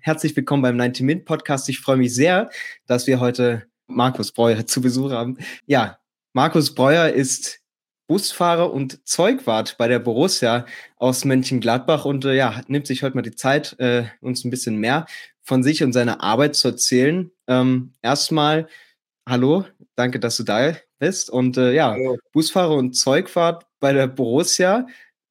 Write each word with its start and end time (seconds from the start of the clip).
Herzlich 0.00 0.34
willkommen 0.34 0.62
beim 0.62 0.76
90 0.76 1.04
Min 1.04 1.24
Podcast. 1.24 1.68
Ich 1.68 1.78
freue 1.78 1.96
mich 1.96 2.14
sehr, 2.14 2.50
dass 2.86 3.06
wir 3.06 3.20
heute 3.20 3.66
Markus 3.86 4.32
Breuer 4.32 4.66
zu 4.66 4.80
Besuch 4.80 5.12
haben. 5.12 5.38
Ja, 5.66 5.98
Markus 6.32 6.74
Breuer 6.74 7.10
ist 7.10 7.60
Busfahrer 8.08 8.72
und 8.72 9.06
Zeugwart 9.06 9.76
bei 9.78 9.86
der 9.86 10.00
Borussia 10.00 10.66
aus 10.96 11.24
Mönchengladbach 11.24 12.04
und 12.04 12.24
äh, 12.24 12.34
ja, 12.34 12.62
nimmt 12.66 12.86
sich 12.86 13.02
heute 13.02 13.16
mal 13.16 13.22
die 13.22 13.36
Zeit, 13.36 13.78
äh, 13.78 14.06
uns 14.20 14.44
ein 14.44 14.50
bisschen 14.50 14.76
mehr 14.76 15.06
von 15.42 15.62
sich 15.62 15.82
und 15.84 15.92
seiner 15.92 16.20
Arbeit 16.20 16.56
zu 16.56 16.68
erzählen. 16.68 17.30
Ähm, 17.46 17.92
erstmal, 18.02 18.68
hallo, 19.28 19.66
danke, 19.94 20.18
dass 20.18 20.36
du 20.36 20.42
da 20.42 20.74
bist. 20.98 21.30
Und 21.30 21.56
äh, 21.58 21.72
ja, 21.72 21.92
hallo. 21.92 22.18
Busfahrer 22.32 22.74
und 22.74 22.94
Zeugwart 22.94 23.66
bei 23.78 23.92
der 23.92 24.08
Borussia. 24.08 24.86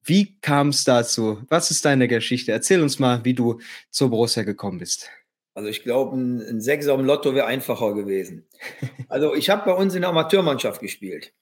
Wie 0.06 0.38
kam 0.40 0.68
es 0.68 0.84
dazu? 0.84 1.42
Was 1.48 1.72
ist 1.72 1.84
deine 1.84 2.06
Geschichte? 2.06 2.52
Erzähl 2.52 2.80
uns 2.80 3.00
mal, 3.00 3.24
wie 3.24 3.34
du 3.34 3.60
zur 3.90 4.08
Borussia 4.10 4.44
gekommen 4.44 4.78
bist. 4.78 5.10
Also 5.54 5.68
ich 5.68 5.82
glaube, 5.82 6.16
ein, 6.16 6.40
ein 6.40 6.60
Sechser 6.60 6.94
im 6.94 7.04
Lotto 7.04 7.34
wäre 7.34 7.46
einfacher 7.46 7.94
gewesen. 7.94 8.46
Also 9.08 9.34
ich 9.34 9.50
habe 9.50 9.64
bei 9.64 9.72
uns 9.72 9.94
in 9.94 10.02
der 10.02 10.10
Amateurmannschaft 10.10 10.80
gespielt. 10.80 11.32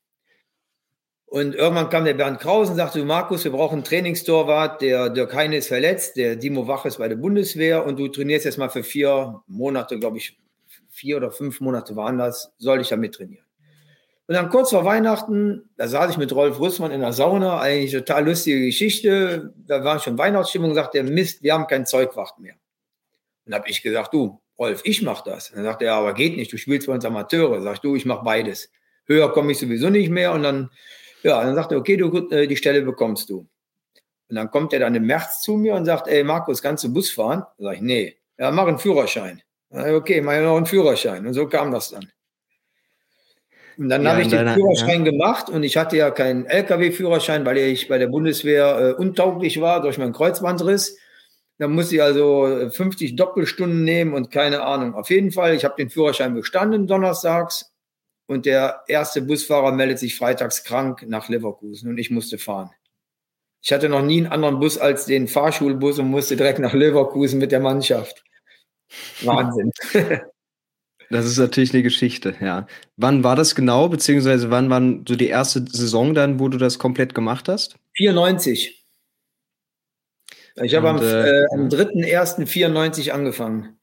Und 1.26 1.54
irgendwann 1.54 1.88
kam 1.88 2.04
der 2.04 2.14
Bernd 2.14 2.38
Kraus 2.38 2.70
und 2.70 2.76
sagte, 2.76 3.04
Markus, 3.04 3.42
wir 3.42 3.50
brauchen 3.50 3.76
einen 3.76 3.84
Trainingstorwart, 3.84 4.82
der 4.82 5.10
Dirk 5.10 5.34
Heine 5.34 5.56
ist 5.56 5.68
verletzt, 5.68 6.16
der 6.16 6.36
Dimo 6.36 6.68
Wach 6.68 6.84
ist 6.84 6.98
bei 6.98 7.08
der 7.08 7.16
Bundeswehr 7.16 7.84
und 7.84 7.98
du 7.98 8.06
trainierst 8.08 8.44
jetzt 8.44 8.58
mal 8.58 8.68
für 8.68 8.84
vier 8.84 9.42
Monate, 9.46 9.98
glaube 9.98 10.18
ich, 10.18 10.38
vier 10.90 11.16
oder 11.16 11.32
fünf 11.32 11.60
Monate 11.60 11.96
waren 11.96 12.18
das, 12.18 12.52
soll 12.58 12.80
ich 12.80 12.88
da 12.88 12.96
mittrainieren. 12.96 13.43
Und 14.26 14.34
dann 14.34 14.48
kurz 14.48 14.70
vor 14.70 14.84
Weihnachten, 14.84 15.68
da 15.76 15.86
saß 15.86 16.12
ich 16.12 16.16
mit 16.16 16.34
Rolf 16.34 16.58
Rüssmann 16.58 16.92
in 16.92 17.00
der 17.00 17.12
Sauna, 17.12 17.60
eigentlich 17.60 17.92
total 17.92 18.24
lustige 18.24 18.64
Geschichte, 18.64 19.52
da 19.66 19.84
war 19.84 19.98
schon 20.00 20.16
Weihnachtsstimmung, 20.16 20.74
sagt 20.74 20.94
der 20.94 21.04
Mist, 21.04 21.42
wir 21.42 21.52
haben 21.52 21.66
kein 21.66 21.84
Zeugwacht 21.84 22.38
mehr. 22.38 22.54
Und 23.44 23.52
dann 23.52 23.60
habe 23.60 23.68
ich 23.68 23.82
gesagt, 23.82 24.14
du, 24.14 24.40
Rolf, 24.58 24.80
ich 24.84 25.02
mache 25.02 25.28
das. 25.28 25.52
Dann 25.52 25.64
sagt 25.64 25.82
er, 25.82 25.94
aber 25.94 26.14
geht 26.14 26.36
nicht, 26.36 26.52
du 26.52 26.56
spielst 26.56 26.86
bei 26.86 26.94
uns 26.94 27.04
Amateure. 27.04 27.60
Sag 27.60 27.74
ich, 27.74 27.80
du, 27.80 27.96
ich 27.96 28.06
mache 28.06 28.24
beides. 28.24 28.70
Höher 29.06 29.30
komme 29.32 29.52
ich 29.52 29.58
sowieso 29.58 29.90
nicht 29.90 30.08
mehr 30.08 30.32
und 30.32 30.42
dann 30.42 30.70
ja, 31.24 31.42
dann 31.42 31.54
sagt 31.54 31.72
er, 31.72 31.78
okay, 31.78 31.96
du, 31.96 32.28
äh, 32.28 32.46
die 32.46 32.56
Stelle 32.56 32.82
bekommst 32.82 33.30
du. 33.30 33.48
Und 34.28 34.36
dann 34.36 34.50
kommt 34.50 34.72
er 34.74 34.80
dann 34.80 34.94
im 34.94 35.06
März 35.06 35.40
zu 35.40 35.56
mir 35.56 35.74
und 35.74 35.86
sagt, 35.86 36.06
ey 36.06 36.22
Markus, 36.22 36.60
kannst 36.60 36.84
du 36.84 36.92
Bus 36.92 37.10
fahren? 37.10 37.44
Sage 37.58 37.76
ich, 37.76 37.82
nee. 37.82 38.16
Ja, 38.38 38.50
mach 38.50 38.66
einen 38.66 38.78
Führerschein. 38.78 39.42
Ich, 39.70 39.78
okay, 39.78 40.20
mach 40.20 40.38
noch 40.40 40.56
einen 40.56 40.66
Führerschein. 40.66 41.26
Und 41.26 41.32
so 41.32 41.48
kam 41.48 41.72
das 41.72 41.90
dann. 41.90 42.10
Und 43.76 43.88
dann 43.88 44.04
ja, 44.04 44.10
habe 44.10 44.22
ich 44.22 44.28
den 44.28 44.38
deiner, 44.38 44.54
Führerschein 44.54 45.04
ja. 45.04 45.10
gemacht 45.10 45.48
und 45.48 45.62
ich 45.62 45.76
hatte 45.76 45.96
ja 45.96 46.10
keinen 46.10 46.46
LKW-Führerschein, 46.46 47.44
weil 47.44 47.58
ich 47.58 47.88
bei 47.88 47.98
der 47.98 48.06
Bundeswehr 48.06 48.78
äh, 48.78 48.92
untauglich 48.92 49.60
war 49.60 49.82
durch 49.82 49.98
meinen 49.98 50.12
Kreuzbandriss. 50.12 50.98
Dann 51.58 51.72
musste 51.72 51.96
ich 51.96 52.02
also 52.02 52.68
50 52.70 53.16
Doppelstunden 53.16 53.84
nehmen 53.84 54.12
und 54.12 54.30
keine 54.30 54.62
Ahnung. 54.62 54.94
Auf 54.94 55.10
jeden 55.10 55.30
Fall, 55.30 55.54
ich 55.54 55.64
habe 55.64 55.76
den 55.76 55.90
Führerschein 55.90 56.34
bestanden 56.34 56.86
donnerstags 56.86 57.72
und 58.26 58.46
der 58.46 58.82
erste 58.88 59.22
Busfahrer 59.22 59.72
meldet 59.72 59.98
sich 59.98 60.16
freitags 60.16 60.64
krank 60.64 61.04
nach 61.06 61.28
Leverkusen 61.28 61.90
und 61.90 61.98
ich 61.98 62.10
musste 62.10 62.38
fahren. 62.38 62.70
Ich 63.62 63.72
hatte 63.72 63.88
noch 63.88 64.02
nie 64.02 64.18
einen 64.18 64.26
anderen 64.26 64.60
Bus 64.60 64.78
als 64.78 65.06
den 65.06 65.26
Fahrschulbus 65.26 65.98
und 65.98 66.08
musste 66.08 66.36
direkt 66.36 66.58
nach 66.58 66.74
Leverkusen 66.74 67.38
mit 67.38 67.50
der 67.50 67.60
Mannschaft. 67.60 68.22
Wahnsinn. 69.22 69.70
Das 71.10 71.26
ist 71.26 71.38
natürlich 71.38 71.72
eine 71.72 71.82
Geschichte, 71.82 72.34
ja. 72.40 72.66
Wann 72.96 73.24
war 73.24 73.36
das 73.36 73.54
genau, 73.54 73.88
beziehungsweise 73.88 74.50
wann 74.50 74.70
war 74.70 74.80
so 74.80 75.16
die 75.16 75.28
erste 75.28 75.64
Saison 75.68 76.14
dann, 76.14 76.40
wo 76.40 76.48
du 76.48 76.58
das 76.58 76.78
komplett 76.78 77.14
gemacht 77.14 77.48
hast? 77.48 77.76
94. 77.96 78.84
Ich 80.62 80.74
habe 80.74 80.88
am, 80.88 80.98
äh, 80.98 81.42
äh, 81.42 81.46
am 81.52 81.68
3.1.94 81.68 83.10
angefangen. 83.10 83.76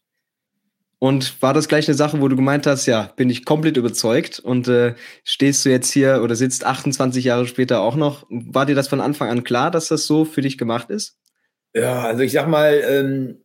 Und 0.99 1.42
war 1.42 1.55
das 1.55 1.67
gleich 1.67 1.88
eine 1.88 1.97
Sache, 1.97 2.22
wo 2.22 2.27
du 2.27 2.36
gemeint 2.36 2.67
hast, 2.67 2.86
ja, 2.86 3.11
bin 3.16 3.30
ich 3.31 3.44
komplett 3.44 3.75
überzeugt 3.75 4.39
und 4.39 4.67
äh, 4.67 4.94
stehst 5.23 5.66
du 5.66 5.69
jetzt 5.69 5.92
hier 5.92 6.22
oder 6.23 6.36
sitzt 6.36 6.64
28 6.64 7.26
Jahre 7.26 7.48
später 7.48 7.82
auch 7.82 7.95
noch? 7.95 8.27
War 8.30 8.67
dir 8.67 8.76
das 8.76 8.88
von 8.88 9.02
Anfang 9.02 9.30
an 9.30 9.43
klar, 9.43 9.71
dass 9.71 9.88
das 9.88 10.05
so 10.05 10.26
für 10.26 10.42
dich 10.42 10.59
gemacht 10.59 10.92
ist? 10.92 11.17
Ja, 11.73 12.03
also 12.03 12.21
ich 12.21 12.33
sag 12.33 12.48
mal, 12.48 12.80
ähm, 12.88 13.43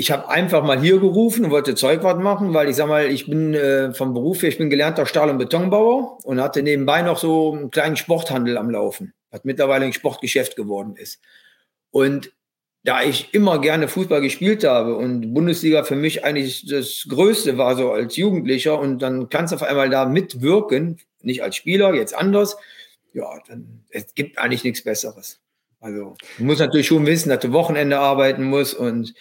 ich 0.00 0.12
habe 0.12 0.28
einfach 0.28 0.62
mal 0.62 0.80
hier 0.80 1.00
gerufen 1.00 1.44
und 1.44 1.50
wollte 1.50 1.74
Zeugwart 1.74 2.20
machen, 2.20 2.54
weil 2.54 2.68
ich 2.68 2.76
sag 2.76 2.86
mal, 2.86 3.10
ich 3.10 3.26
bin 3.26 3.52
äh, 3.52 3.92
vom 3.92 4.14
Beruf 4.14 4.42
her, 4.42 4.48
ich 4.48 4.56
bin 4.56 4.70
gelernter 4.70 5.06
Stahl- 5.06 5.28
und 5.28 5.38
Betonbauer 5.38 6.18
und 6.24 6.40
hatte 6.40 6.62
nebenbei 6.62 7.02
noch 7.02 7.18
so 7.18 7.52
einen 7.52 7.72
kleinen 7.72 7.96
Sporthandel 7.96 8.58
am 8.58 8.70
Laufen, 8.70 9.12
was 9.32 9.42
mittlerweile 9.42 9.86
ein 9.86 9.92
Sportgeschäft 9.92 10.54
geworden 10.54 10.94
ist. 10.94 11.20
Und 11.90 12.32
da 12.84 13.02
ich 13.02 13.34
immer 13.34 13.60
gerne 13.60 13.88
Fußball 13.88 14.20
gespielt 14.20 14.62
habe 14.62 14.94
und 14.94 15.34
Bundesliga 15.34 15.82
für 15.82 15.96
mich 15.96 16.24
eigentlich 16.24 16.64
das 16.66 17.04
Größte 17.08 17.58
war 17.58 17.74
so 17.74 17.90
als 17.90 18.14
Jugendlicher 18.14 18.78
und 18.78 19.00
dann 19.00 19.28
kannst 19.30 19.52
du 19.52 19.56
auf 19.56 19.64
einmal 19.64 19.90
da 19.90 20.06
mitwirken, 20.06 20.98
nicht 21.22 21.42
als 21.42 21.56
Spieler, 21.56 21.92
jetzt 21.92 22.14
anders, 22.14 22.56
ja, 23.14 23.26
dann 23.48 23.82
es 23.90 24.14
gibt 24.14 24.38
eigentlich 24.38 24.62
nichts 24.62 24.84
Besseres. 24.84 25.40
Also 25.80 26.14
du 26.38 26.44
musst 26.44 26.60
natürlich 26.60 26.86
schon 26.86 27.04
wissen, 27.04 27.30
dass 27.30 27.40
du 27.40 27.50
Wochenende 27.50 27.98
arbeiten 27.98 28.44
musst 28.44 28.74
und 28.74 29.12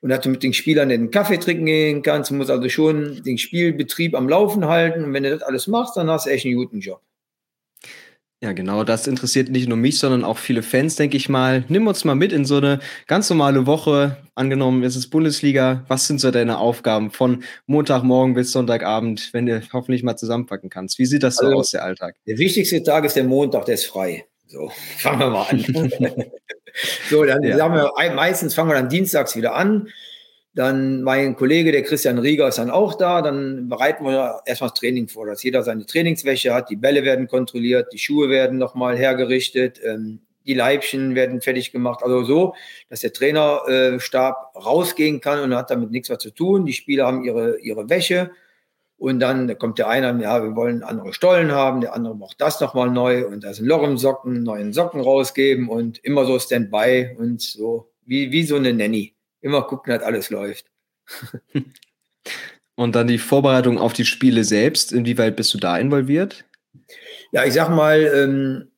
und 0.00 0.10
dass 0.10 0.20
du 0.20 0.28
mit 0.28 0.42
den 0.42 0.52
Spielern 0.52 0.88
den 0.88 1.10
Kaffee 1.10 1.38
trinken 1.38 1.66
gehen 1.66 2.02
kannst. 2.02 2.30
Du 2.30 2.34
musst 2.34 2.50
also 2.50 2.68
schon 2.68 3.22
den 3.24 3.38
Spielbetrieb 3.38 4.14
am 4.14 4.28
Laufen 4.28 4.66
halten. 4.66 5.04
Und 5.04 5.12
wenn 5.12 5.22
du 5.22 5.30
das 5.30 5.42
alles 5.42 5.66
machst, 5.66 5.96
dann 5.96 6.10
hast 6.10 6.26
du 6.26 6.30
echt 6.30 6.44
einen 6.44 6.56
guten 6.56 6.80
Job. 6.80 7.00
Ja, 8.42 8.52
genau, 8.52 8.84
das 8.84 9.06
interessiert 9.06 9.48
nicht 9.48 9.66
nur 9.66 9.78
mich, 9.78 9.98
sondern 9.98 10.22
auch 10.22 10.36
viele 10.36 10.62
Fans, 10.62 10.96
denke 10.96 11.16
ich 11.16 11.30
mal. 11.30 11.64
Nimm 11.68 11.86
uns 11.86 12.04
mal 12.04 12.14
mit 12.14 12.32
in 12.32 12.44
so 12.44 12.58
eine 12.58 12.80
ganz 13.06 13.30
normale 13.30 13.66
Woche. 13.66 14.18
Angenommen, 14.34 14.84
es 14.84 14.94
ist 14.94 15.08
Bundesliga. 15.08 15.86
Was 15.88 16.06
sind 16.06 16.20
so 16.20 16.30
deine 16.30 16.58
Aufgaben 16.58 17.10
von 17.10 17.44
Montagmorgen 17.66 18.34
bis 18.34 18.52
Sonntagabend, 18.52 19.30
wenn 19.32 19.46
du 19.46 19.62
hoffentlich 19.72 20.02
mal 20.02 20.16
zusammenpacken 20.16 20.68
kannst? 20.68 20.98
Wie 20.98 21.06
sieht 21.06 21.22
das 21.22 21.36
so 21.36 21.46
also, 21.46 21.58
aus, 21.58 21.70
der 21.70 21.82
Alltag? 21.82 22.16
Der 22.26 22.36
wichtigste 22.36 22.82
Tag 22.82 23.06
ist 23.06 23.16
der 23.16 23.24
Montag, 23.24 23.64
der 23.64 23.74
ist 23.74 23.86
frei. 23.86 24.26
So, 24.46 24.70
fangen 24.98 25.20
wir 25.20 25.30
mal 25.30 25.46
an. 25.48 25.64
so, 27.10 27.24
dann 27.24 27.42
ja. 27.42 27.56
sagen 27.56 27.74
wir, 27.74 27.92
meistens 28.14 28.54
fangen 28.54 28.70
wir 28.70 28.74
dann 28.74 28.88
dienstags 28.88 29.36
wieder 29.36 29.54
an. 29.54 29.88
Dann 30.54 31.02
mein 31.02 31.36
Kollege, 31.36 31.70
der 31.70 31.82
Christian 31.82 32.18
Rieger, 32.18 32.48
ist 32.48 32.56
dann 32.56 32.70
auch 32.70 32.94
da. 32.94 33.20
Dann 33.20 33.68
bereiten 33.68 34.04
wir 34.04 34.40
erstmal 34.46 34.70
das 34.70 34.78
Training 34.78 35.06
vor, 35.06 35.26
dass 35.26 35.42
jeder 35.42 35.62
seine 35.62 35.84
Trainingswäsche 35.84 36.54
hat. 36.54 36.70
Die 36.70 36.76
Bälle 36.76 37.04
werden 37.04 37.28
kontrolliert, 37.28 37.92
die 37.92 37.98
Schuhe 37.98 38.30
werden 38.30 38.56
nochmal 38.56 38.96
hergerichtet, 38.96 39.80
ähm, 39.84 40.20
die 40.46 40.54
Leibchen 40.54 41.14
werden 41.14 41.42
fertig 41.42 41.72
gemacht. 41.72 42.02
Also 42.02 42.24
so, 42.24 42.54
dass 42.88 43.00
der 43.00 43.12
Trainerstab 43.12 44.54
rausgehen 44.54 45.20
kann 45.20 45.40
und 45.40 45.54
hat 45.54 45.70
damit 45.70 45.90
nichts 45.90 46.08
mehr 46.08 46.18
zu 46.18 46.30
tun. 46.30 46.64
Die 46.64 46.72
Spieler 46.72 47.06
haben 47.06 47.24
ihre, 47.24 47.58
ihre 47.58 47.90
Wäsche. 47.90 48.30
Und 48.98 49.20
dann 49.20 49.58
kommt 49.58 49.78
der 49.78 49.88
eine, 49.88 50.22
ja, 50.22 50.42
wir 50.42 50.56
wollen 50.56 50.82
andere 50.82 51.12
Stollen 51.12 51.52
haben, 51.52 51.82
der 51.82 51.94
andere 51.94 52.16
macht 52.16 52.40
das 52.40 52.60
nochmal 52.60 52.90
neu 52.90 53.26
und 53.26 53.44
da 53.44 53.52
sind 53.52 53.66
Loch 53.66 53.82
im 53.82 53.98
Socken, 53.98 54.42
neuen 54.42 54.72
Socken 54.72 55.00
rausgeben 55.00 55.68
und 55.68 55.98
immer 55.98 56.24
so 56.24 56.38
Standby 56.38 57.14
und 57.18 57.42
so 57.42 57.92
wie, 58.06 58.32
wie 58.32 58.44
so 58.44 58.56
eine 58.56 58.72
Nanny 58.72 59.14
immer 59.42 59.62
gucken, 59.62 59.92
dass 59.92 60.02
alles 60.02 60.30
läuft. 60.30 60.66
Und 62.78 62.94
dann 62.94 63.06
die 63.06 63.18
Vorbereitung 63.18 63.78
auf 63.78 63.94
die 63.94 64.04
Spiele 64.04 64.44
selbst, 64.44 64.92
inwieweit 64.92 65.34
bist 65.34 65.54
du 65.54 65.58
da 65.58 65.78
involviert? 65.78 66.44
Ja, 67.32 67.44
ich 67.44 67.54
sag 67.54 67.70
mal, 67.70 68.00
ähm, 68.14 68.70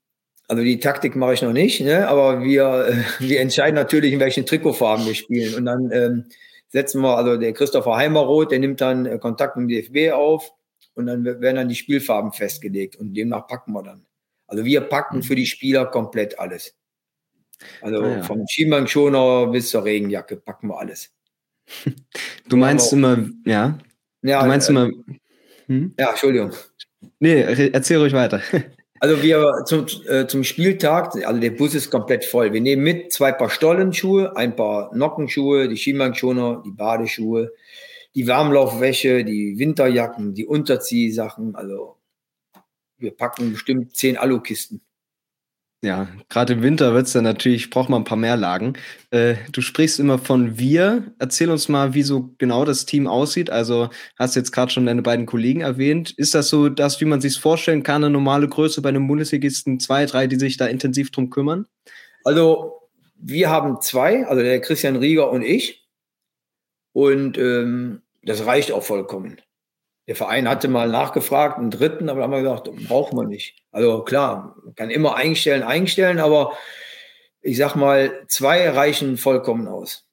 also 0.46 0.62
die 0.62 0.78
Taktik 0.78 1.16
mache 1.16 1.34
ich 1.34 1.42
noch 1.42 1.52
nicht, 1.52 1.80
ne? 1.80 2.06
aber 2.06 2.42
wir, 2.42 3.04
wir 3.18 3.40
entscheiden 3.40 3.74
natürlich, 3.74 4.12
in 4.12 4.20
welchen 4.20 4.46
Trikotfarben 4.46 5.04
wir 5.04 5.14
spielen. 5.14 5.54
Und 5.54 5.64
dann 5.64 5.90
ähm, 5.92 6.24
setzen 6.68 7.02
wir, 7.02 7.16
also 7.16 7.36
der 7.36 7.52
Christopher 7.52 7.96
Heimeroth, 7.96 8.50
der 8.50 8.58
nimmt 8.58 8.80
dann 8.80 9.06
äh, 9.06 9.18
Kontakt 9.18 9.56
mit 9.56 9.70
dem 9.70 9.92
DFB 9.92 10.12
auf 10.12 10.52
und 10.94 11.06
dann 11.06 11.24
werden 11.24 11.56
dann 11.56 11.68
die 11.68 11.74
Spielfarben 11.74 12.32
festgelegt 12.32 12.96
und 12.96 13.14
demnach 13.14 13.46
packen 13.46 13.72
wir 13.72 13.82
dann. 13.82 14.06
Also 14.46 14.64
wir 14.64 14.80
packen 14.82 15.18
mhm. 15.18 15.22
für 15.22 15.34
die 15.34 15.46
Spieler 15.46 15.86
komplett 15.86 16.38
alles. 16.38 16.74
Also 17.80 18.02
ah, 18.02 18.08
ja. 18.08 18.22
vom 18.22 18.44
Schienbeinschoner 18.48 19.48
bis 19.48 19.70
zur 19.70 19.84
Regenjacke 19.84 20.36
packen 20.36 20.68
wir 20.68 20.78
alles. 20.78 21.12
Du 22.48 22.56
meinst 22.56 22.92
immer, 22.92 23.28
ja? 23.44 23.78
Ja, 24.22 24.42
du 24.42 24.48
meinst 24.48 24.68
äh, 24.68 24.72
immer. 24.72 24.90
Hm? 25.66 25.94
Ja, 25.98 26.10
Entschuldigung. 26.10 26.52
Nee, 27.20 27.40
erzähl 27.72 27.98
ruhig 27.98 28.12
weiter. 28.12 28.40
Also 29.00 29.22
wir 29.22 29.64
zum, 29.66 29.86
äh, 30.08 30.26
zum 30.26 30.44
Spieltag, 30.44 31.14
also 31.24 31.40
der 31.40 31.50
Bus 31.50 31.74
ist 31.74 31.90
komplett 31.90 32.24
voll. 32.24 32.52
Wir 32.52 32.60
nehmen 32.60 32.82
mit 32.82 33.12
zwei 33.12 33.32
Paar 33.32 33.50
Stollenschuhe, 33.50 34.36
ein 34.36 34.56
paar 34.56 34.94
Nockenschuhe, 34.94 35.68
die 35.68 35.76
Schienbeinschoner, 35.76 36.62
die 36.64 36.72
Badeschuhe, 36.72 37.52
die 38.14 38.26
Warmlaufwäsche, 38.26 39.24
die 39.24 39.58
Winterjacken, 39.58 40.34
die 40.34 40.46
Unterziehsachen. 40.46 41.54
Also 41.54 41.96
wir 42.98 43.16
packen 43.16 43.52
bestimmt 43.52 43.96
zehn 43.96 44.16
Alukisten. 44.16 44.80
Ja, 45.80 46.08
gerade 46.28 46.54
im 46.54 46.62
Winter 46.62 46.92
wird's 46.92 47.12
dann 47.12 47.22
natürlich, 47.22 47.70
braucht 47.70 47.88
man 47.88 48.02
ein 48.02 48.04
paar 48.04 48.18
mehr 48.18 48.36
Lagen. 48.36 48.72
Äh, 49.10 49.36
du 49.52 49.60
sprichst 49.60 50.00
immer 50.00 50.18
von 50.18 50.58
wir. 50.58 51.14
Erzähl 51.20 51.50
uns 51.50 51.68
mal, 51.68 51.94
wie 51.94 52.02
so 52.02 52.34
genau 52.38 52.64
das 52.64 52.84
Team 52.84 53.06
aussieht. 53.06 53.48
Also 53.48 53.88
hast 54.18 54.34
jetzt 54.34 54.50
gerade 54.50 54.72
schon 54.72 54.86
deine 54.86 55.02
beiden 55.02 55.24
Kollegen 55.24 55.60
erwähnt. 55.60 56.10
Ist 56.10 56.34
das 56.34 56.48
so 56.48 56.68
das, 56.68 57.00
wie 57.00 57.04
man 57.04 57.20
sich 57.20 57.38
vorstellen 57.38 57.84
kann, 57.84 58.02
eine 58.02 58.12
normale 58.12 58.48
Größe 58.48 58.82
bei 58.82 58.88
einem 58.88 59.06
Bundesligisten? 59.06 59.78
Zwei, 59.78 60.04
drei, 60.06 60.26
die 60.26 60.36
sich 60.36 60.56
da 60.56 60.66
intensiv 60.66 61.12
drum 61.12 61.30
kümmern? 61.30 61.66
Also 62.24 62.90
wir 63.16 63.48
haben 63.48 63.80
zwei, 63.80 64.26
also 64.26 64.42
der 64.42 64.60
Christian 64.60 64.96
Rieger 64.96 65.30
und 65.30 65.42
ich. 65.42 65.86
Und 66.92 67.38
ähm, 67.38 68.02
das 68.24 68.44
reicht 68.46 68.72
auch 68.72 68.82
vollkommen. 68.82 69.40
Der 70.08 70.16
Verein 70.16 70.48
hatte 70.48 70.68
mal 70.68 70.88
nachgefragt, 70.88 71.58
einen 71.58 71.70
dritten, 71.70 72.08
aber 72.08 72.22
haben 72.22 72.32
wir 72.32 72.40
gesagt, 72.40 72.70
brauchen 72.88 73.18
wir 73.18 73.26
nicht. 73.26 73.56
Also 73.70 74.02
klar, 74.02 74.56
man 74.64 74.74
kann 74.74 74.90
immer 74.90 75.16
einstellen, 75.16 75.62
einstellen, 75.62 76.18
aber 76.18 76.54
ich 77.42 77.58
sag 77.58 77.76
mal, 77.76 78.24
zwei 78.26 78.70
reichen 78.70 79.18
vollkommen 79.18 79.68
aus. 79.68 80.08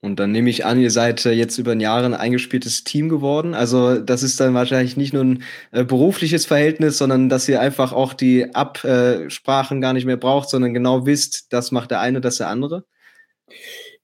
Und 0.00 0.20
dann 0.20 0.30
nehme 0.30 0.50
ich 0.50 0.64
an, 0.64 0.80
ihr 0.80 0.90
seid 0.90 1.24
äh, 1.26 1.32
jetzt 1.32 1.58
über 1.58 1.74
den 1.74 1.80
Jahre 1.80 2.06
ein 2.06 2.14
eingespieltes 2.14 2.84
Team 2.84 3.08
geworden. 3.08 3.54
Also 3.54 3.98
das 3.98 4.22
ist 4.22 4.38
dann 4.38 4.54
wahrscheinlich 4.54 4.96
nicht 4.96 5.12
nur 5.12 5.24
ein 5.24 5.42
äh, 5.70 5.84
berufliches 5.84 6.44
Verhältnis, 6.44 6.98
sondern 6.98 7.28
dass 7.28 7.48
ihr 7.48 7.60
einfach 7.60 7.92
auch 7.92 8.14
die 8.14 8.54
Absprachen 8.54 9.80
gar 9.80 9.92
nicht 9.94 10.04
mehr 10.04 10.16
braucht, 10.16 10.48
sondern 10.50 10.74
genau 10.74 11.06
wisst, 11.06 11.52
das 11.52 11.72
macht 11.72 11.92
der 11.92 12.00
eine, 12.00 12.20
das 12.20 12.36
der 12.36 12.48
andere. 12.48 12.84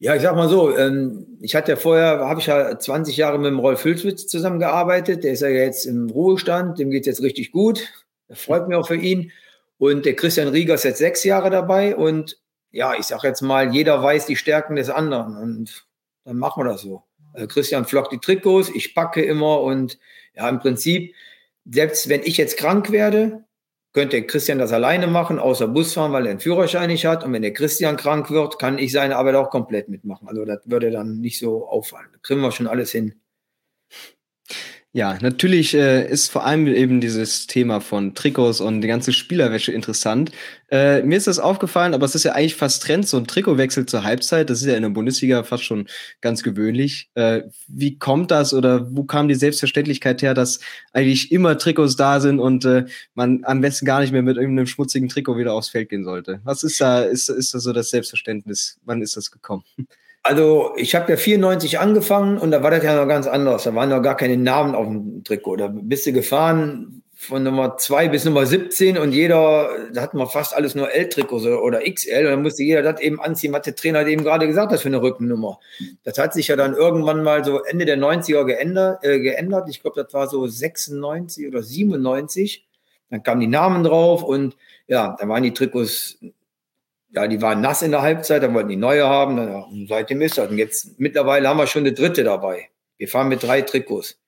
Ja, 0.02 0.16
ich 0.16 0.22
sag 0.22 0.34
mal 0.34 0.48
so, 0.48 0.76
ähm, 0.76 1.38
ich 1.40 1.54
hatte 1.54 1.76
vorher, 1.76 2.26
habe 2.26 2.40
ich 2.40 2.46
ja 2.46 2.76
20 2.76 3.16
Jahre 3.16 3.38
mit 3.38 3.46
dem 3.46 3.60
Rolf 3.60 3.84
Hülswitz 3.84 4.26
zusammengearbeitet. 4.26 5.22
Der 5.22 5.30
ist 5.32 5.42
ja 5.42 5.48
jetzt 5.48 5.86
im 5.86 6.10
Ruhestand, 6.10 6.80
dem 6.80 6.90
geht 6.90 7.02
es 7.02 7.06
jetzt 7.06 7.22
richtig 7.22 7.52
gut. 7.52 7.88
Das 8.26 8.40
freut 8.40 8.66
mich 8.66 8.76
auch 8.76 8.88
für 8.88 8.96
ihn. 8.96 9.30
Und 9.78 10.04
der 10.04 10.16
Christian 10.16 10.48
Rieger 10.48 10.74
ist 10.74 10.82
jetzt 10.82 10.98
sechs 10.98 11.22
Jahre 11.22 11.50
dabei 11.50 11.94
und 11.94 12.36
ja, 12.72 12.94
ich 12.98 13.04
sage 13.04 13.28
jetzt 13.28 13.42
mal, 13.42 13.72
jeder 13.72 14.02
weiß 14.02 14.26
die 14.26 14.34
Stärken 14.34 14.74
des 14.74 14.90
anderen 14.90 15.36
und 15.36 15.86
dann 16.24 16.36
machen 16.36 16.64
wir 16.64 16.72
das 16.72 16.80
so. 16.80 17.04
Also 17.32 17.46
Christian 17.46 17.84
flockt 17.84 18.10
die 18.10 18.18
Trikots, 18.18 18.70
ich 18.74 18.96
packe 18.96 19.22
immer 19.22 19.60
und 19.60 20.00
ja, 20.34 20.48
im 20.48 20.58
Prinzip, 20.58 21.14
selbst 21.64 22.08
wenn 22.08 22.22
ich 22.24 22.38
jetzt 22.38 22.56
krank 22.56 22.90
werde, 22.90 23.44
könnte 23.92 24.22
Christian 24.22 24.58
das 24.58 24.72
alleine 24.72 25.06
machen, 25.06 25.38
außer 25.38 25.68
Bus 25.68 25.94
fahren, 25.94 26.12
weil 26.12 26.26
er 26.26 26.30
einen 26.30 26.40
Führerschein 26.40 26.88
nicht 26.88 27.04
hat. 27.06 27.24
Und 27.24 27.32
wenn 27.32 27.42
der 27.42 27.52
Christian 27.52 27.96
krank 27.96 28.30
wird, 28.30 28.58
kann 28.58 28.78
ich 28.78 28.92
seine 28.92 29.16
Arbeit 29.16 29.34
auch 29.34 29.50
komplett 29.50 29.88
mitmachen. 29.88 30.28
Also 30.28 30.44
das 30.44 30.60
würde 30.64 30.90
dann 30.90 31.20
nicht 31.20 31.38
so 31.38 31.68
auffallen. 31.68 32.08
Da 32.12 32.18
kriegen 32.22 32.40
wir 32.40 32.52
schon 32.52 32.66
alles 32.66 32.90
hin. 32.92 33.21
Ja, 34.94 35.16
natürlich 35.22 35.72
äh, 35.72 36.06
ist 36.06 36.30
vor 36.30 36.44
allem 36.44 36.66
eben 36.66 37.00
dieses 37.00 37.46
Thema 37.46 37.80
von 37.80 38.14
Trikots 38.14 38.60
und 38.60 38.82
die 38.82 38.88
ganze 38.88 39.14
Spielerwäsche 39.14 39.72
interessant. 39.72 40.32
Äh, 40.70 41.02
mir 41.02 41.16
ist 41.16 41.26
das 41.26 41.38
aufgefallen, 41.38 41.94
aber 41.94 42.04
es 42.04 42.14
ist 42.14 42.24
ja 42.24 42.32
eigentlich 42.32 42.56
fast 42.56 42.82
Trend, 42.82 43.08
so 43.08 43.16
ein 43.16 43.26
Trikotwechsel 43.26 43.86
zur 43.86 44.04
Halbzeit. 44.04 44.50
Das 44.50 44.60
ist 44.60 44.66
ja 44.66 44.76
in 44.76 44.82
der 44.82 44.90
Bundesliga 44.90 45.44
fast 45.44 45.64
schon 45.64 45.88
ganz 46.20 46.42
gewöhnlich. 46.42 47.08
Äh, 47.14 47.44
wie 47.68 47.98
kommt 47.98 48.30
das 48.30 48.52
oder 48.52 48.94
wo 48.94 49.04
kam 49.04 49.28
die 49.28 49.34
Selbstverständlichkeit 49.34 50.20
her, 50.20 50.34
dass 50.34 50.60
eigentlich 50.92 51.32
immer 51.32 51.56
Trikots 51.56 51.96
da 51.96 52.20
sind 52.20 52.38
und 52.38 52.66
äh, 52.66 52.84
man 53.14 53.44
am 53.44 53.62
besten 53.62 53.86
gar 53.86 54.00
nicht 54.02 54.12
mehr 54.12 54.22
mit 54.22 54.36
irgendeinem 54.36 54.66
schmutzigen 54.66 55.08
Trikot 55.08 55.38
wieder 55.38 55.54
aufs 55.54 55.70
Feld 55.70 55.88
gehen 55.88 56.04
sollte? 56.04 56.42
Was 56.44 56.64
ist 56.64 56.78
da, 56.82 57.00
ist, 57.00 57.30
ist 57.30 57.54
da 57.54 57.60
so 57.60 57.72
das 57.72 57.88
Selbstverständnis? 57.88 58.78
Wann 58.84 59.00
ist 59.00 59.16
das 59.16 59.30
gekommen? 59.30 59.64
Also 60.22 60.72
ich 60.76 60.94
habe 60.94 61.10
ja 61.10 61.16
94 61.16 61.80
angefangen 61.80 62.38
und 62.38 62.52
da 62.52 62.62
war 62.62 62.70
das 62.70 62.84
ja 62.84 62.94
noch 62.94 63.08
ganz 63.08 63.26
anders. 63.26 63.64
Da 63.64 63.74
waren 63.74 63.88
noch 63.88 64.02
gar 64.02 64.16
keine 64.16 64.36
Namen 64.36 64.74
auf 64.74 64.86
dem 64.86 65.24
Trikot. 65.24 65.56
Da 65.56 65.68
bist 65.68 66.06
du 66.06 66.12
gefahren 66.12 67.02
von 67.22 67.42
Nummer 67.42 67.76
2 67.76 68.08
bis 68.08 68.24
Nummer 68.24 68.46
17 68.46 68.98
und 68.98 69.12
jeder, 69.12 69.68
da 69.92 70.02
hatten 70.02 70.18
wir 70.18 70.26
fast 70.26 70.54
alles 70.54 70.74
nur 70.74 70.92
L-Trikots 70.92 71.46
oder 71.46 71.80
XL 71.80 72.24
und 72.24 72.30
dann 72.30 72.42
musste 72.42 72.62
jeder 72.64 72.82
das 72.82 73.00
eben 73.00 73.20
anziehen, 73.20 73.52
was 73.52 73.62
der 73.62 73.76
Trainer 73.76 74.06
eben 74.06 74.24
gerade 74.24 74.46
gesagt 74.46 74.72
hat 74.72 74.80
für 74.80 74.88
eine 74.88 75.02
Rückennummer. 75.02 75.58
Das 76.04 76.18
hat 76.18 76.34
sich 76.34 76.48
ja 76.48 76.56
dann 76.56 76.74
irgendwann 76.74 77.22
mal 77.22 77.44
so 77.44 77.62
Ende 77.62 77.84
der 77.84 77.98
90er 77.98 78.44
geändert. 78.44 79.04
Äh, 79.04 79.20
geändert. 79.20 79.68
Ich 79.68 79.82
glaube, 79.82 80.02
das 80.02 80.12
war 80.14 80.28
so 80.28 80.46
96 80.46 81.46
oder 81.48 81.62
97. 81.62 82.64
Dann 83.10 83.22
kamen 83.22 83.40
die 83.40 83.46
Namen 83.46 83.84
drauf 83.84 84.22
und 84.22 84.56
ja, 84.86 85.16
da 85.18 85.28
waren 85.28 85.42
die 85.42 85.52
Trikots 85.52 86.18
ja, 87.12 87.28
die 87.28 87.42
waren 87.42 87.60
nass 87.60 87.82
in 87.82 87.90
der 87.90 88.02
Halbzeit, 88.02 88.42
dann 88.42 88.54
wollten 88.54 88.70
die 88.70 88.76
neue 88.76 89.06
haben, 89.06 89.36
dann, 89.36 89.48
ja, 89.48 89.66
seitdem 89.88 90.22
ist 90.22 90.38
das. 90.38 90.50
Und 90.50 90.58
jetzt 90.58 90.98
mittlerweile 90.98 91.48
haben 91.48 91.58
wir 91.58 91.66
schon 91.66 91.82
eine 91.82 91.92
dritte 91.92 92.24
dabei. 92.24 92.68
Wir 92.96 93.08
fahren 93.08 93.28
mit 93.28 93.42
drei 93.42 93.62
Trikots. 93.62 94.18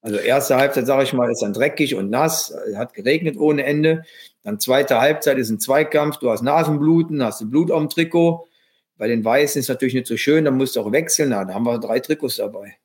Also 0.00 0.16
erste 0.18 0.56
Halbzeit, 0.56 0.86
sage 0.86 1.04
ich 1.04 1.12
mal, 1.12 1.30
ist 1.30 1.42
dann 1.42 1.52
dreckig 1.52 1.94
und 1.94 2.10
nass, 2.10 2.52
hat 2.74 2.94
geregnet 2.94 3.36
ohne 3.36 3.64
Ende. 3.64 4.04
Dann 4.42 4.58
zweite 4.58 5.00
Halbzeit 5.00 5.38
ist 5.38 5.50
ein 5.50 5.60
Zweikampf, 5.60 6.16
du 6.16 6.30
hast 6.30 6.42
Nasenbluten, 6.42 7.22
hast 7.22 7.40
du 7.40 7.48
Blut 7.48 7.70
dem 7.70 7.88
Trikot. 7.88 8.48
Bei 8.96 9.06
den 9.06 9.24
Weißen 9.24 9.60
ist 9.60 9.66
es 9.66 9.68
natürlich 9.68 9.94
nicht 9.94 10.06
so 10.06 10.16
schön, 10.16 10.44
dann 10.44 10.56
musst 10.56 10.74
du 10.74 10.80
auch 10.80 10.90
wechseln. 10.90 11.30
Na, 11.30 11.44
da 11.44 11.54
haben 11.54 11.64
wir 11.64 11.78
drei 11.78 12.00
Trikots 12.00 12.36
dabei. 12.36 12.76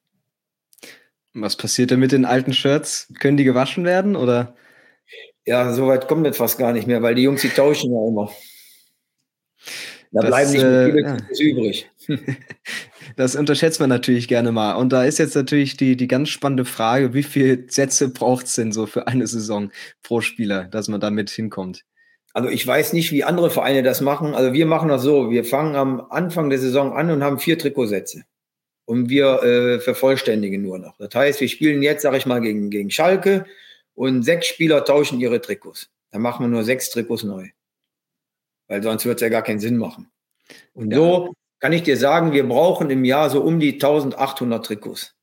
Was 1.33 1.55
passiert 1.55 1.91
denn 1.91 1.99
mit 1.99 2.11
den 2.11 2.25
alten 2.25 2.53
Shirts? 2.53 3.11
Können 3.19 3.37
die 3.37 3.43
gewaschen 3.43 3.83
werden 3.83 4.15
oder? 4.15 4.55
Ja, 5.45 5.71
soweit 5.73 6.07
kommt 6.07 6.25
das 6.25 6.37
fast 6.37 6.57
gar 6.57 6.73
nicht 6.73 6.87
mehr, 6.87 7.01
weil 7.01 7.15
die 7.15 7.23
Jungs, 7.23 7.41
die 7.41 7.49
tauschen 7.49 7.93
ja 7.93 8.07
immer. 8.07 8.31
Da 10.11 10.21
das, 10.21 10.29
bleiben 10.29 10.51
nicht 10.51 10.63
mehr 10.63 11.17
viele 11.35 11.49
äh, 11.49 11.51
übrig. 11.51 11.89
Das 13.15 13.35
unterschätzt 13.35 13.79
man 13.79 13.89
natürlich 13.89 14.27
gerne 14.27 14.51
mal. 14.51 14.73
Und 14.73 14.93
da 14.93 15.03
ist 15.03 15.17
jetzt 15.17 15.35
natürlich 15.35 15.77
die, 15.77 15.95
die 15.95 16.07
ganz 16.07 16.29
spannende 16.29 16.65
Frage, 16.65 17.13
wie 17.13 17.23
viele 17.23 17.63
Sätze 17.67 18.09
braucht 18.09 18.45
es 18.45 18.53
denn 18.53 18.71
so 18.71 18.85
für 18.85 19.07
eine 19.07 19.25
Saison 19.25 19.71
pro 20.03 20.21
Spieler, 20.21 20.65
dass 20.65 20.87
man 20.87 20.99
damit 20.99 21.29
hinkommt? 21.29 21.83
Also 22.33 22.49
ich 22.49 22.67
weiß 22.67 22.93
nicht, 22.93 23.11
wie 23.11 23.23
andere 23.23 23.49
Vereine 23.49 23.81
das 23.81 24.01
machen. 24.01 24.35
Also 24.35 24.53
wir 24.53 24.67
machen 24.67 24.89
das 24.89 25.01
so, 25.01 25.31
wir 25.31 25.45
fangen 25.45 25.75
am 25.75 26.01
Anfang 26.11 26.49
der 26.51 26.59
Saison 26.59 26.93
an 26.93 27.09
und 27.09 27.23
haben 27.23 27.39
vier 27.39 27.57
Trikotsätze. 27.57 28.23
Und 28.85 29.09
wir 29.09 29.41
äh, 29.41 29.79
vervollständigen 29.79 30.61
nur 30.61 30.77
noch. 30.77 30.97
Das 30.97 31.15
heißt, 31.15 31.41
wir 31.41 31.49
spielen 31.49 31.81
jetzt, 31.81 32.03
sage 32.03 32.17
ich 32.17 32.25
mal, 32.25 32.39
gegen, 32.39 32.69
gegen 32.69 32.91
Schalke 32.91 33.45
und 33.95 34.23
sechs 34.23 34.47
Spieler 34.47 34.85
tauschen 34.85 35.19
ihre 35.19 35.41
Trikots. 35.41 35.89
Dann 36.11 36.21
machen 36.21 36.45
wir 36.45 36.49
nur 36.49 36.63
sechs 36.63 36.91
Trikots 36.91 37.23
neu 37.23 37.49
weil 38.67 38.83
sonst 38.83 39.05
wird 39.05 39.17
es 39.17 39.21
ja 39.21 39.29
gar 39.29 39.41
keinen 39.41 39.59
Sinn 39.59 39.77
machen. 39.77 40.09
Und 40.73 40.91
ja. 40.91 40.97
so 40.97 41.33
kann 41.59 41.73
ich 41.73 41.83
dir 41.83 41.97
sagen, 41.97 42.31
wir 42.31 42.47
brauchen 42.47 42.89
im 42.89 43.03
Jahr 43.05 43.29
so 43.29 43.41
um 43.41 43.59
die 43.59 43.73
1800 43.73 44.65
Trikots. 44.65 45.15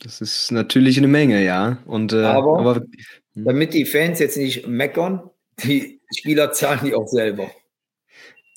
Das 0.00 0.20
ist 0.20 0.52
natürlich 0.52 0.98
eine 0.98 1.08
Menge, 1.08 1.42
ja. 1.44 1.78
Und, 1.86 2.12
äh, 2.12 2.22
aber, 2.22 2.58
aber 2.58 2.74
hm. 2.76 2.84
damit 3.34 3.74
die 3.74 3.84
Fans 3.86 4.18
jetzt 4.18 4.36
nicht 4.36 4.66
meckern, 4.66 5.30
die 5.64 6.00
Spieler 6.16 6.52
zahlen 6.52 6.80
die 6.84 6.94
auch 6.94 7.08
selber. 7.08 7.50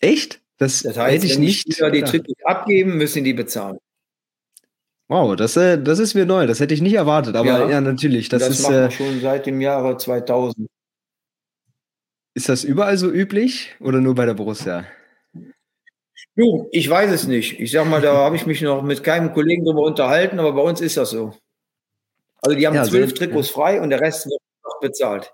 Echt? 0.01 0.41
Das, 0.57 0.81
das 0.81 0.97
heißt, 0.97 1.15
hätte 1.15 1.25
ich 1.25 1.35
wenn 1.35 1.41
nicht. 1.41 1.67
Die 1.67 1.71
Spieler 1.73 1.91
die 1.91 2.01
Trikots 2.03 2.43
abgeben, 2.43 2.97
müssen 2.97 3.23
die 3.23 3.33
bezahlen. 3.33 3.77
Wow, 5.07 5.35
das, 5.35 5.57
äh, 5.57 5.81
das 5.81 5.97
ist 5.97 6.13
mir 6.13 6.25
neu. 6.25 6.45
Das 6.45 6.59
hätte 6.59 6.73
ich 6.73 6.81
nicht 6.81 6.93
erwartet. 6.93 7.35
Aber 7.35 7.47
ja, 7.47 7.69
ja 7.69 7.81
natürlich. 7.81 8.29
Das, 8.29 8.43
das 8.43 8.59
ist 8.59 8.69
äh, 8.69 8.91
schon 8.91 9.21
seit 9.21 9.45
dem 9.45 9.59
Jahre 9.61 9.97
2000. 9.97 10.67
Ist 12.39 12.47
das 12.47 12.63
überall 12.63 12.97
so 12.97 13.11
üblich 13.11 13.75
oder 13.81 13.99
nur 13.99 14.15
bei 14.15 14.25
der 14.25 14.33
Borussia? 14.33 14.85
Du, 16.37 16.69
ich 16.71 16.89
weiß 16.89 17.11
es 17.11 17.27
nicht. 17.27 17.59
Ich 17.59 17.69
sag 17.69 17.85
mal, 17.85 17.99
da 17.99 18.15
habe 18.15 18.37
ich 18.37 18.45
mich 18.45 18.61
noch 18.61 18.81
mit 18.81 19.03
keinem 19.03 19.33
Kollegen 19.33 19.65
drüber 19.65 19.81
unterhalten, 19.81 20.39
aber 20.39 20.53
bei 20.53 20.61
uns 20.61 20.79
ist 20.79 20.95
das 20.95 21.09
so. 21.09 21.33
Also 22.41 22.57
die 22.57 22.65
haben 22.65 22.75
ja, 22.75 22.85
zwölf 22.85 23.13
Trikots 23.13 23.49
frei 23.49 23.81
und 23.81 23.89
der 23.89 23.99
Rest 23.99 24.27
wird 24.27 24.39
noch 24.63 24.79
bezahlt. 24.79 25.33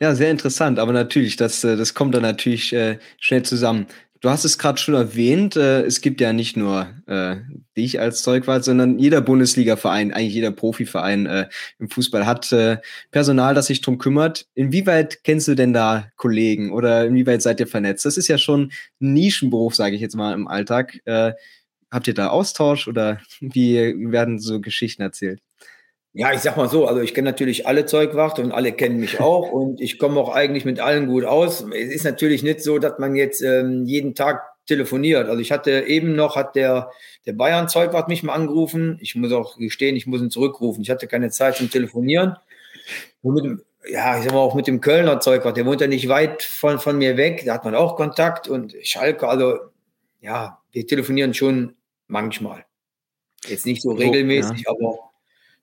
Ja, 0.00 0.12
sehr 0.16 0.32
interessant, 0.32 0.80
aber 0.80 0.92
natürlich, 0.92 1.36
das, 1.36 1.62
äh, 1.62 1.76
das 1.76 1.94
kommt 1.94 2.12
dann 2.12 2.22
natürlich 2.22 2.72
äh, 2.72 2.98
schnell 3.20 3.44
zusammen. 3.44 3.86
Du 4.22 4.28
hast 4.28 4.44
es 4.44 4.58
gerade 4.58 4.78
schon 4.78 4.94
erwähnt, 4.94 5.56
äh, 5.56 5.82
es 5.82 6.02
gibt 6.02 6.20
ja 6.20 6.34
nicht 6.34 6.54
nur 6.54 6.88
äh, 7.06 7.36
dich 7.74 8.00
als 8.00 8.22
Zeugwart, 8.22 8.64
sondern 8.64 8.98
jeder 8.98 9.22
Bundesliga-Verein, 9.22 10.12
eigentlich 10.12 10.34
jeder 10.34 10.50
Profiverein 10.50 11.24
äh, 11.24 11.48
im 11.78 11.88
Fußball 11.88 12.26
hat 12.26 12.52
äh, 12.52 12.78
Personal, 13.10 13.54
das 13.54 13.68
sich 13.68 13.80
drum 13.80 13.96
kümmert. 13.96 14.46
Inwieweit 14.54 15.24
kennst 15.24 15.48
du 15.48 15.54
denn 15.54 15.72
da 15.72 16.10
Kollegen 16.16 16.70
oder 16.70 17.06
inwieweit 17.06 17.40
seid 17.40 17.60
ihr 17.60 17.66
vernetzt? 17.66 18.04
Das 18.04 18.18
ist 18.18 18.28
ja 18.28 18.36
schon 18.36 18.72
ein 19.00 19.14
Nischenberuf, 19.14 19.74
sage 19.74 19.94
ich 19.94 20.02
jetzt 20.02 20.16
mal 20.16 20.34
im 20.34 20.48
Alltag. 20.48 21.00
Äh, 21.06 21.32
habt 21.90 22.06
ihr 22.06 22.14
da 22.14 22.28
Austausch 22.28 22.88
oder 22.88 23.20
wie 23.40 24.12
werden 24.12 24.38
so 24.38 24.60
Geschichten 24.60 25.00
erzählt? 25.00 25.40
Ja, 26.12 26.32
ich 26.32 26.40
sag 26.40 26.56
mal 26.56 26.68
so, 26.68 26.86
also 26.86 27.00
ich 27.00 27.14
kenne 27.14 27.30
natürlich 27.30 27.68
alle 27.68 27.86
Zeugwarte 27.86 28.42
und 28.42 28.50
alle 28.50 28.72
kennen 28.72 28.98
mich 28.98 29.20
auch 29.20 29.52
und 29.52 29.80
ich 29.80 29.98
komme 29.98 30.20
auch 30.20 30.30
eigentlich 30.30 30.64
mit 30.64 30.80
allen 30.80 31.06
gut 31.06 31.24
aus. 31.24 31.64
Es 31.72 31.92
ist 31.92 32.04
natürlich 32.04 32.42
nicht 32.42 32.62
so, 32.62 32.78
dass 32.78 32.98
man 32.98 33.14
jetzt 33.14 33.42
ähm, 33.42 33.84
jeden 33.86 34.14
Tag 34.14 34.42
telefoniert. 34.66 35.28
Also 35.28 35.40
ich 35.40 35.52
hatte 35.52 35.84
eben 35.86 36.14
noch, 36.14 36.36
hat 36.36 36.56
der, 36.56 36.90
der 37.26 37.32
Bayern 37.32 37.68
Zeugwart 37.68 38.08
mich 38.08 38.22
mal 38.22 38.34
angerufen. 38.34 38.98
Ich 39.00 39.14
muss 39.14 39.32
auch 39.32 39.56
gestehen, 39.56 39.96
ich 39.96 40.06
muss 40.06 40.20
ihn 40.20 40.30
zurückrufen. 40.30 40.82
Ich 40.82 40.90
hatte 40.90 41.06
keine 41.06 41.30
Zeit 41.30 41.56
zum 41.56 41.70
Telefonieren. 41.70 42.36
Dem, 43.22 43.62
ja, 43.88 44.18
ich 44.18 44.24
sag 44.24 44.32
mal 44.32 44.38
auch 44.38 44.54
mit 44.54 44.66
dem 44.66 44.80
Kölner 44.80 45.20
Zeugwart, 45.20 45.56
der 45.56 45.66
wohnt 45.66 45.80
ja 45.80 45.86
nicht 45.86 46.08
weit 46.08 46.42
von, 46.42 46.78
von 46.78 46.98
mir 46.98 47.16
weg. 47.16 47.42
Da 47.46 47.54
hat 47.54 47.64
man 47.64 47.74
auch 47.74 47.96
Kontakt 47.96 48.48
und 48.48 48.74
Schalke, 48.82 49.28
also 49.28 49.58
ja, 50.20 50.58
wir 50.72 50.86
telefonieren 50.86 51.34
schon 51.34 51.74
manchmal. 52.06 52.64
Jetzt 53.46 53.66
nicht 53.66 53.82
so 53.82 53.92
regelmäßig, 53.92 54.64
ja. 54.66 54.70
aber 54.70 55.09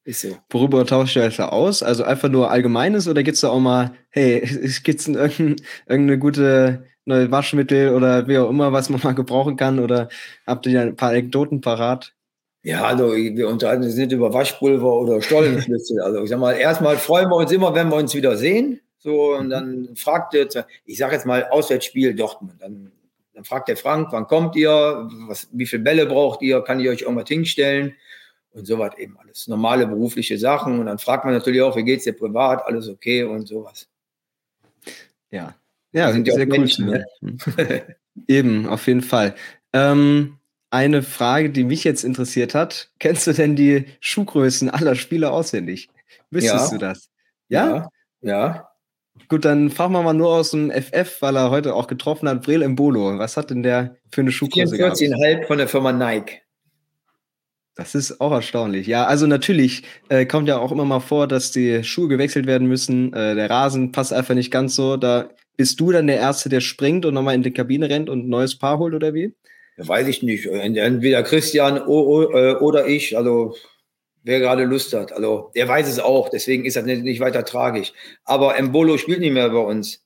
ist 0.08 0.22
so. 0.22 0.38
Worüber 0.50 0.86
tauscht 0.86 1.16
ihr 1.18 1.24
euch 1.24 1.36
da 1.36 1.50
aus? 1.50 1.84
Also 1.84 2.04
einfach 2.04 2.30
nur 2.30 2.50
Allgemeines 2.50 3.08
oder 3.08 3.24
gibt 3.24 3.36
es 3.36 3.42
da 3.42 3.50
auch 3.50 3.60
mal, 3.60 3.92
hey, 4.10 4.42
gibt 4.84 5.00
es 5.02 5.08
irgendein, 5.08 5.58
irgendeine 5.86 6.18
gute 6.18 6.86
neue 7.06 7.30
Waschmittel 7.30 7.94
oder 7.94 8.28
wie 8.28 8.38
auch 8.38 8.50
immer, 8.50 8.72
was 8.72 8.90
man 8.90 9.02
mal 9.04 9.16
gebrauchen 9.16 9.58
kann? 9.58 9.80
Oder 9.80 10.10
habt 10.46 10.66
ihr 10.66 10.82
ein 10.82 10.96
paar 10.96 11.10
Anekdoten 11.10 11.62
parat? 11.62 12.14
Ja, 12.64 12.86
also 12.86 13.14
wir 13.14 13.48
unterhalten 13.48 13.84
uns 13.84 13.96
nicht 13.96 14.12
über 14.12 14.34
Waschpulver 14.34 14.94
oder 14.94 15.22
Stollenschlüssel. 15.22 16.02
Also 16.02 16.24
ich 16.24 16.30
sag 16.30 16.40
mal, 16.40 16.54
erstmal 16.54 16.98
freuen 16.98 17.30
wir 17.30 17.36
uns 17.36 17.52
immer, 17.52 17.76
wenn 17.76 17.90
wir 17.90 17.96
uns 17.98 18.16
wieder 18.16 18.36
sehen. 18.38 18.80
So, 18.98 19.36
und 19.36 19.50
dann 19.50 19.90
fragt 19.96 20.34
jetzt, 20.34 20.62
ich 20.86 20.98
sage 20.98 21.14
jetzt 21.14 21.26
mal 21.26 21.46
Auswärtsspiel 21.50 22.16
Dortmund. 22.16 22.56
Dann 22.60 22.92
Dann 23.34 23.44
fragt 23.44 23.70
der 23.70 23.78
Frank, 23.78 24.08
wann 24.12 24.26
kommt 24.28 24.56
ihr? 24.56 25.08
Was, 25.28 25.48
wie 25.52 25.66
viele 25.66 25.84
Bälle 25.84 26.06
braucht 26.08 26.42
ihr? 26.42 26.62
Kann 26.62 26.80
ich 26.80 26.90
euch 26.90 27.02
irgendwas 27.02 27.30
hinstellen? 27.30 27.94
Und 28.52 28.66
sowas 28.66 28.98
eben 28.98 29.18
alles. 29.20 29.48
Normale 29.48 29.86
berufliche 29.86 30.38
Sachen. 30.38 30.80
Und 30.80 30.88
dann 30.88 30.98
fragt 30.98 31.26
man 31.26 31.34
natürlich 31.34 31.62
auch, 31.62 31.76
wie 31.76 31.84
geht 31.84 32.00
es 32.00 32.06
dir 32.06 32.14
privat? 32.14 32.66
Alles 32.66 32.90
okay 32.90 33.24
und 33.24 33.48
sowas. 33.48 33.88
Ja, 35.30 35.56
ja, 35.92 36.12
sind 36.12 36.28
sehr 36.32 36.48
cool. 36.48 36.70
Ne? 36.80 37.06
Eben, 38.28 38.68
auf 38.68 38.88
jeden 38.88 39.02
Fall. 39.02 39.36
Ähm, 39.74 40.38
eine 40.70 41.02
Frage, 41.02 41.50
die 41.50 41.64
mich 41.64 41.84
jetzt 41.84 42.04
interessiert 42.04 42.54
hat. 42.54 42.92
Kennst 43.00 43.28
du 43.28 43.34
denn 43.34 43.56
die 43.56 43.86
Schuhgrößen 44.00 44.70
aller 44.70 44.96
Spieler 44.96 45.32
auswendig? 45.32 45.90
Wüsstest 46.30 46.72
ja. 46.72 46.78
du 46.78 46.78
das? 46.78 47.10
Ja? 47.50 47.68
ja? 47.68 47.90
Ja. 48.22 48.70
Gut, 49.30 49.46
dann 49.46 49.70
fragen 49.72 49.94
wir 49.94 50.04
mal 50.04 50.14
nur 50.14 50.30
aus 50.30 50.52
dem 50.52 50.72
FF, 50.72 51.22
weil 51.22 51.36
er 51.36 51.50
heute 51.50 51.74
auch 51.74 51.88
getroffen 51.88 52.30
hat. 52.30 52.44
Brel 52.44 52.62
Embolo, 52.62 53.18
was 53.18 53.36
hat 53.36 53.50
denn 53.50 53.64
der 53.64 53.98
für 54.12 54.22
eine 54.22 54.32
Schuhgröße 54.32 54.76
44,5 54.76 55.48
von 55.48 55.58
der 55.58 55.68
Firma 55.68 55.92
Nike. 55.92 56.42
Das 57.78 57.94
ist 57.94 58.20
auch 58.20 58.32
erstaunlich. 58.32 58.88
Ja, 58.88 59.06
also 59.06 59.28
natürlich 59.28 59.84
äh, 60.10 60.26
kommt 60.26 60.48
ja 60.50 60.58
auch 60.58 60.72
immer 60.72 60.84
mal 60.84 61.00
vor, 61.00 61.28
dass 61.28 61.52
die 61.52 61.84
Schuhe 61.84 62.08
gewechselt 62.08 62.48
werden 62.48 62.68
müssen. 62.68 63.14
Äh, 63.14 63.36
der 63.36 63.52
Rasen 63.52 63.92
passt 63.92 64.12
einfach 64.12 64.34
nicht 64.34 64.50
ganz 64.50 64.76
so. 64.76 64.98
Da 64.98 65.30
bist 65.58 65.80
du 65.80 65.92
dann 65.92 66.08
der 66.08 66.18
Erste, 66.18 66.50
der 66.50 66.60
springt 66.60 67.06
und 67.06 67.14
nochmal 67.14 67.36
in 67.36 67.44
die 67.44 67.54
Kabine 67.54 67.88
rennt 67.88 68.10
und 68.10 68.26
ein 68.26 68.30
neues 68.30 68.58
Paar 68.58 68.80
holt 68.80 68.96
oder 68.96 69.14
wie? 69.14 69.36
Ja, 69.78 69.88
weiß 69.88 70.08
ich 70.08 70.24
nicht. 70.24 70.48
Entweder 70.48 71.22
Christian 71.22 71.78
äh, 71.78 71.82
oder 71.82 72.88
ich. 72.88 73.16
Also 73.16 73.56
wer 74.24 74.40
gerade 74.40 74.64
Lust 74.64 74.96
hat. 74.96 75.14
Also 75.14 75.52
der 75.56 75.68
weiß 75.68 75.88
es 75.88 76.00
auch, 76.00 76.30
deswegen 76.30 76.66
ist 76.66 76.78
das 76.78 76.86
nicht, 76.86 77.04
nicht 77.04 77.20
weiter 77.20 77.46
tragisch. 77.46 77.94
Aber 78.26 78.58
Embolo 78.58 78.98
spielt 78.98 79.20
nicht 79.20 79.34
mehr 79.34 79.50
bei 79.50 79.60
uns. 79.60 80.04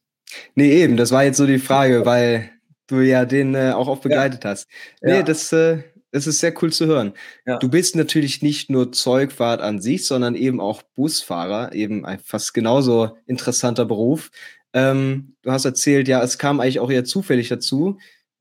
Nee, 0.55 0.83
eben, 0.83 0.97
das 0.97 1.11
war 1.11 1.23
jetzt 1.23 1.37
so 1.37 1.47
die 1.47 1.57
Frage, 1.57 2.05
weil 2.05 2.51
du 2.87 2.99
ja 2.99 3.23
den 3.23 3.55
äh, 3.55 3.71
auch 3.71 3.87
oft 3.87 4.03
begleitet 4.03 4.43
ja. 4.43 4.49
hast. 4.49 4.67
Nee, 5.01 5.11
ja. 5.11 5.23
das, 5.23 5.53
äh, 5.53 5.83
das 6.11 6.27
ist 6.27 6.39
sehr 6.39 6.53
cool 6.61 6.71
zu 6.71 6.85
hören. 6.85 7.13
Ja. 7.45 7.57
Du 7.57 7.69
bist 7.69 7.95
natürlich 7.95 8.41
nicht 8.41 8.69
nur 8.69 8.91
Zeugfahrt 8.91 9.61
an 9.61 9.81
sich, 9.81 10.05
sondern 10.05 10.35
eben 10.35 10.59
auch 10.59 10.81
Busfahrer, 10.95 11.73
eben 11.73 12.05
ein 12.05 12.19
fast 12.19 12.53
genauso 12.53 13.17
interessanter 13.25 13.85
Beruf. 13.85 14.29
Ähm, 14.73 15.35
du 15.41 15.51
hast 15.51 15.65
erzählt, 15.65 16.07
ja, 16.07 16.21
es 16.21 16.37
kam 16.37 16.59
eigentlich 16.59 16.79
auch 16.79 16.91
eher 16.91 17.05
zufällig 17.05 17.49
dazu. 17.49 17.97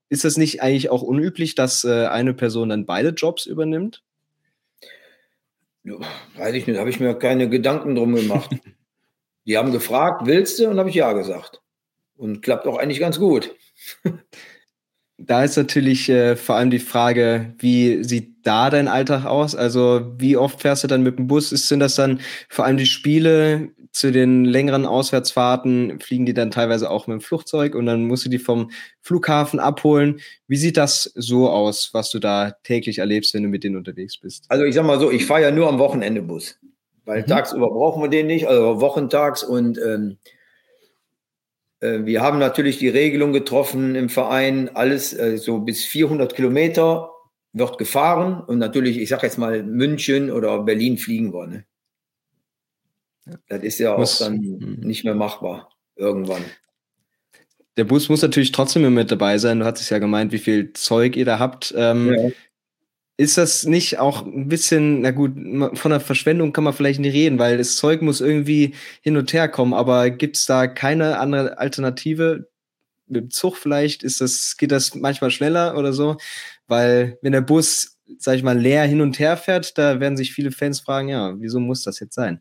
Ist 0.09 0.25
das 0.25 0.37
nicht 0.37 0.63
eigentlich 0.63 0.91
auch 0.91 1.03
unüblich, 1.03 1.55
dass 1.55 1.85
äh, 1.85 2.07
eine 2.07 2.35
Person 2.35 2.69
dann 2.71 2.87
beide 2.87 3.11
Jobs 3.11 3.47
übernimmt? 3.47 4.03
Weiß 5.85 6.55
ich 6.55 6.67
nicht, 6.67 6.79
habe 6.79 6.91
ich 6.91 7.01
mir 7.01 7.15
keine 7.15 7.49
Gedanken 7.49 7.95
drum 7.95 8.15
gemacht. 8.15 8.51
Die 9.47 9.57
haben 9.57 9.73
gefragt, 9.73 10.27
willst 10.27 10.59
du? 10.59 10.69
Und 10.69 10.79
habe 10.79 10.91
ich 10.91 10.97
ja 10.97 11.13
gesagt. 11.13 11.63
Und 12.17 12.43
klappt 12.43 12.67
auch 12.67 12.77
eigentlich 12.77 13.01
ganz 13.01 13.19
gut. 13.19 13.55
da 15.27 15.45
ist 15.45 15.57
natürlich 15.57 16.09
äh, 16.09 16.37
vor 16.37 16.57
allem 16.57 16.71
die 16.71 16.79
Frage, 16.79 17.55
wie 17.59 18.03
sieht 18.03 18.47
da 18.47 18.71
dein 18.71 18.89
Alltag 18.89 19.27
aus? 19.27 19.55
Also 19.55 20.13
wie 20.17 20.37
oft 20.37 20.61
fährst 20.63 20.85
du 20.85 20.89
dann 20.89 21.03
mit 21.03 21.19
dem 21.19 21.27
Bus? 21.27 21.53
Ist, 21.53 21.69
sind 21.69 21.81
das 21.81 21.95
dann 21.95 22.21
vor 22.49 22.65
allem 22.65 22.79
die 22.79 22.87
Spiele 22.87 23.69
zu 23.93 24.13
den 24.13 24.45
längeren 24.45 24.87
Auswärtsfahrten? 24.87 26.01
Fliegen 26.01 26.25
die 26.25 26.33
dann 26.33 26.51
teilweise 26.51 26.91
auch 26.91 27.07
mit 27.07 27.15
dem 27.15 27.21
Flugzeug 27.21 27.75
und 27.75 27.87
dann 27.87 28.07
musst 28.07 28.25
du 28.25 28.31
die 28.31 28.39
vom 28.39 28.71
Flughafen 29.03 29.61
abholen? 29.61 30.21
Wie 30.47 30.57
sieht 30.57 30.77
das 30.77 31.13
so 31.15 31.51
aus, 31.51 31.91
was 31.93 32.11
du 32.11 32.19
da 32.19 32.53
täglich 32.65 32.99
erlebst, 32.99 33.35
wenn 33.35 33.43
du 33.43 33.49
mit 33.49 33.63
denen 33.63 33.77
unterwegs 33.77 34.19
bist? 34.19 34.47
Also 34.49 34.65
ich 34.65 34.75
sag 34.75 34.87
mal 34.87 34.99
so, 34.99 35.11
ich 35.11 35.27
fahre 35.27 35.43
ja 35.43 35.51
nur 35.51 35.69
am 35.69 35.79
Wochenende 35.79 36.23
Bus, 36.23 36.59
weil 37.05 37.23
mhm. 37.23 37.27
tagsüber 37.27 37.69
brauchen 37.69 38.03
wir 38.03 38.09
den 38.09 38.27
nicht, 38.27 38.47
also 38.49 38.81
wochentags 38.81 39.43
und 39.43 39.79
ähm, 39.79 40.17
äh, 40.23 40.31
wir 41.81 42.21
haben 42.21 42.39
natürlich 42.39 42.79
die 42.79 42.89
Regelung 42.89 43.33
getroffen 43.33 43.95
im 43.95 44.09
Verein, 44.09 44.69
alles 44.75 45.13
äh, 45.13 45.39
so 45.39 45.61
bis 45.61 45.85
400 45.85 46.35
Kilometer 46.35 47.11
wird 47.53 47.79
gefahren 47.79 48.43
und 48.45 48.59
natürlich, 48.59 48.99
ich 48.99 49.09
sage 49.09 49.27
jetzt 49.27 49.39
mal 49.39 49.63
München 49.63 50.31
oder 50.31 50.63
Berlin 50.63 50.99
fliegen 50.99 51.33
wir. 51.33 51.47
Ne? 51.47 51.65
Das 53.49 53.63
ist 53.63 53.79
ja 53.79 53.95
auch 53.95 54.19
dann 54.19 54.39
hm. 54.39 54.81
nicht 54.81 55.05
mehr 55.05 55.15
machbar 55.15 55.71
irgendwann. 55.97 56.45
Der 57.77 57.85
Bus 57.85 58.09
muss 58.09 58.23
natürlich 58.23 58.53
trotzdem 58.53 58.93
mit 58.93 59.11
dabei 59.11 59.39
sein. 59.39 59.61
Du 59.61 59.65
hattest 59.65 59.91
ja 59.91 59.99
gemeint, 59.99 60.33
wie 60.33 60.39
viel 60.39 60.73
Zeug 60.73 61.17
ihr 61.17 61.25
da 61.25 61.39
habt. 61.39 61.73
Ähm, 61.77 62.13
ja. 62.13 62.31
Ist 63.21 63.37
das 63.37 63.65
nicht 63.67 63.99
auch 63.99 64.25
ein 64.25 64.49
bisschen, 64.49 65.03
na 65.03 65.11
gut, 65.11 65.33
von 65.77 65.91
der 65.91 66.01
Verschwendung 66.01 66.55
kann 66.55 66.65
man 66.65 66.73
vielleicht 66.73 67.01
nicht 67.01 67.13
reden, 67.13 67.39
weil 67.39 67.59
das 67.59 67.77
Zeug 67.77 68.01
muss 68.01 68.23
irgendwie 68.23 68.75
hin 69.03 69.19
und 69.19 69.31
her 69.35 69.47
kommen, 69.47 69.75
aber 69.75 70.09
gibt 70.09 70.39
es 70.39 70.47
da 70.47 70.67
keine 70.67 71.19
andere 71.19 71.59
Alternative? 71.59 72.49
Mit 73.09 73.25
dem 73.25 73.31
Zug 73.31 73.59
vielleicht 73.59 74.05
ist 74.05 74.23
das, 74.23 74.57
geht 74.57 74.73
das 74.73 74.95
manchmal 74.95 75.31
schneller 75.31 75.77
oder 75.77 75.93
so? 75.93 76.17
Weil 76.67 77.19
wenn 77.21 77.33
der 77.33 77.43
Bus, 77.43 77.99
sag 78.17 78.37
ich 78.37 78.43
mal, 78.43 78.59
leer 78.59 78.85
hin 78.85 79.03
und 79.03 79.19
her 79.19 79.37
fährt, 79.37 79.77
da 79.77 80.01
werden 80.01 80.17
sich 80.17 80.33
viele 80.33 80.51
Fans 80.51 80.81
fragen, 80.81 81.11
ja, 81.11 81.35
wieso 81.37 81.61
muss 81.61 81.83
das 81.83 82.01
jetzt 82.01 82.15
sein? 82.15 82.41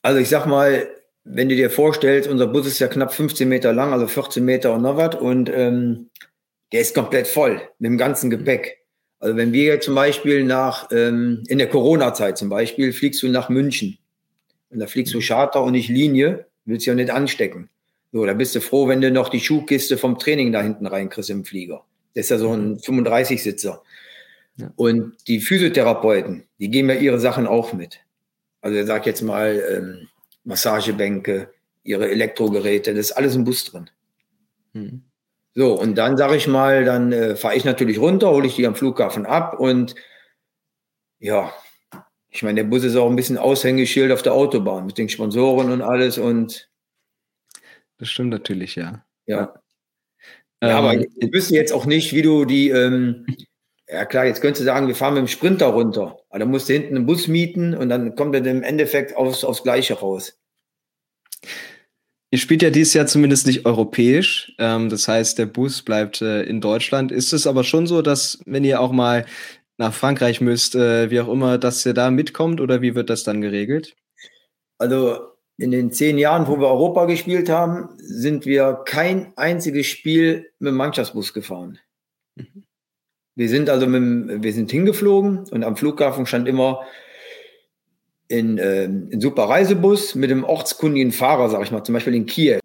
Also 0.00 0.20
ich 0.20 0.30
sag 0.30 0.46
mal, 0.46 0.88
wenn 1.24 1.50
du 1.50 1.54
dir 1.54 1.68
vorstellst, 1.68 2.30
unser 2.30 2.46
Bus 2.46 2.66
ist 2.66 2.78
ja 2.78 2.88
knapp 2.88 3.12
15 3.12 3.46
Meter 3.46 3.74
lang, 3.74 3.92
also 3.92 4.06
14 4.06 4.42
Meter 4.42 4.72
und 4.72 4.80
noch 4.80 4.96
was, 4.96 5.16
und 5.16 5.50
ähm, 5.50 6.08
der 6.72 6.80
ist 6.80 6.94
komplett 6.94 7.26
voll 7.26 7.60
mit 7.78 7.90
dem 7.90 7.98
ganzen 7.98 8.30
Gepäck. 8.30 8.83
Also 9.24 9.38
wenn 9.38 9.54
wir 9.54 9.64
jetzt 9.64 9.86
zum 9.86 9.94
Beispiel 9.94 10.44
nach, 10.44 10.88
ähm, 10.90 11.44
in 11.48 11.56
der 11.56 11.70
Corona-Zeit 11.70 12.36
zum 12.36 12.50
Beispiel, 12.50 12.92
fliegst 12.92 13.22
du 13.22 13.28
nach 13.28 13.48
München. 13.48 13.96
Und 14.68 14.80
da 14.80 14.86
fliegst 14.86 15.14
du 15.14 15.18
mhm. 15.18 15.22
Charter 15.22 15.62
und 15.62 15.72
nicht 15.72 15.88
Linie, 15.88 16.44
willst 16.66 16.84
ja 16.84 16.94
nicht 16.94 17.08
anstecken. 17.08 17.70
So, 18.12 18.26
da 18.26 18.34
bist 18.34 18.54
du 18.54 18.60
froh, 18.60 18.86
wenn 18.86 19.00
du 19.00 19.10
noch 19.10 19.30
die 19.30 19.40
Schuhkiste 19.40 19.96
vom 19.96 20.18
Training 20.18 20.52
da 20.52 20.60
hinten 20.60 20.86
reinkriegst 20.86 21.30
im 21.30 21.46
Flieger. 21.46 21.86
Das 22.12 22.26
ist 22.26 22.30
ja 22.32 22.38
so 22.38 22.52
ein 22.52 22.76
35-Sitzer. 22.76 23.82
Mhm. 24.56 24.62
Ja. 24.62 24.72
Und 24.76 25.14
die 25.26 25.40
Physiotherapeuten, 25.40 26.44
die 26.58 26.68
geben 26.68 26.90
ja 26.90 26.96
ihre 26.96 27.18
Sachen 27.18 27.46
auch 27.46 27.72
mit. 27.72 28.00
Also 28.60 28.78
ich 28.78 28.86
sag 28.86 29.06
jetzt 29.06 29.22
mal 29.22 29.58
ähm, 29.70 30.08
Massagebänke, 30.44 31.48
ihre 31.82 32.10
Elektrogeräte, 32.10 32.92
das 32.92 33.06
ist 33.06 33.12
alles 33.12 33.34
im 33.36 33.44
Bus 33.44 33.64
drin. 33.64 33.88
Mhm. 34.74 35.02
So, 35.54 35.78
und 35.78 35.96
dann 35.96 36.16
sage 36.16 36.36
ich 36.36 36.48
mal, 36.48 36.84
dann 36.84 37.12
äh, 37.12 37.36
fahre 37.36 37.56
ich 37.56 37.64
natürlich 37.64 37.98
runter, 37.98 38.30
hole 38.30 38.46
ich 38.46 38.56
die 38.56 38.66
am 38.66 38.74
Flughafen 38.74 39.24
ab 39.24 39.58
und 39.60 39.94
ja, 41.20 41.52
ich 42.28 42.42
meine, 42.42 42.62
der 42.62 42.68
Bus 42.68 42.82
ist 42.82 42.96
auch 42.96 43.08
ein 43.08 43.16
bisschen 43.16 43.38
Aushängeschild 43.38 44.10
auf 44.10 44.22
der 44.22 44.34
Autobahn 44.34 44.86
mit 44.86 44.98
den 44.98 45.08
Sponsoren 45.08 45.70
und 45.70 45.82
alles 45.82 46.18
und 46.18 46.68
das 47.98 48.08
stimmt 48.08 48.30
natürlich, 48.30 48.74
ja. 48.74 49.04
Ja. 49.26 49.54
ja 50.60 50.70
ähm, 50.70 50.76
aber 50.76 50.94
ich 50.94 51.32
wüsste 51.32 51.54
jetzt 51.54 51.72
auch 51.72 51.86
nicht, 51.86 52.12
wie 52.12 52.22
du 52.22 52.44
die, 52.44 52.70
ähm, 52.70 53.26
ja 53.88 54.04
klar, 54.04 54.26
jetzt 54.26 54.40
könntest 54.40 54.62
du 54.62 54.64
sagen, 54.64 54.88
wir 54.88 54.96
fahren 54.96 55.14
mit 55.14 55.22
dem 55.22 55.28
Sprinter 55.28 55.66
runter. 55.66 56.18
Aber 56.28 56.40
dann 56.40 56.50
musst 56.50 56.68
du 56.68 56.72
hinten 56.72 56.96
einen 56.96 57.06
Bus 57.06 57.28
mieten 57.28 57.74
und 57.74 57.88
dann 57.88 58.16
kommt 58.16 58.34
er 58.34 58.44
im 58.44 58.62
Endeffekt 58.62 59.16
aufs, 59.16 59.44
aufs 59.44 59.62
Gleiche 59.62 59.94
raus. 59.94 60.38
Ihr 62.34 62.38
spielt 62.38 62.62
ja 62.62 62.70
dieses 62.70 62.94
Jahr 62.94 63.06
zumindest 63.06 63.46
nicht 63.46 63.64
europäisch. 63.64 64.52
Ähm, 64.58 64.88
das 64.88 65.06
heißt, 65.06 65.38
der 65.38 65.46
Bus 65.46 65.82
bleibt 65.82 66.20
äh, 66.20 66.42
in 66.42 66.60
Deutschland. 66.60 67.12
Ist 67.12 67.32
es 67.32 67.46
aber 67.46 67.62
schon 67.62 67.86
so, 67.86 68.02
dass, 68.02 68.40
wenn 68.44 68.64
ihr 68.64 68.80
auch 68.80 68.90
mal 68.90 69.24
nach 69.76 69.94
Frankreich 69.94 70.40
müsst, 70.40 70.74
äh, 70.74 71.12
wie 71.12 71.20
auch 71.20 71.28
immer, 71.28 71.58
dass 71.58 71.86
ihr 71.86 71.94
da 71.94 72.10
mitkommt 72.10 72.60
oder 72.60 72.82
wie 72.82 72.96
wird 72.96 73.08
das 73.08 73.22
dann 73.22 73.40
geregelt? 73.40 73.94
Also 74.78 75.28
in 75.58 75.70
den 75.70 75.92
zehn 75.92 76.18
Jahren, 76.18 76.48
wo 76.48 76.58
wir 76.58 76.66
Europa 76.66 77.04
gespielt 77.04 77.48
haben, 77.48 77.90
sind 77.98 78.46
wir 78.46 78.82
kein 78.84 79.32
einziges 79.36 79.86
Spiel 79.86 80.50
mit 80.58 80.70
dem 80.70 80.76
Mannschaftsbus 80.76 81.34
gefahren. 81.34 81.78
Mhm. 82.34 82.64
Wir 83.36 83.48
sind 83.48 83.70
also 83.70 83.86
mit, 83.86 84.42
wir 84.42 84.52
sind 84.52 84.72
hingeflogen 84.72 85.44
und 85.52 85.62
am 85.62 85.76
Flughafen 85.76 86.26
stand 86.26 86.48
immer 86.48 86.80
in, 88.38 88.58
äh, 88.58 88.84
in 88.84 89.20
super 89.20 89.44
Reisebus 89.44 90.14
mit 90.14 90.30
dem 90.30 90.44
ortskundigen 90.44 91.12
Fahrer, 91.12 91.48
sag 91.48 91.62
ich 91.62 91.70
mal, 91.70 91.84
zum 91.84 91.94
Beispiel 91.94 92.14
in 92.14 92.26
Kiew. 92.26 92.58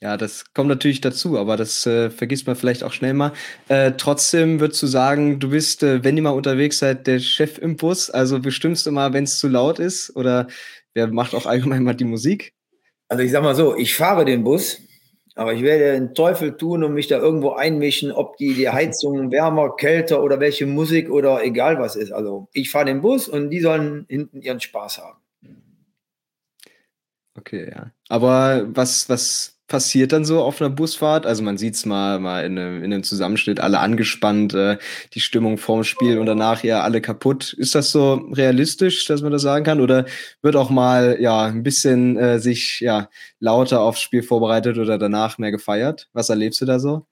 Ja, 0.00 0.16
das 0.16 0.52
kommt 0.52 0.68
natürlich 0.68 1.00
dazu, 1.00 1.38
aber 1.38 1.56
das 1.56 1.86
äh, 1.86 2.10
vergisst 2.10 2.48
man 2.48 2.56
vielleicht 2.56 2.82
auch 2.82 2.92
schnell 2.92 3.14
mal. 3.14 3.32
Äh, 3.68 3.92
trotzdem 3.96 4.58
würdest 4.58 4.82
du 4.82 4.88
sagen, 4.88 5.38
du 5.38 5.50
bist, 5.50 5.84
äh, 5.84 6.02
wenn 6.02 6.16
ihr 6.16 6.24
mal 6.24 6.30
unterwegs 6.30 6.80
seid, 6.80 7.06
der 7.06 7.20
Chef 7.20 7.58
im 7.58 7.76
Bus. 7.76 8.10
Also 8.10 8.40
bestimmst 8.40 8.84
du 8.84 8.90
mal, 8.90 9.12
wenn 9.12 9.22
es 9.22 9.38
zu 9.38 9.46
laut 9.46 9.78
ist 9.78 10.16
oder 10.16 10.48
wer 10.94 11.06
macht 11.06 11.36
auch 11.36 11.46
allgemein 11.46 11.84
mal 11.84 11.94
die 11.94 12.04
Musik? 12.04 12.52
Also 13.08 13.22
ich 13.22 13.30
sag 13.30 13.44
mal 13.44 13.54
so, 13.54 13.76
ich 13.76 13.94
fahre 13.94 14.24
den 14.24 14.42
Bus 14.42 14.81
aber 15.34 15.54
ich 15.54 15.62
werde 15.62 15.92
den 15.92 16.14
Teufel 16.14 16.56
tun 16.56 16.84
und 16.84 16.92
mich 16.92 17.08
da 17.08 17.18
irgendwo 17.18 17.52
einmischen, 17.52 18.12
ob 18.12 18.36
die, 18.36 18.54
die 18.54 18.68
Heizung 18.68 19.30
wärmer, 19.30 19.74
kälter 19.76 20.22
oder 20.22 20.40
welche 20.40 20.66
Musik 20.66 21.10
oder 21.10 21.42
egal 21.42 21.78
was 21.78 21.96
ist. 21.96 22.12
Also 22.12 22.48
ich 22.52 22.70
fahre 22.70 22.86
den 22.86 23.00
Bus 23.00 23.28
und 23.28 23.50
die 23.50 23.60
sollen 23.60 24.04
hinten 24.08 24.42
ihren 24.42 24.60
Spaß 24.60 24.98
haben. 24.98 25.18
Okay, 27.34 27.70
ja. 27.70 27.92
Aber 28.08 28.66
was, 28.68 29.08
was 29.08 29.51
passiert 29.72 30.12
dann 30.12 30.26
so 30.26 30.42
auf 30.42 30.60
einer 30.60 30.68
Busfahrt? 30.68 31.24
Also 31.24 31.42
man 31.42 31.56
sieht 31.56 31.76
es 31.76 31.86
mal, 31.86 32.20
mal 32.20 32.44
in 32.44 32.58
einem, 32.58 32.84
in 32.84 32.92
einem 32.92 33.04
Zusammenschnitt, 33.04 33.58
alle 33.58 33.78
angespannt, 33.78 34.52
äh, 34.52 34.76
die 35.14 35.20
Stimmung 35.20 35.56
vorm 35.56 35.82
Spiel 35.82 36.18
und 36.18 36.26
danach 36.26 36.62
ja 36.62 36.82
alle 36.82 37.00
kaputt. 37.00 37.54
Ist 37.54 37.74
das 37.74 37.90
so 37.90 38.16
realistisch, 38.32 39.06
dass 39.06 39.22
man 39.22 39.32
das 39.32 39.40
sagen 39.40 39.64
kann? 39.64 39.80
Oder 39.80 40.04
wird 40.42 40.56
auch 40.56 40.68
mal 40.68 41.16
ja 41.20 41.44
ein 41.44 41.62
bisschen 41.62 42.18
äh, 42.18 42.38
sich 42.38 42.80
ja 42.80 43.08
lauter 43.40 43.80
aufs 43.80 44.02
Spiel 44.02 44.22
vorbereitet 44.22 44.76
oder 44.76 44.98
danach 44.98 45.38
mehr 45.38 45.52
gefeiert? 45.52 46.10
Was 46.12 46.28
erlebst 46.28 46.60
du 46.60 46.66
da 46.66 46.78
so? 46.78 47.06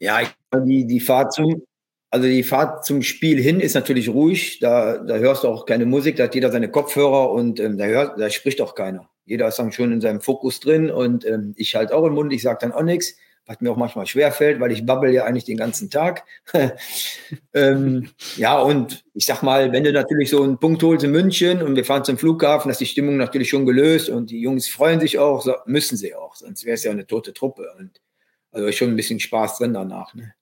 Ja, 0.00 0.18
die, 0.52 0.84
die 0.84 0.98
Fahrt 0.98 1.32
zum, 1.32 1.62
also 2.10 2.26
die 2.26 2.42
Fahrt 2.42 2.84
zum 2.84 3.02
Spiel 3.02 3.40
hin 3.40 3.60
ist 3.60 3.74
natürlich 3.74 4.08
ruhig. 4.08 4.58
Da, 4.58 4.98
da 4.98 5.14
hörst 5.14 5.44
du 5.44 5.48
auch 5.48 5.64
keine 5.64 5.86
Musik, 5.86 6.16
da 6.16 6.24
hat 6.24 6.34
jeder 6.34 6.50
seine 6.50 6.72
Kopfhörer 6.72 7.30
und 7.30 7.60
ähm, 7.60 7.78
da, 7.78 7.84
hört, 7.84 8.18
da 8.18 8.28
spricht 8.30 8.60
auch 8.60 8.74
keiner. 8.74 9.11
Jeder 9.32 9.48
ist 9.48 9.58
dann 9.58 9.72
schon 9.72 9.92
in 9.92 10.00
seinem 10.00 10.20
Fokus 10.20 10.60
drin 10.60 10.90
und 10.90 11.26
ähm, 11.26 11.54
ich 11.56 11.74
halt 11.74 11.92
auch 11.92 12.04
im 12.04 12.14
Mund, 12.14 12.32
ich 12.32 12.42
sage 12.42 12.58
dann 12.60 12.72
auch 12.72 12.82
nichts 12.82 13.16
was 13.46 13.60
mir 13.60 13.72
auch 13.72 13.76
manchmal 13.76 14.06
schwerfällt, 14.06 14.60
weil 14.60 14.70
ich 14.70 14.86
babbel 14.86 15.12
ja 15.12 15.24
eigentlich 15.24 15.44
den 15.44 15.56
ganzen 15.56 15.90
Tag. 15.90 16.24
ähm, 17.54 18.10
ja, 18.36 18.60
und 18.60 19.04
ich 19.14 19.26
sag 19.26 19.42
mal, 19.42 19.72
wenn 19.72 19.84
du 19.84 19.92
natürlich 19.92 20.30
so 20.30 20.42
einen 20.42 20.58
Punkt 20.58 20.82
holst 20.82 21.04
in 21.04 21.10
München 21.10 21.60
und 21.60 21.74
wir 21.74 21.84
fahren 21.84 22.04
zum 22.04 22.18
Flughafen, 22.18 22.70
ist 22.70 22.80
die 22.80 22.86
Stimmung 22.86 23.16
natürlich 23.16 23.48
schon 23.48 23.66
gelöst 23.66 24.08
und 24.08 24.30
die 24.30 24.40
Jungs 24.40 24.68
freuen 24.68 25.00
sich 25.00 25.18
auch, 25.18 25.42
so, 25.42 25.54
müssen 25.66 25.96
sie 25.96 26.14
auch, 26.14 26.36
sonst 26.36 26.64
wäre 26.64 26.74
es 26.74 26.84
ja 26.84 26.92
eine 26.92 27.06
tote 27.06 27.32
Truppe. 27.32 27.66
Und 27.78 28.00
also 28.52 28.70
schon 28.70 28.90
ein 28.90 28.96
bisschen 28.96 29.18
Spaß 29.18 29.58
drin 29.58 29.74
danach. 29.74 30.14
Ne? 30.14 30.34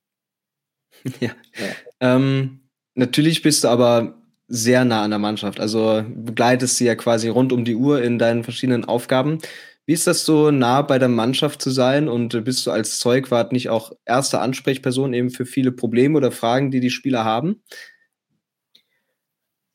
Ja. 1.20 1.30
ja. 1.56 2.16
Ähm, 2.16 2.68
natürlich 2.94 3.40
bist 3.40 3.64
du 3.64 3.68
aber 3.68 4.19
sehr 4.50 4.84
nah 4.84 5.04
an 5.04 5.10
der 5.10 5.18
Mannschaft. 5.18 5.60
Also 5.60 6.04
begleitest 6.08 6.76
sie 6.76 6.84
ja 6.84 6.96
quasi 6.96 7.28
rund 7.28 7.52
um 7.52 7.64
die 7.64 7.76
Uhr 7.76 8.02
in 8.02 8.18
deinen 8.18 8.44
verschiedenen 8.44 8.84
Aufgaben. 8.84 9.38
Wie 9.86 9.92
ist 9.92 10.06
das 10.06 10.24
so 10.24 10.50
nah 10.50 10.82
bei 10.82 10.98
der 10.98 11.08
Mannschaft 11.08 11.62
zu 11.62 11.70
sein 11.70 12.08
und 12.08 12.44
bist 12.44 12.66
du 12.66 12.70
als 12.70 12.98
Zeugwart 12.98 13.52
nicht 13.52 13.70
auch 13.70 13.92
erste 14.04 14.40
Ansprechperson 14.40 15.14
eben 15.14 15.30
für 15.30 15.46
viele 15.46 15.72
Probleme 15.72 16.16
oder 16.16 16.32
Fragen, 16.32 16.70
die 16.70 16.80
die 16.80 16.90
Spieler 16.90 17.24
haben? 17.24 17.62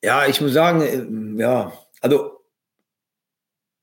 Ja, 0.03 0.27
ich 0.27 0.39
muss 0.39 0.53
sagen, 0.53 0.81
äh, 0.81 1.41
ja, 1.41 1.73
also 2.01 2.31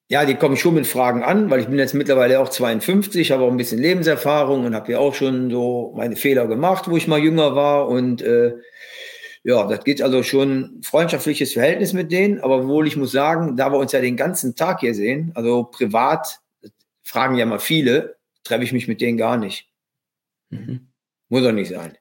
ja, 0.09 0.27
die 0.27 0.35
kommen 0.35 0.59
schon 0.59 0.75
mit 0.75 0.87
Fragen 0.87 1.23
an, 1.23 1.51
weil 1.51 1.61
ich 1.61 1.69
bin 1.69 1.79
jetzt 1.79 1.95
mittlerweile 1.95 2.39
auch 2.39 2.51
52, 2.51 3.33
habe 3.33 3.45
auch 3.45 3.51
ein 3.51 3.57
bisschen 3.57 3.81
Lebenserfahrung 3.81 4.67
und 4.67 4.75
habe 4.75 4.93
ja 4.93 4.99
auch 4.99 5.15
schon 5.15 5.51
so 5.51 5.95
meine 5.97 6.17
Fehler 6.17 6.47
gemacht, 6.47 6.85
wo 6.89 6.99
ich 6.99 7.09
mal 7.09 7.19
jünger 7.19 7.57
war 7.57 7.89
und 7.89 8.21
äh, 8.21 8.53
ja, 9.45 9.67
das 9.67 9.83
geht 9.85 10.01
also 10.03 10.23
schon 10.23 10.81
freundschaftliches 10.83 11.53
Verhältnis 11.53 11.93
mit 11.93 12.13
denen, 12.13 12.41
aber 12.41 12.69
wohl 12.69 12.87
ich 12.87 12.97
muss 12.97 13.11
sagen, 13.11 13.57
da 13.57 13.73
wir 13.73 13.79
uns 13.79 13.93
ja 13.93 14.01
den 14.01 14.17
ganzen 14.17 14.55
Tag 14.55 14.81
hier 14.81 14.95
sehen, 14.95 15.33
also 15.35 15.65
privat, 15.65 16.41
fragen 17.03 17.37
ja 17.37 17.45
mal 17.45 17.59
viele, 17.59 18.17
treffe 18.45 18.63
ich 18.63 18.73
mich 18.73 18.87
mit 18.87 19.01
denen 19.01 19.19
gar 19.19 19.37
nicht. 19.37 19.69
Mhm. 20.51 20.93
Muss 21.29 21.43
doch 21.43 21.53
nicht 21.53 21.71
sein. 21.71 21.99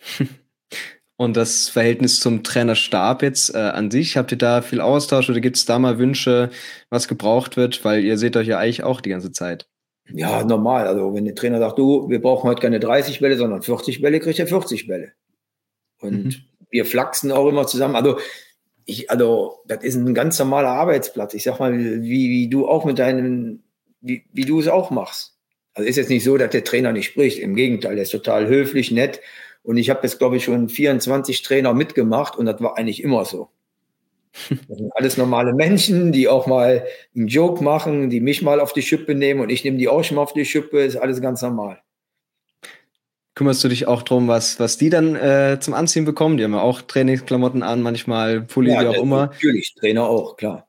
Und 1.16 1.36
das 1.36 1.68
Verhältnis 1.68 2.20
zum 2.20 2.44
Trainerstab 2.44 3.22
jetzt 3.22 3.54
äh, 3.54 3.58
an 3.58 3.90
sich, 3.90 4.16
habt 4.16 4.32
ihr 4.32 4.38
da 4.38 4.62
viel 4.62 4.80
Austausch 4.80 5.28
oder 5.28 5.40
gibt 5.40 5.56
es 5.56 5.66
da 5.66 5.78
mal 5.78 5.98
Wünsche, 5.98 6.50
was 6.88 7.08
gebraucht 7.08 7.58
wird? 7.58 7.84
Weil 7.84 8.02
ihr 8.04 8.16
seht 8.16 8.36
euch 8.36 8.46
ja 8.46 8.58
eigentlich 8.58 8.84
auch 8.84 9.02
die 9.02 9.10
ganze 9.10 9.30
Zeit. 9.30 9.68
Ja, 10.08 10.44
normal. 10.44 10.86
Also 10.86 11.12
wenn 11.12 11.26
der 11.26 11.34
Trainer 11.34 11.58
sagt, 11.58 11.78
du, 11.78 12.08
wir 12.08 12.22
brauchen 12.22 12.48
heute 12.48 12.62
keine 12.62 12.80
30 12.80 13.20
Bälle, 13.20 13.36
sondern 13.36 13.60
40 13.60 14.00
Bälle, 14.00 14.18
kriegt 14.18 14.38
er 14.38 14.46
40 14.46 14.86
Bälle. 14.86 15.12
Und 15.98 16.24
mhm 16.24 16.49
wir 16.70 16.84
flachsen 16.84 17.32
auch 17.32 17.48
immer 17.48 17.66
zusammen. 17.66 17.96
Also, 17.96 18.18
ich, 18.84 19.10
also, 19.10 19.60
das 19.66 19.84
ist 19.84 19.96
ein 19.96 20.14
ganz 20.14 20.38
normaler 20.38 20.70
Arbeitsplatz. 20.70 21.34
Ich 21.34 21.44
sag 21.44 21.60
mal, 21.60 21.72
wie, 21.72 22.30
wie 22.30 22.48
du 22.48 22.66
auch 22.66 22.84
mit 22.84 22.98
deinem, 22.98 23.62
wie, 24.00 24.24
wie 24.32 24.44
du 24.44 24.60
es 24.60 24.68
auch 24.68 24.90
machst. 24.90 25.36
Also 25.74 25.88
ist 25.88 25.96
jetzt 25.96 26.10
nicht 26.10 26.24
so, 26.24 26.36
dass 26.36 26.50
der 26.50 26.64
Trainer 26.64 26.92
nicht 26.92 27.06
spricht. 27.06 27.38
Im 27.38 27.54
Gegenteil, 27.54 27.94
der 27.94 28.02
ist 28.02 28.10
total 28.10 28.48
höflich, 28.48 28.90
nett. 28.90 29.20
Und 29.62 29.76
ich 29.76 29.90
habe 29.90 30.00
jetzt, 30.02 30.18
glaube 30.18 30.36
ich, 30.36 30.44
schon 30.44 30.68
24 30.68 31.42
Trainer 31.42 31.74
mitgemacht 31.74 32.36
und 32.36 32.46
das 32.46 32.60
war 32.60 32.76
eigentlich 32.76 33.02
immer 33.02 33.24
so. 33.24 33.50
Das 34.48 34.78
sind 34.78 34.92
alles 34.94 35.16
normale 35.16 35.52
Menschen, 35.54 36.12
die 36.12 36.28
auch 36.28 36.46
mal 36.46 36.86
einen 37.14 37.26
Joke 37.26 37.62
machen, 37.62 38.10
die 38.10 38.20
mich 38.20 38.42
mal 38.42 38.60
auf 38.60 38.72
die 38.72 38.82
Schippe 38.82 39.14
nehmen 39.14 39.40
und 39.40 39.50
ich 39.50 39.64
nehme 39.64 39.76
die 39.76 39.88
auch 39.88 40.04
schon 40.04 40.16
mal 40.16 40.22
auf 40.22 40.32
die 40.32 40.44
Schippe. 40.44 40.80
Ist 40.80 40.96
alles 40.96 41.20
ganz 41.20 41.42
normal. 41.42 41.82
Kümmerst 43.34 43.62
du 43.62 43.68
dich 43.68 43.86
auch 43.86 44.02
darum, 44.02 44.28
was, 44.28 44.58
was 44.58 44.76
die 44.76 44.90
dann 44.90 45.14
äh, 45.14 45.58
zum 45.60 45.74
Anziehen 45.74 46.04
bekommen? 46.04 46.36
Die 46.36 46.44
haben 46.44 46.52
ja 46.52 46.60
auch 46.60 46.82
Trainingsklamotten 46.82 47.62
an, 47.62 47.80
manchmal 47.80 48.42
Pulli, 48.42 48.72
ja, 48.72 48.82
wie 48.82 48.86
auch 48.88 49.02
immer. 49.02 49.26
Natürlich, 49.26 49.74
Trainer 49.74 50.04
auch, 50.04 50.36
klar. 50.36 50.68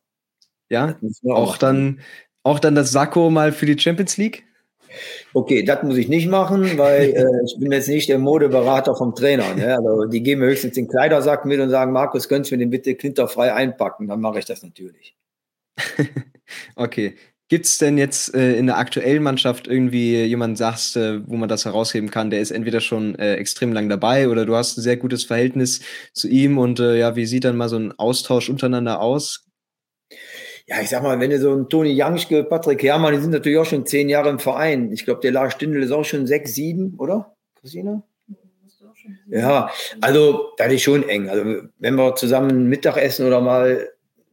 Ja, 0.70 0.96
auch, 1.26 1.36
auch 1.36 1.58
dann, 1.58 2.02
auch 2.44 2.60
dann 2.60 2.76
das 2.76 2.92
Sakko 2.92 3.30
mal 3.30 3.52
für 3.52 3.66
die 3.66 3.78
Champions 3.78 4.18
League? 4.18 4.46
Okay, 5.34 5.64
das 5.64 5.84
muss 5.84 5.98
ich 5.98 6.08
nicht 6.08 6.28
machen, 6.28 6.78
weil 6.78 7.10
äh, 7.12 7.26
ich 7.46 7.58
bin 7.60 7.72
jetzt 7.72 7.88
nicht 7.88 8.10
der 8.10 8.20
Modeberater 8.20 8.96
vom 8.96 9.16
Trainer. 9.16 9.54
Ne? 9.56 9.76
Also 9.76 10.06
die 10.06 10.22
geben 10.22 10.42
mir 10.42 10.48
höchstens 10.48 10.76
den 10.76 10.88
Kleidersack 10.88 11.46
mit 11.46 11.60
und 11.60 11.70
sagen, 11.70 11.92
Markus, 11.92 12.28
könntest 12.28 12.52
du 12.52 12.56
mir 12.56 12.60
den 12.60 12.70
bitte 12.70 12.96
klinterfrei 12.96 13.54
einpacken? 13.54 14.08
Dann 14.08 14.22
mache 14.22 14.40
ich 14.40 14.46
das 14.46 14.64
natürlich. 14.64 15.16
okay. 16.76 17.16
Gibt 17.52 17.66
es 17.66 17.80
denn 17.80 17.98
jetzt 17.98 18.34
äh, 18.34 18.54
in 18.56 18.68
der 18.68 18.78
aktuellen 18.78 19.22
Mannschaft 19.22 19.68
irgendwie 19.68 20.24
jemanden, 20.24 20.56
sagst, 20.56 20.96
äh, 20.96 21.20
wo 21.28 21.36
man 21.36 21.50
das 21.50 21.66
herausheben 21.66 22.10
kann, 22.10 22.30
der 22.30 22.40
ist 22.40 22.52
entweder 22.52 22.80
schon 22.80 23.16
äh, 23.20 23.36
extrem 23.36 23.74
lang 23.74 23.90
dabei 23.90 24.30
oder 24.30 24.46
du 24.46 24.56
hast 24.56 24.78
ein 24.78 24.82
sehr 24.82 24.96
gutes 24.96 25.26
Verhältnis 25.26 25.82
zu 26.14 26.30
ihm 26.30 26.58
und 26.58 26.80
äh, 26.80 26.98
ja, 26.98 27.18
wie 27.18 27.26
sieht 27.26 27.44
dann 27.44 27.58
mal 27.58 27.68
so 27.68 27.76
ein 27.76 27.92
Austausch 28.00 28.50
untereinander 28.50 29.02
aus? 29.02 29.50
Ja, 30.66 30.80
ich 30.82 30.88
sag 30.88 31.04
mal, 31.04 31.20
wenn 31.20 31.30
du 31.30 31.42
so 31.42 31.54
ein 31.54 31.68
Toni 31.68 31.92
Janschke, 31.92 32.46
Patrick 32.46 32.84
Herrmann, 32.84 33.16
die 33.16 33.20
sind 33.20 33.32
natürlich 33.32 33.58
auch 33.58 33.66
schon 33.66 33.86
zehn 33.86 34.08
Jahre 34.08 34.30
im 34.30 34.40
Verein. 34.40 34.90
Ich 34.94 35.04
glaube, 35.04 35.20
der 35.20 35.34
Lars 35.34 35.52
Stindl 35.52 35.84
ist 35.84 35.92
auch 35.92 36.06
schon 36.06 36.28
sechs, 36.28 36.54
sieben, 36.54 36.96
oder? 37.00 37.36
Christina? 37.60 38.02
Ja, 39.28 39.70
also 40.00 40.54
das 40.56 40.72
ist 40.72 40.84
schon 40.84 41.10
eng. 41.10 41.28
Also 41.28 41.64
wenn 41.80 41.96
wir 41.96 42.16
zusammen 42.16 42.70
Mittag 42.70 42.96
essen 42.96 43.28
oder 43.28 43.42
mal 43.42 43.90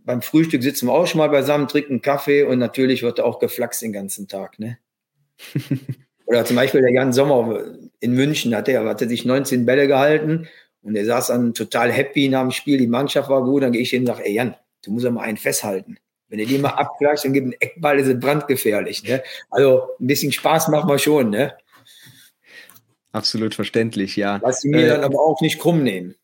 beim 0.08 0.22
Frühstück 0.22 0.62
sitzen 0.62 0.86
wir 0.86 0.94
auch 0.94 1.06
schon 1.06 1.18
mal 1.18 1.28
beisammen, 1.28 1.68
trinken 1.68 2.00
Kaffee 2.00 2.42
und 2.42 2.58
natürlich 2.58 3.02
wird 3.02 3.20
auch 3.20 3.38
geflaxt 3.38 3.82
den 3.82 3.92
ganzen 3.92 4.26
Tag. 4.26 4.58
Ne? 4.58 4.78
Oder 6.24 6.46
zum 6.46 6.56
Beispiel 6.56 6.80
der 6.80 6.92
Jan 6.92 7.12
Sommer 7.12 7.62
in 8.00 8.14
München 8.14 8.56
hat 8.56 8.70
er, 8.70 8.86
hat 8.86 9.02
er 9.02 9.08
sich 9.08 9.26
19 9.26 9.66
Bälle 9.66 9.86
gehalten 9.86 10.48
und 10.80 10.96
er 10.96 11.04
saß 11.04 11.26
dann 11.26 11.52
total 11.52 11.92
happy 11.92 12.30
nach 12.30 12.40
dem 12.40 12.52
Spiel, 12.52 12.78
die 12.78 12.86
Mannschaft 12.86 13.28
war 13.28 13.44
gut, 13.44 13.62
dann 13.62 13.72
gehe 13.72 13.82
ich 13.82 13.90
hin 13.90 14.00
und 14.00 14.06
sage, 14.06 14.24
ey 14.24 14.32
Jan, 14.32 14.56
du 14.82 14.92
musst 14.92 15.04
ja 15.04 15.10
mal 15.10 15.24
einen 15.24 15.36
festhalten. 15.36 15.98
Wenn 16.28 16.38
du 16.38 16.46
die 16.46 16.56
mal 16.56 16.70
abgleichst 16.70 17.26
und 17.26 17.34
gibst 17.34 17.52
einen 17.52 17.60
Eckball, 17.60 17.98
ist 17.98 18.08
es 18.08 18.18
brandgefährlich. 18.18 19.04
Ne? 19.04 19.22
Also 19.50 19.88
ein 20.00 20.06
bisschen 20.06 20.32
Spaß 20.32 20.68
machen 20.68 20.88
wir 20.88 20.98
schon. 20.98 21.28
Ne? 21.28 21.52
Absolut 23.12 23.54
verständlich, 23.54 24.16
ja. 24.16 24.40
Lass 24.42 24.62
sie 24.62 24.70
mir 24.70 24.86
äh, 24.86 24.88
dann 24.88 25.04
aber 25.04 25.20
auch 25.20 25.42
nicht 25.42 25.58
krumm 25.58 25.82
nehmen. 25.82 26.14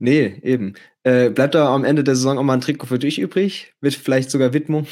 Nee, 0.00 0.40
eben. 0.42 0.74
Äh, 1.02 1.30
bleibt 1.30 1.54
da 1.54 1.74
am 1.74 1.84
Ende 1.84 2.04
der 2.04 2.14
Saison 2.14 2.38
auch 2.38 2.42
mal 2.42 2.54
ein 2.54 2.60
Trikot 2.60 2.86
für 2.86 2.98
dich 2.98 3.18
übrig? 3.18 3.74
Wird 3.80 3.94
vielleicht 3.94 4.30
sogar 4.30 4.52
Widmung? 4.52 4.86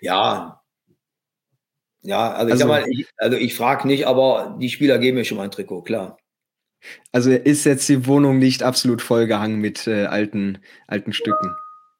Ja. 0.00 0.62
Ja, 2.02 2.32
also, 2.32 2.52
also 2.52 2.54
ich 2.54 2.58
sag 2.58 2.68
mal, 2.68 2.84
ich, 2.88 3.06
also 3.16 3.36
ich 3.36 3.54
frage 3.54 3.86
nicht, 3.86 4.06
aber 4.06 4.56
die 4.58 4.70
Spieler 4.70 4.98
geben 4.98 5.18
mir 5.18 5.24
schon 5.24 5.36
mal 5.36 5.44
ein 5.44 5.50
Trikot, 5.50 5.82
klar. 5.82 6.18
Also 7.12 7.30
ist 7.30 7.64
jetzt 7.64 7.88
die 7.88 8.06
Wohnung 8.06 8.38
nicht 8.38 8.62
absolut 8.62 9.02
vollgehangen 9.02 9.60
mit 9.60 9.86
äh, 9.86 10.06
alten, 10.06 10.58
alten 10.86 11.12
Stücken? 11.12 11.54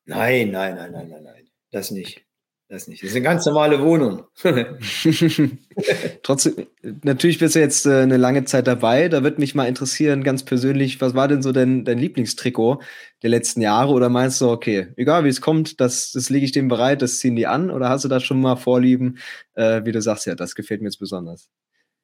Nein, 0.06 0.50
nein, 0.50 0.76
nein, 0.76 0.92
nein, 0.92 1.08
nein, 1.08 1.22
nein. 1.22 1.48
Das 1.70 1.90
nicht. 1.90 2.24
Das 2.70 2.86
nicht. 2.86 3.02
Das 3.02 3.10
ist 3.10 3.16
eine 3.16 3.24
ganz 3.24 3.44
normale 3.46 3.82
Wohnung. 3.82 4.26
Trotzdem, 6.22 6.68
natürlich 7.02 7.40
bist 7.40 7.56
du 7.56 7.58
jetzt 7.58 7.84
äh, 7.84 8.02
eine 8.02 8.16
lange 8.16 8.44
Zeit 8.44 8.68
dabei. 8.68 9.08
Da 9.08 9.24
würde 9.24 9.40
mich 9.40 9.56
mal 9.56 9.66
interessieren, 9.66 10.22
ganz 10.22 10.44
persönlich, 10.44 11.00
was 11.00 11.16
war 11.16 11.26
denn 11.26 11.42
so 11.42 11.50
dein, 11.50 11.84
dein 11.84 11.98
Lieblingstrikot 11.98 12.80
der 13.24 13.30
letzten 13.30 13.60
Jahre? 13.60 13.90
Oder 13.90 14.08
meinst 14.08 14.40
du, 14.40 14.48
okay, 14.48 14.86
egal 14.96 15.24
wie 15.24 15.30
es 15.30 15.40
kommt, 15.40 15.80
das, 15.80 16.12
das 16.12 16.30
lege 16.30 16.44
ich 16.44 16.52
dem 16.52 16.68
bereit, 16.68 17.02
das 17.02 17.18
ziehen 17.18 17.34
die 17.34 17.48
an? 17.48 17.72
Oder 17.72 17.88
hast 17.88 18.04
du 18.04 18.08
da 18.08 18.20
schon 18.20 18.40
mal 18.40 18.54
Vorlieben, 18.54 19.18
äh, 19.54 19.84
wie 19.84 19.90
du 19.90 20.00
sagst, 20.00 20.26
ja, 20.26 20.36
das 20.36 20.54
gefällt 20.54 20.80
mir 20.80 20.86
jetzt 20.86 21.00
besonders? 21.00 21.50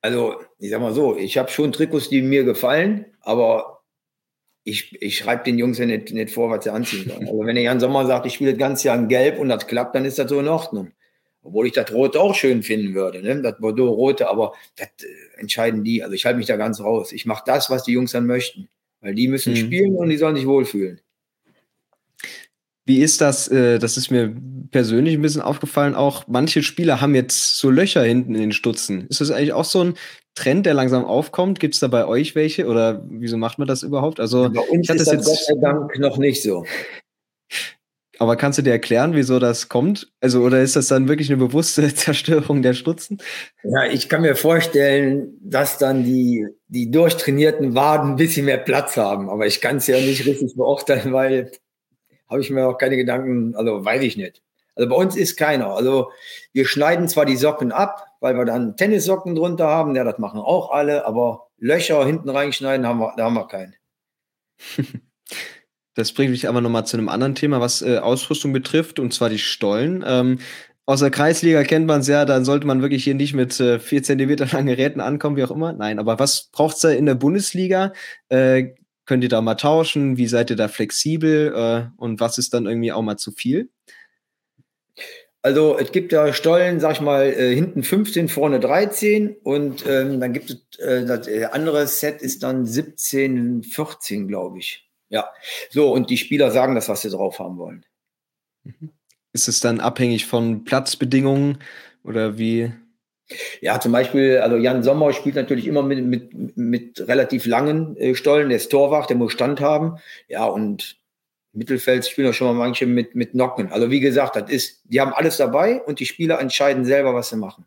Also, 0.03 0.35
ich 0.59 0.71
sag 0.71 0.81
mal 0.81 0.93
so, 0.93 1.17
ich 1.17 1.39
habe 1.39 1.49
schon 1.49 1.71
Trikots, 1.71 2.09
die 2.09 2.23
mir 2.23 2.43
gefallen, 2.43 3.07
aber 3.21 3.76
ich, 4.67 5.01
ich 5.01 5.17
schreibe 5.17 5.45
den 5.45 5.59
Jungs 5.59 5.79
ja 5.79 5.87
nicht, 5.87 6.13
nicht 6.13 6.33
vor, 6.33 6.51
was 6.51 6.65
sie 6.65 6.73
anziehen 6.73 7.09
sollen. 7.09 7.29
Also 7.29 7.39
wenn 7.47 7.55
der 7.55 7.63
Jan 7.63 7.79
Sommer 7.79 8.05
sagt, 8.05 8.27
ich 8.27 8.35
spiele 8.35 8.51
das 8.51 8.59
ganze 8.59 8.89
Jahr 8.89 8.99
in 8.99 9.07
Gelb 9.07 9.39
und 9.39 9.49
das 9.49 9.69
klappt, 9.69 9.95
dann 9.95 10.05
ist 10.05 10.19
das 10.19 10.29
so 10.29 10.41
in 10.41 10.49
Ordnung. 10.49 10.91
Obwohl 11.41 11.69
ich 11.69 11.73
das 11.73 11.93
Rote 11.93 12.21
auch 12.21 12.35
schön 12.35 12.65
finden 12.65 12.93
würde, 12.93 13.23
ne? 13.23 13.41
das 13.43 13.59
Bordeaux-Rote, 13.61 14.29
aber 14.29 14.55
das 14.75 14.89
äh, 15.05 15.41
entscheiden 15.41 15.85
die. 15.85 16.03
Also 16.03 16.15
ich 16.15 16.27
halte 16.27 16.39
mich 16.39 16.49
da 16.49 16.57
ganz 16.57 16.81
raus. 16.81 17.13
Ich 17.13 17.27
mache 17.27 17.45
das, 17.47 17.71
was 17.71 17.85
die 17.85 17.93
Jungs 17.93 18.11
dann 18.11 18.27
möchten. 18.27 18.69
Weil 19.01 19.15
die 19.15 19.29
müssen 19.29 19.53
mhm. 19.53 19.59
spielen 19.59 19.95
und 19.95 20.09
die 20.09 20.17
sollen 20.17 20.35
sich 20.35 20.47
wohlfühlen. 20.47 21.01
Wie 22.87 23.03
ist 23.03 23.21
das? 23.21 23.47
Äh, 23.47 23.79
das 23.79 23.97
ist 23.97 24.11
mir 24.11 24.35
persönlich 24.73 25.15
ein 25.15 25.23
bisschen 25.23 25.43
aufgefallen. 25.43 25.95
Auch 25.95 26.27
manche 26.27 26.65
Spieler 26.65 27.01
haben 27.01 27.15
jetzt 27.15 27.59
so 27.59 27.71
Löcher 27.71 28.03
hinten 28.03 28.35
in 28.35 28.41
den 28.41 28.53
Stutzen. 28.53 29.07
Ist 29.09 29.21
das 29.21 29.31
eigentlich 29.31 29.53
auch 29.53 29.65
so 29.65 29.85
ein 29.85 29.95
Trend, 30.37 30.67
der 30.67 30.75
langsam 30.75 31.05
aufkommt? 31.05 31.59
Gibt 31.59 31.75
es 31.75 31.81
da 31.81 31.89
bei 31.89 32.07
euch 32.07 32.35
welche 32.37 32.67
oder 32.67 33.03
wieso 33.09 33.37
macht 33.37 33.59
man 33.59 33.67
das 33.67 33.83
überhaupt? 33.83 34.21
Also 34.21 34.51
bei 34.51 34.61
uns 34.61 34.85
ich 34.85 34.91
hatte 34.91 35.01
ist 35.01 35.07
das 35.07 35.15
jetzt 35.15 35.27
Gott 35.27 35.39
sei 35.39 35.55
Dank 35.61 35.99
noch 35.99 36.19
nicht 36.19 36.43
so. 36.43 36.65
Aber 38.19 38.37
kannst 38.37 38.59
du 38.59 38.63
dir 38.63 38.71
erklären, 38.71 39.15
wieso 39.15 39.39
das 39.39 39.69
kommt? 39.69 40.11
Also, 40.21 40.43
oder 40.43 40.63
ist 40.63 40.75
das 40.75 40.89
dann 40.89 41.09
wirklich 41.09 41.29
eine 41.29 41.37
bewusste 41.37 41.93
Zerstörung 41.95 42.63
der 42.63 42.73
Stutzen? 42.73 43.19
Ja, 43.63 43.85
ich 43.85 44.09
kann 44.09 44.23
mir 44.23 44.37
vorstellen, 44.37 45.37
dass 45.43 45.79
dann 45.79 46.05
die, 46.05 46.47
die 46.69 46.91
durchtrainierten 46.91 47.75
Waden 47.75 48.13
ein 48.13 48.17
bisschen 48.17 48.47
mehr 48.47 48.57
Platz 48.57 48.97
haben. 48.97 49.29
Aber 49.29 49.47
ich 49.47 49.61
kann 49.61 49.77
es 49.77 49.87
ja 49.87 49.99
nicht 49.99 50.25
richtig 50.25 50.55
beurteilen, 50.57 51.13
weil 51.13 51.53
habe 52.29 52.41
ich 52.41 52.51
mir 52.51 52.67
auch 52.67 52.79
keine 52.79 52.97
Gedanken, 52.97 53.55
also 53.55 53.85
weiß 53.85 54.03
ich 54.03 54.17
nicht. 54.17 54.43
Also 54.77 54.89
bei 54.89 54.97
uns 54.97 55.17
ist 55.17 55.37
keiner. 55.37 55.69
Also 55.69 56.13
wir 56.53 56.67
schneiden 56.67 57.09
zwar 57.09 57.25
die 57.25 57.37
Socken 57.37 57.73
ab, 57.73 58.07
weil 58.21 58.37
wir 58.37 58.45
dann 58.45 58.77
Tennissocken 58.77 59.35
drunter 59.35 59.67
haben, 59.67 59.97
ja, 59.97 60.05
das 60.05 60.19
machen 60.19 60.41
auch 60.41 60.71
alle, 60.71 61.07
aber 61.07 61.49
Löcher 61.59 62.05
hinten 62.05 62.29
reinschneiden 62.29 62.87
haben 62.87 63.01
wir, 63.01 63.15
da 63.17 63.25
haben 63.25 63.35
wir 63.35 63.49
keinen. 63.49 63.75
Das 65.99 66.13
bringt 66.13 66.31
mich 66.31 66.47
aber 66.47 66.61
nochmal 66.61 66.85
zu 66.85 66.99
einem 66.99 67.09
anderen 67.09 67.35
Thema, 67.35 67.59
was 67.63 67.81
äh, 67.81 67.97
Ausrüstung 67.97 68.53
betrifft, 68.53 68.99
und 68.99 69.15
zwar 69.15 69.31
die 69.31 69.39
Stollen. 69.39 70.05
Ähm, 70.07 70.41
aus 70.85 71.01
der 71.01 71.11
Kreisliga 71.11 71.65
kennt 71.65 71.87
man 71.87 72.01
es 72.01 72.07
ja, 72.07 72.27
dann 72.27 72.45
sollte 72.45 72.67
man 72.67 72.83
wirklich 72.83 73.03
hier 73.03 73.15
nicht 73.15 73.33
mit 73.33 73.59
äh, 73.61 73.81
vier 73.81 74.03
Zentimeter 74.03 74.47
langen 74.53 74.67
Geräten 74.67 75.01
ankommen, 75.01 75.37
wie 75.37 75.45
auch 75.45 75.51
immer. 75.51 75.73
Nein, 75.73 75.99
aber 75.99 76.19
was 76.19 76.51
braucht's 76.53 76.81
da 76.81 76.91
in 76.91 77.07
der 77.07 77.15
Bundesliga? 77.15 77.95
Äh, 78.29 78.75
könnt 79.07 79.23
ihr 79.23 79.31
da 79.31 79.41
mal 79.41 79.55
tauschen? 79.55 80.19
Wie 80.19 80.27
seid 80.27 80.51
ihr 80.51 80.57
da 80.57 80.69
flexibel? 80.69 81.55
Äh, 81.57 81.89
und 81.97 82.21
was 82.21 82.37
ist 82.37 82.53
dann 82.53 82.67
irgendwie 82.67 82.93
auch 82.93 83.01
mal 83.01 83.17
zu 83.17 83.33
viel? 83.33 83.71
Also 85.43 85.79
es 85.79 85.93
gibt 85.93 86.13
da 86.13 86.33
Stollen, 86.33 86.81
sag 86.81 86.95
ich 86.95 87.01
mal, 87.01 87.27
äh, 87.27 87.55
hinten 87.55 87.85
15, 87.85 88.29
vorne 88.29 88.59
13 88.59 89.37
und 89.45 89.87
ähm, 89.87 90.19
dann 90.19 90.33
gibt 90.33 90.51
es 90.51 90.79
äh, 90.81 91.05
das 91.05 91.29
äh, 91.29 91.45
andere 91.45 91.87
Set 91.87 92.21
ist 92.21 92.43
dann 92.43 92.67
17, 92.67 93.63
14, 93.63 94.27
glaube 94.27 94.59
ich. 94.59 94.91
Ja, 95.09 95.29
so 95.71 95.93
und 95.93 96.11
die 96.11 96.17
Spieler 96.17 96.51
sagen 96.51 96.75
das, 96.75 96.89
was 96.89 97.03
sie 97.03 97.11
drauf 97.11 97.39
haben 97.39 97.59
wollen. 97.59 97.87
Mhm. 98.65 98.91
Ist 99.33 99.47
es 99.47 99.61
dann 99.61 99.79
abhängig 99.81 100.27
von 100.27 100.65
Platzbedingungen 100.65 101.59
oder 102.03 102.39
wie? 102.39 102.73
Ja, 103.61 103.81
zum 103.81 103.93
Beispiel, 103.93 104.39
also 104.39 104.57
Jan 104.57 104.83
Sommer 104.83 105.13
spielt 105.13 105.35
natürlich 105.37 105.67
immer 105.67 105.83
mit, 105.83 106.05
mit, 106.05 106.57
mit 106.57 107.07
relativ 107.07 107.47
langen 107.47 107.97
äh, 107.97 108.15
Stollen, 108.15 108.49
der 108.49 108.57
ist 108.57 108.71
Torwart, 108.71 109.11
der 109.11 109.17
muss 109.17 109.33
Stand 109.33 109.61
haben. 109.61 109.99
Ja, 110.29 110.45
und 110.45 110.97
Mittelfeld 111.57 112.07
spielen 112.07 112.29
auch 112.29 112.35
schon 112.35 112.49
mal 112.49 112.67
manche 112.67 112.87
mit, 112.87 113.15
mit 113.15 113.35
Nocken. 113.35 113.73
Also 113.73 113.91
wie 113.91 114.01
gesagt, 114.01 114.37
das 114.37 114.51
ist, 114.51 114.83
die 114.85 115.01
haben 115.01 115.13
alles 115.13 115.37
dabei 115.39 115.83
und 115.83 116.01
die 116.01 116.07
Spieler 116.07 116.39
entscheiden 116.39 116.85
selber, 116.85 117.15
was 117.15 117.31
sie 117.31 117.37
machen. 117.37 117.67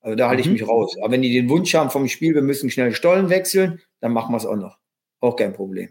Also 0.00 0.16
da 0.16 0.28
halte 0.28 0.42
mhm. 0.42 0.54
ich 0.54 0.60
mich 0.60 0.68
raus. 0.68 0.96
Aber 1.00 1.12
wenn 1.12 1.22
die 1.22 1.32
den 1.32 1.48
Wunsch 1.48 1.74
haben 1.74 1.90
vom 1.90 2.08
Spiel, 2.08 2.34
wir 2.34 2.42
müssen 2.42 2.70
schnell 2.70 2.94
Stollen 2.94 3.28
wechseln, 3.28 3.80
dann 4.00 4.12
machen 4.12 4.32
wir 4.32 4.36
es 4.36 4.46
auch 4.46 4.56
noch. 4.56 4.78
Auch 5.20 5.36
kein 5.36 5.52
Problem. 5.52 5.90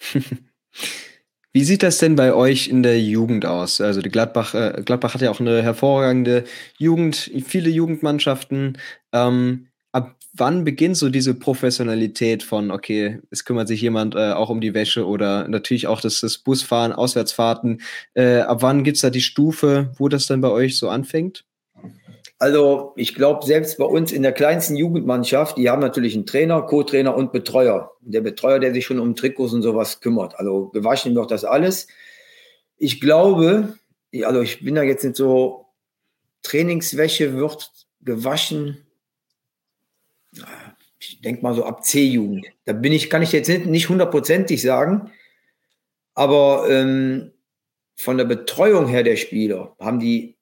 Wie 1.54 1.64
sieht 1.64 1.82
das 1.82 1.98
denn 1.98 2.16
bei 2.16 2.32
euch 2.32 2.68
in 2.68 2.82
der 2.82 2.98
Jugend 2.98 3.44
aus? 3.44 3.82
Also 3.82 4.00
die 4.00 4.08
Gladbach, 4.08 4.54
äh, 4.54 4.82
Gladbach 4.82 5.12
hat 5.12 5.20
ja 5.20 5.30
auch 5.30 5.40
eine 5.40 5.62
hervorragende 5.62 6.44
Jugend, 6.78 7.30
viele 7.44 7.68
Jugendmannschaften. 7.68 8.78
Ähm, 9.12 9.68
wann 10.32 10.64
beginnt 10.64 10.96
so 10.96 11.10
diese 11.10 11.34
Professionalität 11.34 12.42
von, 12.42 12.70
okay, 12.70 13.20
es 13.30 13.44
kümmert 13.44 13.68
sich 13.68 13.80
jemand 13.80 14.14
äh, 14.14 14.32
auch 14.32 14.48
um 14.48 14.60
die 14.60 14.74
Wäsche 14.74 15.06
oder 15.06 15.46
natürlich 15.48 15.86
auch 15.86 16.00
das, 16.00 16.20
das 16.20 16.38
Busfahren, 16.38 16.92
Auswärtsfahrten. 16.92 17.82
Äh, 18.14 18.40
ab 18.40 18.62
wann 18.62 18.84
gibt 18.84 18.96
es 18.96 19.02
da 19.02 19.10
die 19.10 19.20
Stufe, 19.20 19.92
wo 19.98 20.08
das 20.08 20.26
dann 20.26 20.40
bei 20.40 20.48
euch 20.48 20.78
so 20.78 20.88
anfängt? 20.88 21.44
Also 22.38 22.92
ich 22.96 23.14
glaube, 23.14 23.46
selbst 23.46 23.78
bei 23.78 23.84
uns 23.84 24.10
in 24.10 24.22
der 24.22 24.32
kleinsten 24.32 24.74
Jugendmannschaft, 24.74 25.58
die 25.58 25.70
haben 25.70 25.80
natürlich 25.80 26.14
einen 26.14 26.26
Trainer, 26.26 26.62
Co-Trainer 26.62 27.14
und 27.14 27.30
Betreuer. 27.30 27.92
Der 28.00 28.20
Betreuer, 28.20 28.58
der 28.58 28.72
sich 28.74 28.86
schon 28.86 28.98
um 28.98 29.14
Trikots 29.14 29.52
und 29.52 29.62
sowas 29.62 30.00
kümmert. 30.00 30.38
Also 30.38 30.68
gewaschen 30.70 31.14
wird 31.14 31.30
das 31.30 31.44
alles. 31.44 31.86
Ich 32.78 33.00
glaube, 33.00 33.74
also 34.24 34.40
ich 34.40 34.64
bin 34.64 34.74
da 34.74 34.82
jetzt 34.82 35.04
nicht 35.04 35.14
so, 35.14 35.66
Trainingswäsche 36.42 37.36
wird 37.36 37.70
gewaschen 38.00 38.78
ich 40.98 41.20
denke 41.20 41.42
mal 41.42 41.54
so 41.54 41.64
ab 41.64 41.84
C-Jugend. 41.84 42.46
Da 42.64 42.72
bin 42.72 42.92
ich, 42.92 43.10
kann 43.10 43.22
ich 43.22 43.32
jetzt 43.32 43.48
nicht 43.48 43.88
hundertprozentig 43.88 44.62
sagen, 44.62 45.10
aber 46.14 46.66
ähm, 46.70 47.32
von 47.96 48.18
der 48.18 48.24
Betreuung 48.24 48.86
her 48.86 49.02
der 49.02 49.16
Spieler 49.16 49.74
haben 49.78 49.98
die, 49.98 50.36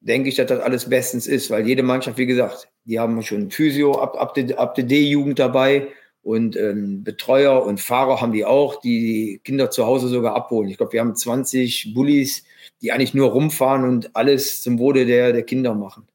denke 0.00 0.28
ich, 0.28 0.36
dass 0.36 0.46
das 0.46 0.60
alles 0.60 0.88
bestens 0.88 1.26
ist, 1.26 1.50
weil 1.50 1.66
jede 1.66 1.82
Mannschaft, 1.82 2.18
wie 2.18 2.26
gesagt, 2.26 2.68
die 2.84 2.98
haben 2.98 3.22
schon 3.22 3.50
Physio 3.50 3.98
ab, 3.98 4.16
ab, 4.20 4.34
der, 4.34 4.58
ab 4.58 4.74
der 4.74 4.84
D-Jugend 4.84 5.38
dabei 5.38 5.88
und 6.22 6.56
ähm, 6.56 7.04
Betreuer 7.04 7.64
und 7.64 7.80
Fahrer 7.80 8.20
haben 8.20 8.32
die 8.32 8.44
auch, 8.44 8.80
die 8.80 9.40
Kinder 9.44 9.70
zu 9.70 9.86
Hause 9.86 10.08
sogar 10.08 10.34
abholen. 10.34 10.68
Ich 10.68 10.76
glaube, 10.76 10.92
wir 10.92 11.00
haben 11.00 11.14
20 11.14 11.94
Bullies, 11.94 12.44
die 12.82 12.92
eigentlich 12.92 13.14
nur 13.14 13.30
rumfahren 13.30 13.84
und 13.84 14.14
alles 14.14 14.62
zum 14.62 14.78
Wohle 14.78 15.06
der, 15.06 15.32
der 15.32 15.44
Kinder 15.44 15.74
machen. 15.74 16.06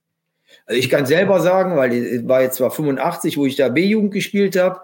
Also 0.71 0.79
ich 0.79 0.89
kann 0.89 1.05
selber 1.05 1.41
sagen, 1.41 1.75
weil 1.75 1.91
ich 1.91 2.25
war 2.29 2.41
jetzt 2.41 2.55
zwar 2.55 2.71
85, 2.71 3.35
wo 3.35 3.45
ich 3.45 3.57
da 3.57 3.67
B-Jugend 3.67 4.13
gespielt 4.13 4.55
habe, 4.55 4.79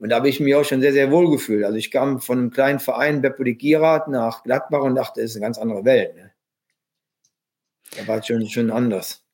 und 0.00 0.08
da 0.08 0.16
habe 0.16 0.28
ich 0.28 0.40
mich 0.40 0.52
auch 0.56 0.64
schon 0.64 0.80
sehr, 0.80 0.92
sehr 0.92 1.12
wohl 1.12 1.30
gefühlt. 1.30 1.64
Also 1.64 1.76
ich 1.76 1.92
kam 1.92 2.20
von 2.20 2.38
einem 2.38 2.50
kleinen 2.50 2.80
Verein, 2.80 3.22
Beppo 3.22 3.44
de 3.44 3.54
Girat, 3.54 4.08
nach 4.08 4.42
Gladbach 4.42 4.82
und 4.82 4.96
dachte, 4.96 5.20
das 5.20 5.30
ist 5.30 5.36
eine 5.36 5.44
ganz 5.44 5.58
andere 5.58 5.84
Welt. 5.84 6.16
Ne? 6.16 6.32
Da 7.96 8.08
war 8.08 8.18
es 8.18 8.26
schon, 8.26 8.44
schon 8.48 8.72
anders. 8.72 9.24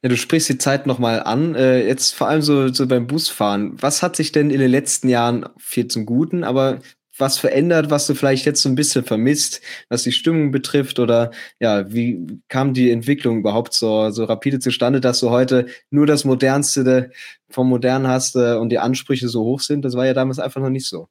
Ja, 0.00 0.08
du 0.08 0.16
sprichst 0.16 0.48
die 0.48 0.58
Zeit 0.58 0.86
nochmal 0.86 1.24
an. 1.24 1.56
Äh, 1.56 1.88
jetzt 1.88 2.14
vor 2.14 2.28
allem 2.28 2.42
so, 2.42 2.68
so 2.68 2.86
beim 2.86 3.08
Busfahren. 3.08 3.80
Was 3.82 4.00
hat 4.00 4.14
sich 4.14 4.30
denn 4.30 4.50
in 4.50 4.60
den 4.60 4.70
letzten 4.70 5.08
Jahren 5.08 5.48
viel 5.58 5.88
zum 5.88 6.06
Guten, 6.06 6.44
aber 6.44 6.78
was 7.20 7.38
verändert, 7.38 7.90
was 7.90 8.06
du 8.06 8.14
vielleicht 8.14 8.46
jetzt 8.46 8.62
so 8.62 8.68
ein 8.68 8.74
bisschen 8.74 9.04
vermisst, 9.04 9.60
was 9.88 10.02
die 10.02 10.12
Stimmung 10.12 10.50
betrifft? 10.50 10.98
Oder 10.98 11.30
ja, 11.60 11.92
wie 11.92 12.40
kam 12.48 12.74
die 12.74 12.90
Entwicklung 12.90 13.38
überhaupt 13.38 13.74
so, 13.74 14.10
so 14.10 14.24
rapide 14.24 14.58
zustande, 14.58 15.00
dass 15.00 15.20
du 15.20 15.30
heute 15.30 15.66
nur 15.90 16.06
das 16.06 16.24
Modernste 16.24 17.10
vom 17.48 17.68
Modernen 17.68 18.08
hast 18.08 18.36
äh, 18.36 18.54
und 18.54 18.70
die 18.70 18.78
Ansprüche 18.78 19.28
so 19.28 19.44
hoch 19.44 19.60
sind? 19.60 19.84
Das 19.84 19.94
war 19.94 20.06
ja 20.06 20.14
damals 20.14 20.38
einfach 20.38 20.60
noch 20.60 20.70
nicht 20.70 20.86
so. 20.86 21.08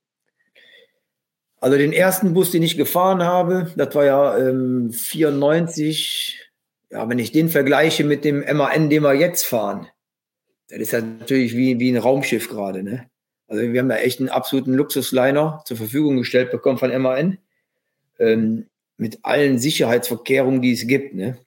Also 1.61 1.77
den 1.77 1.93
ersten 1.93 2.33
Bus, 2.33 2.51
den 2.51 2.63
ich 2.63 2.77
gefahren 2.77 3.23
habe, 3.23 3.71
das 3.75 3.93
war 3.93 4.05
ja 4.05 4.37
ähm, 4.37 4.91
94. 4.91 6.39
Ja, 6.91 7.07
wenn 7.07 7.19
ich 7.19 7.31
den 7.31 7.49
vergleiche 7.49 8.03
mit 8.03 8.25
dem 8.25 8.39
MAN, 8.39 8.89
den 8.89 9.03
wir 9.03 9.13
jetzt 9.13 9.45
fahren, 9.45 9.87
das 10.69 10.79
ist 10.79 10.91
ja 10.91 11.01
natürlich 11.01 11.55
wie, 11.55 11.79
wie 11.79 11.91
ein 11.91 11.97
Raumschiff 11.97 12.49
gerade, 12.49 12.81
ne? 12.83 13.09
Also 13.49 13.73
wir 13.73 13.79
haben 13.79 13.89
da 13.89 13.97
echt 13.97 14.19
einen 14.19 14.29
absoluten 14.29 14.73
Luxusliner 14.73 15.63
zur 15.65 15.77
Verfügung 15.77 16.17
gestellt 16.17 16.51
bekommen 16.51 16.77
von 16.77 16.95
MAN. 17.01 17.39
Ähm, 18.19 18.67
mit 18.97 19.19
allen 19.23 19.57
Sicherheitsverkehrungen, 19.57 20.61
die 20.61 20.73
es 20.73 20.85
gibt. 20.85 21.15
Ne? 21.15 21.37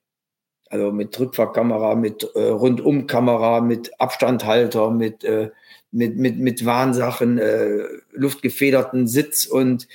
Also 0.69 0.91
mit 0.91 1.19
Rückfahrkamera, 1.19 1.95
mit 1.95 2.25
äh, 2.35 2.41
Rundumkamera, 2.41 3.61
mit 3.61 4.01
Abstandhalter, 4.01 4.91
mit, 4.91 5.23
äh, 5.23 5.51
mit, 5.91 6.17
mit, 6.17 6.39
mit 6.39 6.65
Warnsachen, 6.65 7.39
äh, 7.39 7.85
luftgefederten 8.13 9.07
Sitz 9.07 9.45
und 9.45 9.87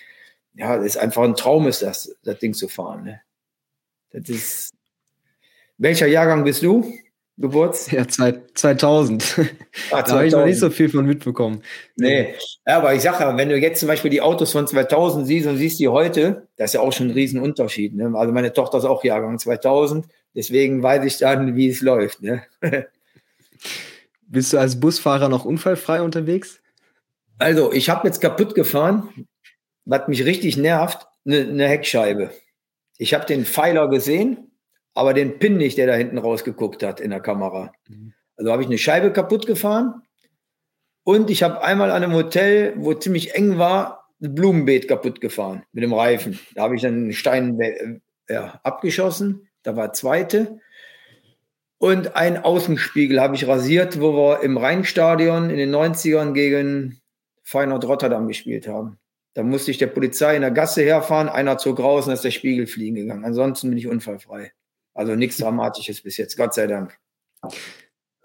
ja, 0.54 0.78
das 0.78 0.86
ist 0.86 0.98
einfach 0.98 1.24
ein 1.24 1.36
Traum, 1.36 1.68
ist 1.68 1.82
das, 1.82 2.16
das 2.24 2.40
Ding 2.40 2.54
zu 2.54 2.68
fahren. 2.68 3.04
Ne? 3.04 3.22
Das 4.12 4.30
ist. 4.30 4.74
Welcher 5.80 6.08
Jahrgang 6.08 6.44
bist 6.44 6.64
du? 6.64 6.92
Geburts? 7.40 7.92
Ja, 7.92 8.08
2000. 8.08 9.40
Ah, 9.92 10.02
da 10.02 10.12
habe 10.14 10.28
ich 10.28 10.34
noch 10.34 10.46
nicht 10.46 10.60
so 10.60 10.72
viel 10.72 10.90
von 10.90 11.06
mitbekommen. 11.06 11.62
Nee, 11.96 12.34
ja, 12.66 12.78
aber 12.78 12.96
ich 12.96 13.04
sage 13.04 13.24
ja, 13.24 13.38
wenn 13.38 13.50
du 13.50 13.58
jetzt 13.58 13.80
zum 13.80 13.88
Beispiel 13.88 14.10
die 14.10 14.22
Autos 14.22 14.52
von 14.52 14.66
2000 14.66 15.28
siehst 15.28 15.48
und 15.48 15.58
siehst 15.58 15.80
die 15.80 15.88
heute, 15.88 16.48
das 16.58 16.72
ist 16.72 16.74
ja 16.74 16.80
auch 16.82 16.92
schon 16.92 17.08
ein 17.08 17.12
Riesenunterschied. 17.12 17.96
Ne? 17.96 18.12
Also 18.16 18.34
meine 18.34 18.54
Tochter 18.54 18.80
ist 18.80 18.86
auch 18.86 19.04
Jahrgang 19.04 19.38
2000, 19.38 20.08
deswegen 20.36 20.82
weiß 20.82 21.06
ich 21.06 21.20
dann, 21.20 21.56
wie 21.56 21.70
es 21.70 21.82
läuft. 21.82 22.24
Ne? 22.24 22.44
Bist 24.28 24.54
du 24.54 24.58
als 24.58 24.80
Busfahrer 24.80 25.30
noch 25.30 25.46
unfallfrei 25.46 26.02
unterwegs? 26.02 26.60
Also, 27.38 27.72
ich 27.72 27.90
habe 27.90 28.08
jetzt 28.08 28.20
kaputt 28.20 28.56
gefahren, 28.56 29.28
was 29.86 30.08
mich 30.08 30.26
richtig 30.26 30.58
nervt, 30.58 31.08
eine 31.26 31.46
ne 31.46 31.68
Heckscheibe. 31.68 32.32
Ich 32.98 33.14
habe 33.14 33.26
den 33.26 33.46
Pfeiler 33.46 33.90
gesehen, 33.90 34.52
aber 34.98 35.14
den 35.14 35.40
Pin 35.40 35.58
nicht, 35.58 35.78
der 35.78 35.88
da 35.88 35.94
hinten 35.94 36.18
rausgeguckt 36.18 36.84
hat 36.84 37.00
in 37.00 37.12
der 37.12 37.20
Kamera. 37.20 37.72
Mhm. 37.88 38.14
Also 38.36 38.52
habe 38.52 38.62
ich 38.62 38.68
eine 38.68 38.78
Scheibe 38.78 39.12
kaputt 39.12 39.46
gefahren 39.46 40.02
und 41.04 41.30
ich 41.30 41.44
habe 41.44 41.64
einmal 41.64 41.92
an 41.92 42.04
einem 42.04 42.14
Hotel, 42.14 42.74
wo 42.78 42.94
ziemlich 42.94 43.36
eng 43.36 43.58
war, 43.58 44.10
ein 44.22 44.36
Blumenbeet 44.36 44.88
kaputt 44.88 45.22
gefahren 45.22 45.64
mit 45.72 45.84
dem 45.84 45.94
Reifen. 45.94 46.40
Da 46.56 46.64
habe 46.64 46.76
ich 46.76 46.82
dann 46.82 46.96
einen 46.96 47.14
Stein 47.14 47.60
äh, 47.60 48.00
ja, 48.28 48.60
abgeschossen. 48.64 49.48
Da 49.64 49.76
war 49.76 49.94
zweite. 49.94 50.60
Und 51.78 52.16
ein 52.16 52.44
Außenspiegel 52.44 53.22
habe 53.22 53.36
ich 53.36 53.48
rasiert, 53.48 54.02
wo 54.02 54.14
wir 54.14 54.42
im 54.42 54.58
Rheinstadion 54.58 55.50
in 55.50 55.58
den 55.58 55.74
90ern 55.74 56.34
gegen 56.34 57.00
Feyenoord 57.44 57.86
Rotterdam 57.86 58.28
gespielt 58.28 58.68
haben. 58.68 58.98
Da 59.36 59.44
musste 59.44 59.70
ich 59.70 59.78
der 59.78 59.88
Polizei 59.88 60.36
in 60.36 60.42
der 60.42 60.52
Gasse 60.52 60.82
herfahren, 60.82 61.30
einer 61.30 61.60
zog 61.60 61.80
raus 61.80 62.08
und 62.08 62.14
ist 62.14 62.24
der 62.24 62.32
Spiegel 62.32 62.66
fliegen 62.66 62.96
gegangen. 62.96 63.24
Ansonsten 63.24 63.70
bin 63.70 63.78
ich 63.78 63.88
unfallfrei. 63.88 64.52
Also 64.98 65.16
nichts 65.16 65.38
Dramatisches 65.38 66.02
bis 66.02 66.18
jetzt, 66.18 66.36
Gott 66.36 66.56
sei 66.56 66.66
Dank. 66.66 66.98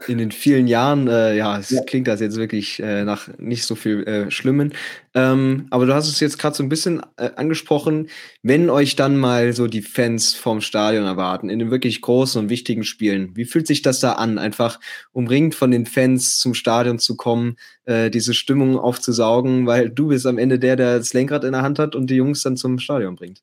In 0.08 0.18
den 0.18 0.32
vielen 0.32 0.66
Jahren, 0.66 1.06
äh, 1.06 1.36
ja, 1.36 1.58
es 1.58 1.70
ja. 1.70 1.82
klingt 1.82 2.08
das 2.08 2.18
jetzt 2.18 2.36
wirklich 2.36 2.80
äh, 2.80 3.04
nach 3.04 3.28
nicht 3.38 3.64
so 3.64 3.74
viel 3.74 4.02
äh, 4.04 4.30
Schlimmen. 4.30 4.72
Ähm, 5.14 5.66
aber 5.70 5.86
du 5.86 5.94
hast 5.94 6.08
es 6.08 6.18
jetzt 6.18 6.38
gerade 6.38 6.56
so 6.56 6.62
ein 6.62 6.70
bisschen 6.70 7.02
äh, 7.18 7.30
angesprochen, 7.36 8.08
wenn 8.42 8.70
euch 8.70 8.96
dann 8.96 9.16
mal 9.16 9.52
so 9.52 9.68
die 9.68 9.82
Fans 9.82 10.34
vom 10.34 10.60
Stadion 10.60 11.04
erwarten, 11.04 11.50
in 11.50 11.60
den 11.60 11.70
wirklich 11.70 12.00
großen 12.00 12.40
und 12.40 12.48
wichtigen 12.48 12.84
Spielen. 12.84 13.36
Wie 13.36 13.44
fühlt 13.44 13.66
sich 13.66 13.82
das 13.82 14.00
da 14.00 14.14
an, 14.14 14.38
einfach 14.38 14.80
umringt 15.12 15.54
von 15.54 15.70
den 15.70 15.86
Fans 15.86 16.38
zum 16.38 16.54
Stadion 16.54 16.98
zu 16.98 17.16
kommen, 17.16 17.56
äh, 17.84 18.10
diese 18.10 18.34
Stimmung 18.34 18.78
aufzusaugen, 18.78 19.66
weil 19.66 19.90
du 19.90 20.08
bist 20.08 20.26
am 20.26 20.38
Ende 20.38 20.58
der, 20.58 20.76
der 20.76 20.98
das 20.98 21.12
Lenkrad 21.12 21.44
in 21.44 21.52
der 21.52 21.62
Hand 21.62 21.78
hat 21.78 21.94
und 21.94 22.08
die 22.08 22.16
Jungs 22.16 22.42
dann 22.42 22.56
zum 22.56 22.78
Stadion 22.78 23.14
bringt? 23.14 23.42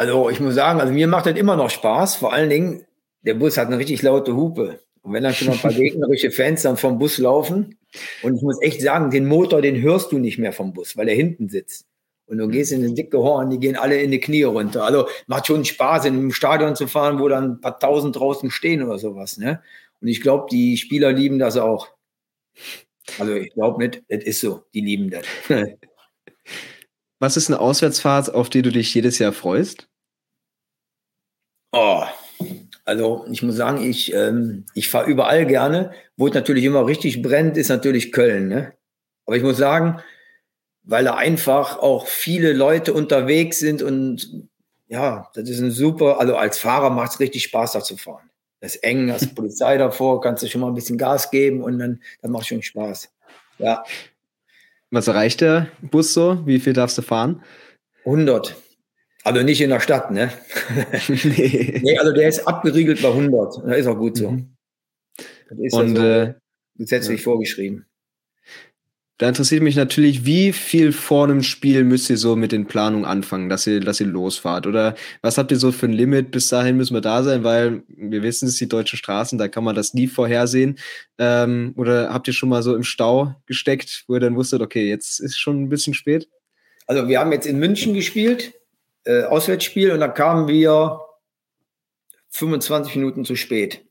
Also 0.00 0.30
ich 0.30 0.40
muss 0.40 0.54
sagen, 0.54 0.80
also 0.80 0.94
mir 0.94 1.06
macht 1.06 1.26
das 1.26 1.36
immer 1.36 1.56
noch 1.56 1.68
Spaß. 1.68 2.14
Vor 2.14 2.32
allen 2.32 2.48
Dingen, 2.48 2.86
der 3.20 3.34
Bus 3.34 3.58
hat 3.58 3.66
eine 3.66 3.76
richtig 3.76 4.00
laute 4.00 4.34
Hupe. 4.34 4.80
Und 5.02 5.12
wenn 5.12 5.22
dann 5.22 5.34
schon 5.34 5.50
ein 5.50 5.58
paar 5.58 5.72
gegnerische 5.74 6.30
Fans 6.30 6.62
dann 6.62 6.78
vom 6.78 6.98
Bus 6.98 7.18
laufen, 7.18 7.76
und 8.22 8.36
ich 8.36 8.40
muss 8.40 8.62
echt 8.62 8.80
sagen, 8.80 9.10
den 9.10 9.26
Motor, 9.26 9.60
den 9.60 9.82
hörst 9.82 10.10
du 10.10 10.18
nicht 10.18 10.38
mehr 10.38 10.54
vom 10.54 10.72
Bus, 10.72 10.96
weil 10.96 11.10
er 11.10 11.14
hinten 11.14 11.50
sitzt. 11.50 11.84
Und 12.24 12.38
du 12.38 12.48
gehst 12.48 12.72
in 12.72 12.80
den 12.80 12.94
dicke 12.94 13.18
Horn, 13.18 13.50
die 13.50 13.58
gehen 13.58 13.76
alle 13.76 14.00
in 14.00 14.10
die 14.10 14.20
Knie 14.20 14.44
runter. 14.44 14.84
Also 14.84 15.06
macht 15.26 15.46
schon 15.46 15.66
Spaß, 15.66 16.06
in 16.06 16.14
einem 16.14 16.32
Stadion 16.32 16.76
zu 16.76 16.86
fahren, 16.86 17.18
wo 17.18 17.28
dann 17.28 17.56
ein 17.56 17.60
paar 17.60 17.78
tausend 17.78 18.16
draußen 18.16 18.50
stehen 18.50 18.82
oder 18.82 18.98
sowas. 18.98 19.36
Ne? 19.36 19.60
Und 20.00 20.08
ich 20.08 20.22
glaube, 20.22 20.46
die 20.50 20.78
Spieler 20.78 21.12
lieben 21.12 21.38
das 21.38 21.58
auch. 21.58 21.88
Also 23.18 23.34
ich 23.34 23.52
glaube 23.52 23.84
nicht, 23.84 24.02
das 24.08 24.24
ist 24.24 24.40
so, 24.40 24.62
die 24.72 24.80
lieben 24.80 25.10
das. 25.10 25.26
Was 27.18 27.36
ist 27.36 27.50
eine 27.50 27.60
Auswärtsfahrt, 27.60 28.32
auf 28.32 28.48
die 28.48 28.62
du 28.62 28.72
dich 28.72 28.94
jedes 28.94 29.18
Jahr 29.18 29.34
freust? 29.34 29.89
Oh, 31.72 32.04
also 32.84 33.26
ich 33.30 33.42
muss 33.42 33.56
sagen, 33.56 33.82
ich, 33.82 34.12
ähm, 34.12 34.64
ich 34.74 34.88
fahre 34.88 35.08
überall 35.08 35.46
gerne. 35.46 35.92
Wo 36.16 36.26
es 36.26 36.34
natürlich 36.34 36.64
immer 36.64 36.86
richtig 36.86 37.22
brennt, 37.22 37.56
ist 37.56 37.68
natürlich 37.68 38.12
Köln. 38.12 38.48
Ne? 38.48 38.72
Aber 39.26 39.36
ich 39.36 39.42
muss 39.42 39.56
sagen, 39.56 40.02
weil 40.82 41.04
da 41.04 41.14
einfach 41.14 41.78
auch 41.78 42.06
viele 42.06 42.52
Leute 42.52 42.92
unterwegs 42.92 43.58
sind 43.58 43.82
und 43.82 44.48
ja, 44.88 45.30
das 45.34 45.48
ist 45.48 45.60
ein 45.60 45.70
super, 45.70 46.18
also 46.18 46.34
als 46.36 46.58
Fahrer 46.58 46.90
macht 46.90 47.12
es 47.12 47.20
richtig 47.20 47.44
Spaß, 47.44 47.72
da 47.72 47.80
zu 47.80 47.96
fahren. 47.96 48.28
Das 48.58 48.74
ist 48.74 48.82
eng, 48.82 49.12
hast 49.12 49.34
Polizei 49.36 49.76
davor, 49.78 50.20
kannst 50.20 50.42
du 50.42 50.48
schon 50.48 50.60
mal 50.60 50.66
ein 50.66 50.74
bisschen 50.74 50.98
Gas 50.98 51.30
geben 51.30 51.62
und 51.62 51.78
dann, 51.78 52.02
dann 52.22 52.32
macht 52.32 52.48
schon 52.48 52.60
Spaß. 52.60 53.08
Ja. 53.58 53.84
Was 54.90 55.06
erreicht 55.06 55.42
der 55.42 55.68
Bus 55.80 56.12
so? 56.12 56.44
Wie 56.44 56.58
viel 56.58 56.72
darfst 56.72 56.98
du 56.98 57.02
fahren? 57.02 57.42
100. 58.04 58.56
Also 59.24 59.42
nicht 59.42 59.60
in 59.60 59.70
der 59.70 59.80
Stadt, 59.80 60.10
ne? 60.10 60.32
nee. 61.08 61.80
nee. 61.82 61.98
also 61.98 62.12
der 62.12 62.28
ist 62.28 62.46
abgeriegelt 62.46 63.02
bei 63.02 63.08
100. 63.08 63.58
Da 63.64 63.72
ist 63.72 63.86
auch 63.86 63.98
gut 63.98 64.16
so. 64.16 64.30
Mhm. 64.30 64.56
Das 65.48 65.58
ist 65.58 65.74
und 65.74 65.96
ja 65.96 66.00
so 66.00 66.06
äh, 66.06 66.34
gesetzlich 66.76 67.20
ja. 67.20 67.24
vorgeschrieben. 67.24 67.86
Da 69.20 69.28
interessiert 69.28 69.62
mich 69.62 69.76
natürlich, 69.76 70.24
wie 70.24 70.50
viel 70.50 70.92
vor 70.92 71.24
einem 71.24 71.42
Spiel 71.42 71.84
müsst 71.84 72.08
ihr 72.08 72.16
so 72.16 72.36
mit 72.36 72.52
den 72.52 72.64
Planungen 72.66 73.04
anfangen, 73.04 73.50
dass 73.50 73.66
ihr, 73.66 73.80
dass 73.80 74.00
ihr 74.00 74.06
losfahrt? 74.06 74.66
Oder 74.66 74.94
was 75.20 75.36
habt 75.36 75.50
ihr 75.50 75.58
so 75.58 75.72
für 75.72 75.84
ein 75.84 75.92
Limit? 75.92 76.30
Bis 76.30 76.48
dahin 76.48 76.78
müssen 76.78 76.94
wir 76.94 77.02
da 77.02 77.22
sein, 77.22 77.44
weil 77.44 77.82
wir 77.88 78.22
wissen, 78.22 78.48
es 78.48 78.56
die 78.56 78.66
deutschen 78.66 78.96
Straßen, 78.96 79.36
da 79.36 79.48
kann 79.48 79.62
man 79.62 79.76
das 79.76 79.92
nie 79.92 80.06
vorhersehen. 80.06 80.78
Ähm, 81.18 81.74
oder 81.76 82.14
habt 82.14 82.28
ihr 82.28 82.32
schon 82.32 82.48
mal 82.48 82.62
so 82.62 82.74
im 82.74 82.82
Stau 82.82 83.34
gesteckt, 83.44 84.04
wo 84.08 84.14
ihr 84.14 84.20
dann 84.20 84.36
wusstet, 84.36 84.62
okay, 84.62 84.88
jetzt 84.88 85.20
ist 85.20 85.38
schon 85.38 85.64
ein 85.64 85.68
bisschen 85.68 85.92
spät? 85.92 86.26
Also 86.86 87.06
wir 87.06 87.20
haben 87.20 87.30
jetzt 87.30 87.46
in 87.46 87.58
München 87.58 87.92
gespielt, 87.92 88.54
äh, 89.10 89.24
Auswärtsspiel, 89.24 89.90
und 89.92 90.00
da 90.00 90.08
kamen 90.08 90.48
wir 90.48 91.00
25 92.30 92.96
Minuten 92.96 93.24
zu 93.24 93.36
spät. 93.36 93.84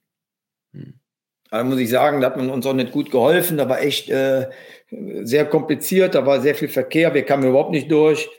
Hm. 0.71 0.99
Da 1.51 1.63
muss 1.63 1.79
ich 1.79 1.89
sagen, 1.89 2.21
da 2.21 2.27
hat 2.27 2.37
man 2.37 2.49
uns 2.49 2.65
auch 2.65 2.73
nicht 2.73 2.91
gut 2.91 3.09
geholfen. 3.09 3.57
Da 3.57 3.67
war 3.67 3.81
echt 3.81 4.09
äh, 4.09 4.49
sehr 4.89 5.45
kompliziert, 5.45 6.15
da 6.15 6.25
war 6.25 6.41
sehr 6.41 6.55
viel 6.55 6.69
Verkehr, 6.69 7.13
wir 7.13 7.25
kamen 7.25 7.47
überhaupt 7.47 7.71
nicht 7.71 7.91
durch, 7.91 8.29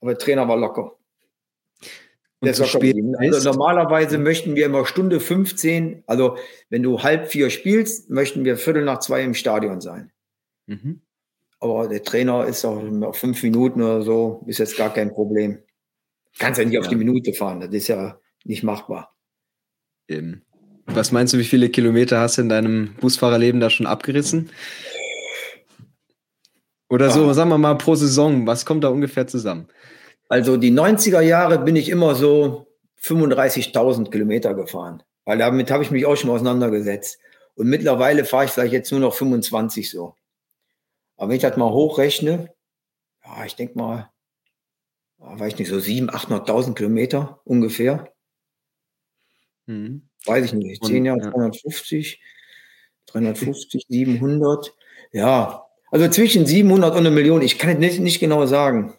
aber 0.00 0.12
der 0.12 0.18
Trainer 0.18 0.48
war 0.48 0.56
locker. 0.56 0.96
Der 2.42 2.52
ist 2.52 2.58
locker 2.58 2.80
also 3.18 3.50
normalerweise 3.50 4.16
möchten 4.16 4.54
wir 4.54 4.66
immer 4.66 4.86
Stunde 4.86 5.20
15, 5.20 6.04
also 6.06 6.36
wenn 6.70 6.82
du 6.82 7.02
halb 7.02 7.28
vier 7.28 7.50
spielst, 7.50 8.10
möchten 8.10 8.44
wir 8.44 8.56
Viertel 8.56 8.84
nach 8.84 9.00
zwei 9.00 9.22
im 9.22 9.34
Stadion 9.34 9.80
sein. 9.80 10.12
Mhm. 10.66 11.02
Aber 11.60 11.88
der 11.88 12.02
Trainer 12.02 12.46
ist 12.46 12.64
auch 12.64 12.80
fünf 13.14 13.42
Minuten 13.42 13.82
oder 13.82 14.02
so, 14.02 14.44
ist 14.46 14.58
jetzt 14.58 14.76
gar 14.76 14.92
kein 14.92 15.12
Problem. 15.12 15.58
Kannst 16.38 16.58
ja 16.58 16.64
nicht 16.64 16.74
ja. 16.74 16.80
auf 16.80 16.88
die 16.88 16.96
Minute 16.96 17.32
fahren, 17.32 17.60
das 17.60 17.70
ist 17.70 17.88
ja 17.88 18.18
nicht 18.44 18.62
machbar. 18.62 19.14
Eben. 20.08 20.44
Was 20.86 21.12
meinst 21.12 21.34
du, 21.34 21.38
wie 21.38 21.44
viele 21.44 21.68
Kilometer 21.68 22.20
hast 22.20 22.38
du 22.38 22.42
in 22.42 22.48
deinem 22.48 22.94
Busfahrerleben 22.94 23.60
da 23.60 23.68
schon 23.68 23.86
abgerissen? 23.86 24.50
Oder 26.88 27.10
so, 27.10 27.28
ah. 27.28 27.34
sagen 27.34 27.50
wir 27.50 27.58
mal 27.58 27.74
pro 27.76 27.94
Saison, 27.94 28.46
was 28.46 28.64
kommt 28.64 28.84
da 28.84 28.88
ungefähr 28.88 29.26
zusammen? 29.26 29.68
Also 30.28 30.56
die 30.56 30.72
90er 30.72 31.20
Jahre 31.20 31.58
bin 31.58 31.76
ich 31.76 31.88
immer 31.88 32.14
so 32.14 32.66
35.000 33.02 34.10
Kilometer 34.10 34.54
gefahren, 34.54 35.02
weil 35.24 35.38
damit 35.38 35.70
habe 35.70 35.82
ich 35.82 35.90
mich 35.90 36.06
auch 36.06 36.16
schon 36.16 36.30
auseinandergesetzt. 36.30 37.18
Und 37.54 37.68
mittlerweile 37.68 38.24
fahre 38.24 38.46
ich 38.46 38.50
vielleicht 38.50 38.72
jetzt 38.72 38.90
nur 38.92 39.00
noch 39.00 39.14
25 39.14 39.90
so. 39.90 40.14
Aber 41.16 41.28
wenn 41.28 41.36
ich 41.36 41.42
das 41.42 41.56
mal 41.56 41.70
hochrechne, 41.70 42.50
ja, 43.24 43.44
ich 43.44 43.56
denke 43.56 43.76
mal, 43.76 44.10
weiß 45.18 45.52
ich 45.54 45.58
nicht, 45.58 45.68
so 45.68 45.76
700.000, 45.76 46.46
800.000 46.46 46.74
Kilometer 46.74 47.40
ungefähr. 47.44 48.12
Mhm. 49.66 50.08
Weiß 50.24 50.46
ich 50.46 50.52
nicht, 50.52 50.84
10 50.84 51.04
Jahre, 51.04 51.20
ja. 51.20 51.30
350, 51.30 52.20
350, 53.06 53.86
700. 53.88 54.74
Ja, 55.12 55.68
also 55.90 56.08
zwischen 56.08 56.46
700 56.46 56.92
und 56.92 56.98
eine 56.98 57.10
Million, 57.10 57.42
ich 57.42 57.58
kann 57.58 57.70
es 57.70 57.78
nicht, 57.78 58.00
nicht 58.00 58.20
genau 58.20 58.44
sagen. 58.46 58.94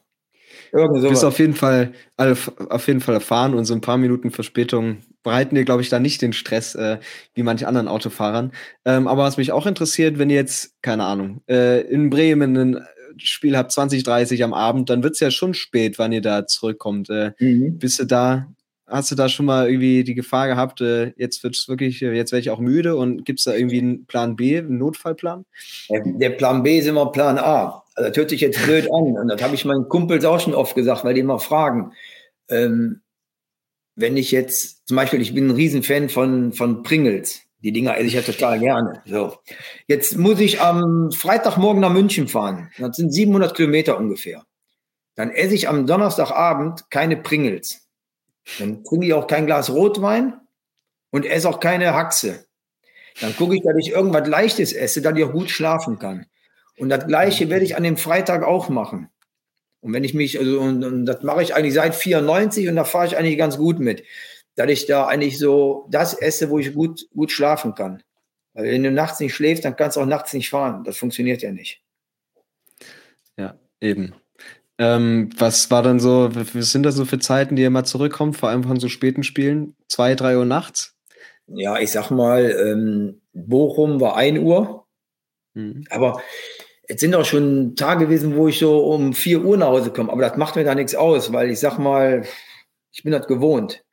Irgend 0.71 1.03
du 1.03 1.09
bist 1.09 1.25
auf 1.25 1.39
jeden 1.39 1.55
Fall 1.55 1.93
auf 2.17 2.87
jeden 2.87 3.01
Fall 3.01 3.15
erfahren 3.15 3.55
und 3.55 3.65
so 3.65 3.73
ein 3.73 3.81
paar 3.81 3.97
Minuten 3.97 4.29
Verspätung 4.29 4.97
bereiten 5.23 5.55
dir, 5.55 5.65
glaube 5.65 5.81
ich, 5.81 5.89
da 5.89 5.99
nicht 5.99 6.21
den 6.21 6.33
Stress 6.33 6.75
äh, 6.75 6.99
wie 7.33 7.43
manche 7.43 7.67
anderen 7.67 7.87
Autofahrern. 7.87 8.51
Ähm, 8.85 9.07
aber 9.07 9.23
was 9.23 9.37
mich 9.37 9.51
auch 9.51 9.65
interessiert, 9.65 10.19
wenn 10.19 10.29
ihr 10.29 10.35
jetzt, 10.35 10.81
keine 10.83 11.05
Ahnung, 11.05 11.41
äh, 11.49 11.81
in 11.81 12.09
Bremen 12.09 12.55
ein 12.55 12.87
Spiel 13.19 13.57
habt 13.57 13.71
20, 13.71 14.03
30 14.03 14.43
am 14.43 14.53
Abend, 14.53 14.89
dann 14.89 15.03
wird 15.03 15.13
es 15.13 15.19
ja 15.19 15.31
schon 15.31 15.53
spät, 15.53 15.99
wann 15.99 16.11
ihr 16.11 16.21
da 16.21 16.47
zurückkommt. 16.47 17.09
Äh, 17.09 17.31
mhm. 17.39 17.77
Bist 17.79 17.99
du 17.99 18.05
da 18.05 18.47
Hast 18.89 19.11
du 19.11 19.15
da 19.15 19.29
schon 19.29 19.45
mal 19.45 19.69
irgendwie 19.69 20.03
die 20.03 20.15
Gefahr 20.15 20.47
gehabt, 20.47 20.81
äh, 20.81 21.13
jetzt 21.15 21.43
wird 21.43 21.55
es 21.55 21.67
wirklich, 21.67 22.01
äh, 22.01 22.11
jetzt 22.13 22.31
werde 22.31 22.41
ich 22.41 22.49
auch 22.49 22.59
müde 22.59 22.95
und 22.95 23.23
gibt 23.23 23.39
es 23.39 23.45
da 23.45 23.53
irgendwie 23.53 23.79
einen 23.79 24.05
Plan 24.05 24.35
B, 24.35 24.57
einen 24.57 24.79
Notfallplan? 24.79 25.45
Der 25.89 26.31
Plan 26.31 26.63
B 26.63 26.79
ist 26.79 26.87
immer 26.87 27.11
Plan 27.11 27.37
A. 27.37 27.83
Also 27.93 28.09
das 28.09 28.17
hört 28.17 28.31
sich 28.31 28.41
jetzt 28.41 28.63
blöd 28.63 28.85
an 28.91 29.15
und 29.17 29.27
das 29.27 29.43
habe 29.43 29.53
ich 29.53 29.63
meinen 29.63 29.87
Kumpels 29.89 30.25
auch 30.25 30.39
schon 30.39 30.55
oft 30.55 30.75
gesagt, 30.75 31.03
weil 31.03 31.13
die 31.13 31.19
immer 31.19 31.39
fragen. 31.39 31.93
Ähm, 32.49 33.01
wenn 33.95 34.17
ich 34.17 34.31
jetzt, 34.31 34.87
zum 34.87 34.95
Beispiel, 34.95 35.21
ich 35.21 35.35
bin 35.35 35.47
ein 35.47 35.55
Riesenfan 35.55 36.09
von, 36.09 36.53
von 36.53 36.81
Pringles. 36.81 37.41
Die 37.61 37.71
Dinger 37.71 37.97
esse 37.97 38.07
ich 38.07 38.13
ja 38.13 38.21
total 38.21 38.59
gerne. 38.59 39.01
So. 39.05 39.37
Jetzt 39.87 40.17
muss 40.17 40.39
ich 40.39 40.61
am 40.61 41.11
Freitagmorgen 41.11 41.81
nach 41.81 41.91
München 41.91 42.27
fahren. 42.27 42.71
Das 42.77 42.95
sind 42.95 43.11
700 43.11 43.55
Kilometer 43.55 43.97
ungefähr. 43.97 44.45
Dann 45.15 45.31
esse 45.31 45.55
ich 45.55 45.67
am 45.67 45.85
Donnerstagabend 45.85 46.89
keine 46.89 47.17
Pringles. 47.17 47.87
Dann 48.57 48.83
trinke 48.83 49.07
ich 49.07 49.13
auch 49.13 49.27
kein 49.27 49.45
Glas 49.45 49.69
Rotwein 49.69 50.39
und 51.11 51.25
esse 51.25 51.49
auch 51.49 51.59
keine 51.59 51.93
Haxe. 51.93 52.45
Dann 53.19 53.35
gucke 53.35 53.55
ich, 53.55 53.63
dass 53.63 53.75
ich 53.77 53.89
irgendwas 53.89 54.27
Leichtes 54.27 54.71
esse, 54.71 55.01
dass 55.01 55.17
ich 55.17 55.23
auch 55.25 55.33
gut 55.33 55.49
schlafen 55.49 55.99
kann. 55.99 56.25
Und 56.77 56.87
das 56.87 57.05
Gleiche 57.05 57.49
werde 57.49 57.65
ich 57.65 57.75
an 57.75 57.83
dem 57.83 57.97
Freitag 57.97 58.43
auch 58.43 58.69
machen. 58.69 59.09
Und 59.81 59.93
wenn 59.93 60.03
ich 60.03 60.13
mich, 60.13 60.39
also, 60.39 60.61
und, 60.61 60.83
und 60.83 61.05
das 61.05 61.23
mache 61.23 61.43
ich 61.43 61.53
eigentlich 61.53 61.73
seit 61.73 61.95
94 61.95 62.69
und 62.69 62.75
da 62.75 62.85
fahre 62.85 63.07
ich 63.07 63.17
eigentlich 63.17 63.37
ganz 63.37 63.57
gut 63.57 63.79
mit, 63.79 64.03
dass 64.59 64.69
ich 64.69 64.87
da 64.87 65.07
eigentlich 65.07 65.39
so 65.39 65.87
das 65.89 66.13
esse, 66.13 66.49
wo 66.49 66.59
ich 66.59 66.73
gut, 66.73 67.07
gut 67.15 67.31
schlafen 67.31 67.75
kann. 67.75 68.03
Weil 68.53 68.65
wenn 68.65 68.83
du 68.83 68.91
nachts 68.91 69.21
nicht 69.21 69.33
schläfst, 69.33 69.63
dann 69.63 69.77
kannst 69.77 69.95
du 69.95 70.01
auch 70.01 70.05
nachts 70.05 70.33
nicht 70.33 70.49
fahren. 70.49 70.83
Das 70.83 70.97
funktioniert 70.97 71.41
ja 71.41 71.53
nicht. 71.53 71.81
Ja, 73.37 73.57
eben. 73.79 74.15
Ähm, 74.77 75.29
was 75.37 75.71
war 75.71 75.81
dann 75.81 76.01
so, 76.01 76.29
was 76.33 76.71
sind 76.71 76.83
das 76.83 76.95
so 76.95 77.05
für 77.05 77.19
Zeiten, 77.19 77.55
die 77.55 77.61
ihr 77.61 77.69
mal 77.69 77.85
zurückkommt, 77.85 78.35
vor 78.35 78.49
allem 78.49 78.63
von 78.63 78.81
so 78.81 78.89
späten 78.89 79.23
Spielen? 79.23 79.77
Zwei, 79.87 80.13
drei 80.15 80.37
Uhr 80.37 80.45
nachts? 80.45 80.93
Ja, 81.47 81.79
ich 81.79 81.91
sag 81.91 82.11
mal, 82.11 82.51
ähm, 82.51 83.21
Bochum 83.31 84.01
war 84.01 84.17
ein 84.17 84.39
Uhr. 84.39 84.85
Mhm. 85.53 85.85
Aber 85.89 86.21
jetzt 86.89 86.99
sind 86.99 87.15
auch 87.15 87.23
schon 87.23 87.77
Tage 87.77 88.07
gewesen, 88.07 88.35
wo 88.35 88.49
ich 88.49 88.59
so 88.59 88.85
um 88.87 89.13
vier 89.13 89.41
Uhr 89.41 89.55
nach 89.55 89.67
Hause 89.67 89.91
komme. 89.91 90.11
Aber 90.11 90.21
das 90.21 90.35
macht 90.35 90.57
mir 90.57 90.65
da 90.65 90.75
nichts 90.75 90.95
aus, 90.95 91.31
weil 91.31 91.49
ich 91.49 91.61
sag 91.61 91.77
mal, 91.77 92.25
ich 92.91 93.03
bin 93.03 93.13
das 93.13 93.25
gewohnt. 93.25 93.85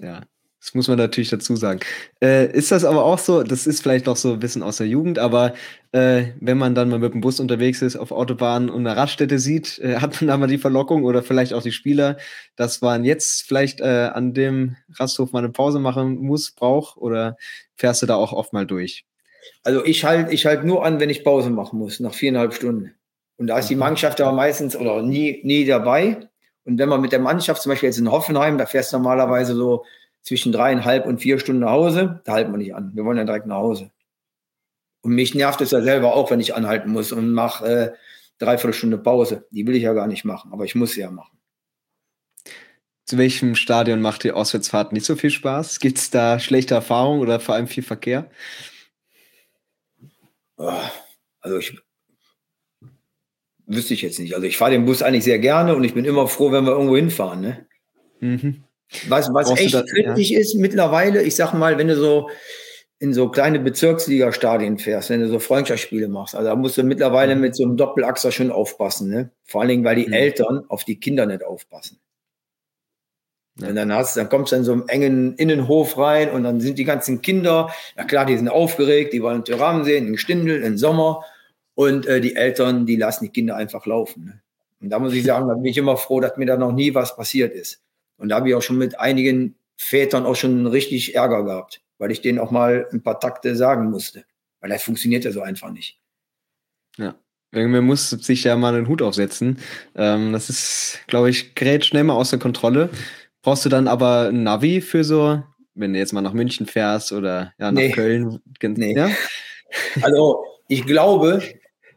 Ja. 0.00 0.22
Das 0.60 0.74
muss 0.74 0.88
man 0.88 0.98
natürlich 0.98 1.30
dazu 1.30 1.54
sagen. 1.54 1.80
Äh, 2.20 2.50
ist 2.52 2.72
das 2.72 2.84
aber 2.84 3.04
auch 3.04 3.18
so, 3.18 3.44
das 3.44 3.66
ist 3.66 3.80
vielleicht 3.80 4.06
noch 4.06 4.16
so 4.16 4.32
ein 4.32 4.40
bisschen 4.40 4.64
aus 4.64 4.78
der 4.78 4.88
Jugend, 4.88 5.18
aber 5.18 5.54
äh, 5.92 6.24
wenn 6.40 6.58
man 6.58 6.74
dann 6.74 6.88
mal 6.88 6.98
mit 6.98 7.14
dem 7.14 7.20
Bus 7.20 7.38
unterwegs 7.38 7.80
ist, 7.80 7.96
auf 7.96 8.10
Autobahnen 8.10 8.68
und 8.68 8.84
eine 8.84 8.96
Raststätte 8.96 9.38
sieht, 9.38 9.78
äh, 9.78 9.96
hat 10.00 10.20
man 10.20 10.28
da 10.28 10.36
mal 10.36 10.48
die 10.48 10.58
Verlockung 10.58 11.04
oder 11.04 11.22
vielleicht 11.22 11.52
auch 11.52 11.62
die 11.62 11.70
Spieler, 11.70 12.16
dass 12.56 12.80
man 12.80 13.04
jetzt 13.04 13.42
vielleicht 13.42 13.80
äh, 13.80 14.10
an 14.12 14.34
dem 14.34 14.76
Rasthof 14.94 15.32
mal 15.32 15.38
eine 15.38 15.50
Pause 15.50 15.78
machen 15.78 16.16
muss, 16.16 16.50
braucht 16.50 16.96
oder 16.96 17.36
fährst 17.76 18.02
du 18.02 18.06
da 18.06 18.16
auch 18.16 18.32
oft 18.32 18.52
mal 18.52 18.66
durch? 18.66 19.06
Also 19.62 19.84
ich 19.84 20.04
halte 20.04 20.32
ich 20.32 20.44
halt 20.44 20.64
nur 20.64 20.84
an, 20.84 20.98
wenn 20.98 21.08
ich 21.08 21.22
Pause 21.22 21.50
machen 21.50 21.78
muss, 21.78 22.00
nach 22.00 22.14
viereinhalb 22.14 22.52
Stunden. 22.52 22.94
Und 23.36 23.46
da 23.46 23.58
ist 23.58 23.70
die 23.70 23.74
mhm. 23.74 23.80
Mannschaft 23.80 24.20
aber 24.20 24.32
meistens 24.32 24.76
oder 24.76 25.02
nie, 25.02 25.40
nie 25.44 25.64
dabei. 25.64 26.28
Und 26.68 26.78
wenn 26.78 26.90
man 26.90 27.00
mit 27.00 27.12
der 27.12 27.18
Mannschaft, 27.18 27.62
zum 27.62 27.70
Beispiel 27.70 27.88
jetzt 27.88 27.98
in 27.98 28.10
Hoffenheim, 28.10 28.58
da 28.58 28.66
fährst 28.66 28.92
du 28.92 28.98
normalerweise 28.98 29.54
so 29.54 29.86
zwischen 30.20 30.52
dreieinhalb 30.52 31.06
und 31.06 31.18
vier 31.18 31.38
Stunden 31.38 31.62
nach 31.62 31.70
Hause, 31.70 32.20
da 32.24 32.32
halten 32.32 32.52
wir 32.52 32.58
nicht 32.58 32.74
an. 32.74 32.90
Wir 32.94 33.06
wollen 33.06 33.16
ja 33.16 33.24
direkt 33.24 33.46
nach 33.46 33.56
Hause. 33.56 33.90
Und 35.00 35.12
mich 35.12 35.34
nervt 35.34 35.62
es 35.62 35.70
ja 35.70 35.80
selber 35.80 36.14
auch, 36.14 36.30
wenn 36.30 36.40
ich 36.40 36.54
anhalten 36.54 36.90
muss 36.90 37.10
und 37.10 37.32
mache 37.32 37.66
äh, 37.66 37.92
dreiviertel 38.36 38.74
Stunde 38.74 38.98
Pause. 38.98 39.46
Die 39.50 39.66
will 39.66 39.76
ich 39.76 39.84
ja 39.84 39.94
gar 39.94 40.08
nicht 40.08 40.26
machen, 40.26 40.52
aber 40.52 40.66
ich 40.66 40.74
muss 40.74 40.92
sie 40.92 41.00
ja 41.00 41.10
machen. 41.10 41.38
zu 43.06 43.16
welchem 43.16 43.54
Stadion 43.54 44.02
macht 44.02 44.22
die 44.24 44.32
Auswärtsfahrt 44.32 44.92
nicht 44.92 45.06
so 45.06 45.16
viel 45.16 45.30
Spaß? 45.30 45.80
Gibt 45.80 45.96
es 45.96 46.10
da 46.10 46.38
schlechte 46.38 46.74
Erfahrungen 46.74 47.22
oder 47.22 47.40
vor 47.40 47.54
allem 47.54 47.66
viel 47.66 47.82
Verkehr? 47.82 48.30
Ah, 50.58 50.90
also 51.40 51.56
ich 51.56 51.80
wüsste 53.68 53.94
ich 53.94 54.02
jetzt 54.02 54.18
nicht. 54.18 54.34
Also 54.34 54.46
ich 54.46 54.56
fahre 54.56 54.72
den 54.72 54.86
Bus 54.86 55.02
eigentlich 55.02 55.24
sehr 55.24 55.38
gerne 55.38 55.76
und 55.76 55.84
ich 55.84 55.94
bin 55.94 56.04
immer 56.04 56.26
froh, 56.26 56.50
wenn 56.50 56.64
wir 56.64 56.72
irgendwo 56.72 56.96
hinfahren. 56.96 57.40
Ne? 57.40 57.66
Mhm. 58.20 58.64
Was, 59.08 59.32
was 59.32 59.50
echt 59.58 59.74
das, 59.74 59.84
kritisch 59.86 60.30
ja? 60.30 60.40
ist 60.40 60.54
mittlerweile, 60.54 61.22
ich 61.22 61.36
sag 61.36 61.52
mal, 61.52 61.78
wenn 61.78 61.88
du 61.88 61.96
so 61.96 62.30
in 62.98 63.12
so 63.12 63.28
kleine 63.28 63.60
Bezirksliga-Stadien 63.60 64.78
fährst, 64.78 65.10
wenn 65.10 65.20
du 65.20 65.28
so 65.28 65.38
Freundschaftsspiele 65.38 66.08
machst, 66.08 66.34
also 66.34 66.48
da 66.48 66.56
musst 66.56 66.78
du 66.78 66.82
mittlerweile 66.82 67.36
mhm. 67.36 67.42
mit 67.42 67.54
so 67.54 67.64
einem 67.64 67.76
Doppelachser 67.76 68.32
schon 68.32 68.50
aufpassen. 68.50 69.10
Ne? 69.10 69.30
Vor 69.44 69.60
allen 69.60 69.68
Dingen, 69.68 69.84
weil 69.84 69.96
die 69.96 70.06
mhm. 70.06 70.14
Eltern 70.14 70.64
auf 70.68 70.84
die 70.84 70.98
Kinder 70.98 71.26
nicht 71.26 71.44
aufpassen. 71.44 72.00
Und 73.60 73.74
dann 73.74 73.92
hast, 73.92 74.16
dann 74.16 74.28
kommst 74.28 74.52
du 74.52 74.56
in 74.56 74.64
so 74.64 74.72
einem 74.72 74.84
engen 74.86 75.34
Innenhof 75.34 75.98
rein 75.98 76.30
und 76.30 76.44
dann 76.44 76.60
sind 76.60 76.78
die 76.78 76.84
ganzen 76.84 77.22
Kinder, 77.22 77.72
ja 77.96 78.04
klar, 78.04 78.24
die 78.24 78.36
sind 78.36 78.48
aufgeregt, 78.48 79.12
die 79.12 79.22
wollen 79.22 79.44
Tyrann 79.44 79.84
sehen, 79.84 80.06
in 80.06 80.16
Stindel, 80.16 80.62
im 80.62 80.78
Sommer. 80.78 81.24
Und 81.78 82.06
äh, 82.06 82.20
die 82.20 82.34
Eltern, 82.34 82.86
die 82.86 82.96
lassen 82.96 83.26
die 83.26 83.30
Kinder 83.30 83.54
einfach 83.54 83.86
laufen. 83.86 84.24
Ne? 84.24 84.40
Und 84.80 84.90
da 84.90 84.98
muss 84.98 85.12
ich 85.12 85.22
sagen, 85.22 85.46
da 85.46 85.54
bin 85.54 85.64
ich 85.64 85.78
immer 85.78 85.96
froh, 85.96 86.18
dass 86.18 86.36
mir 86.36 86.44
da 86.44 86.56
noch 86.56 86.72
nie 86.72 86.92
was 86.92 87.14
passiert 87.14 87.54
ist. 87.54 87.80
Und 88.16 88.30
da 88.30 88.34
habe 88.34 88.48
ich 88.48 88.56
auch 88.56 88.62
schon 88.62 88.78
mit 88.78 88.98
einigen 88.98 89.54
Vätern 89.76 90.26
auch 90.26 90.34
schon 90.34 90.66
richtig 90.66 91.14
Ärger 91.14 91.44
gehabt, 91.44 91.80
weil 91.98 92.10
ich 92.10 92.20
denen 92.20 92.40
auch 92.40 92.50
mal 92.50 92.88
ein 92.92 93.04
paar 93.04 93.20
Takte 93.20 93.54
sagen 93.54 93.92
musste. 93.92 94.24
Weil 94.58 94.70
das 94.70 94.82
funktioniert 94.82 95.24
ja 95.24 95.30
so 95.30 95.40
einfach 95.40 95.70
nicht. 95.70 96.00
Ja. 96.96 97.14
Irgendwer 97.52 97.82
muss 97.82 98.10
sich 98.10 98.42
ja 98.42 98.56
mal 98.56 98.74
einen 98.74 98.88
Hut 98.88 99.00
aufsetzen. 99.00 99.58
Ähm, 99.94 100.32
das 100.32 100.50
ist, 100.50 100.98
glaube 101.06 101.30
ich, 101.30 101.54
gerät 101.54 101.84
schnell 101.84 102.02
mal 102.02 102.16
außer 102.16 102.38
Kontrolle. 102.38 102.90
Brauchst 103.40 103.64
du 103.64 103.68
dann 103.68 103.86
aber 103.86 104.30
ein 104.30 104.42
Navi 104.42 104.80
für 104.80 105.04
so, 105.04 105.44
wenn 105.76 105.92
du 105.92 106.00
jetzt 106.00 106.12
mal 106.12 106.22
nach 106.22 106.32
München 106.32 106.66
fährst 106.66 107.12
oder 107.12 107.54
ja, 107.56 107.70
nach 107.70 107.80
nee. 107.80 107.92
Köln? 107.92 108.40
Nee. 108.60 108.96
Ja? 108.96 109.10
Also 110.02 110.42
ich 110.68 110.84
glaube, 110.84 111.40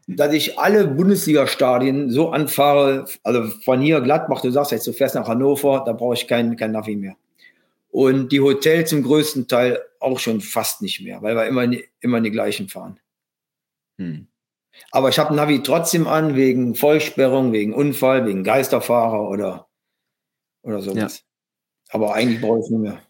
dass 0.06 0.32
ich 0.32 0.58
alle 0.58 0.86
Bundesliga-Stadien 0.86 2.10
so 2.10 2.30
anfahre, 2.30 3.06
also 3.22 3.46
von 3.64 3.80
hier 3.80 4.00
Gladbach, 4.00 4.40
du 4.40 4.50
sagst 4.50 4.72
jetzt, 4.72 4.86
du 4.86 4.92
fährst 4.92 5.14
nach 5.14 5.28
Hannover, 5.28 5.82
da 5.86 5.92
brauche 5.92 6.14
ich 6.14 6.26
kein, 6.26 6.56
kein 6.56 6.72
Navi 6.72 6.96
mehr. 6.96 7.16
Und 7.90 8.32
die 8.32 8.40
Hotels 8.40 8.90
zum 8.90 9.02
größten 9.02 9.48
Teil 9.48 9.80
auch 10.00 10.18
schon 10.18 10.40
fast 10.40 10.82
nicht 10.82 11.02
mehr, 11.02 11.22
weil 11.22 11.36
wir 11.36 11.46
immer, 11.46 11.70
immer 12.00 12.18
in 12.18 12.24
die 12.24 12.30
gleichen 12.30 12.68
fahren. 12.68 12.98
Hm. 13.98 14.26
Aber 14.90 15.10
ich 15.10 15.18
habe 15.18 15.34
Navi 15.34 15.62
trotzdem 15.62 16.06
an, 16.06 16.34
wegen 16.34 16.74
Vollsperrung, 16.74 17.52
wegen 17.52 17.74
Unfall, 17.74 18.26
wegen 18.26 18.42
Geisterfahrer 18.42 19.28
oder, 19.28 19.68
oder 20.62 20.80
sowas. 20.80 21.18
Ja. 21.18 21.94
Aber 21.94 22.14
eigentlich 22.14 22.40
brauche 22.40 22.58
ich 22.58 22.64
es 22.64 22.70
nicht 22.70 22.80
mehr. 22.80 23.02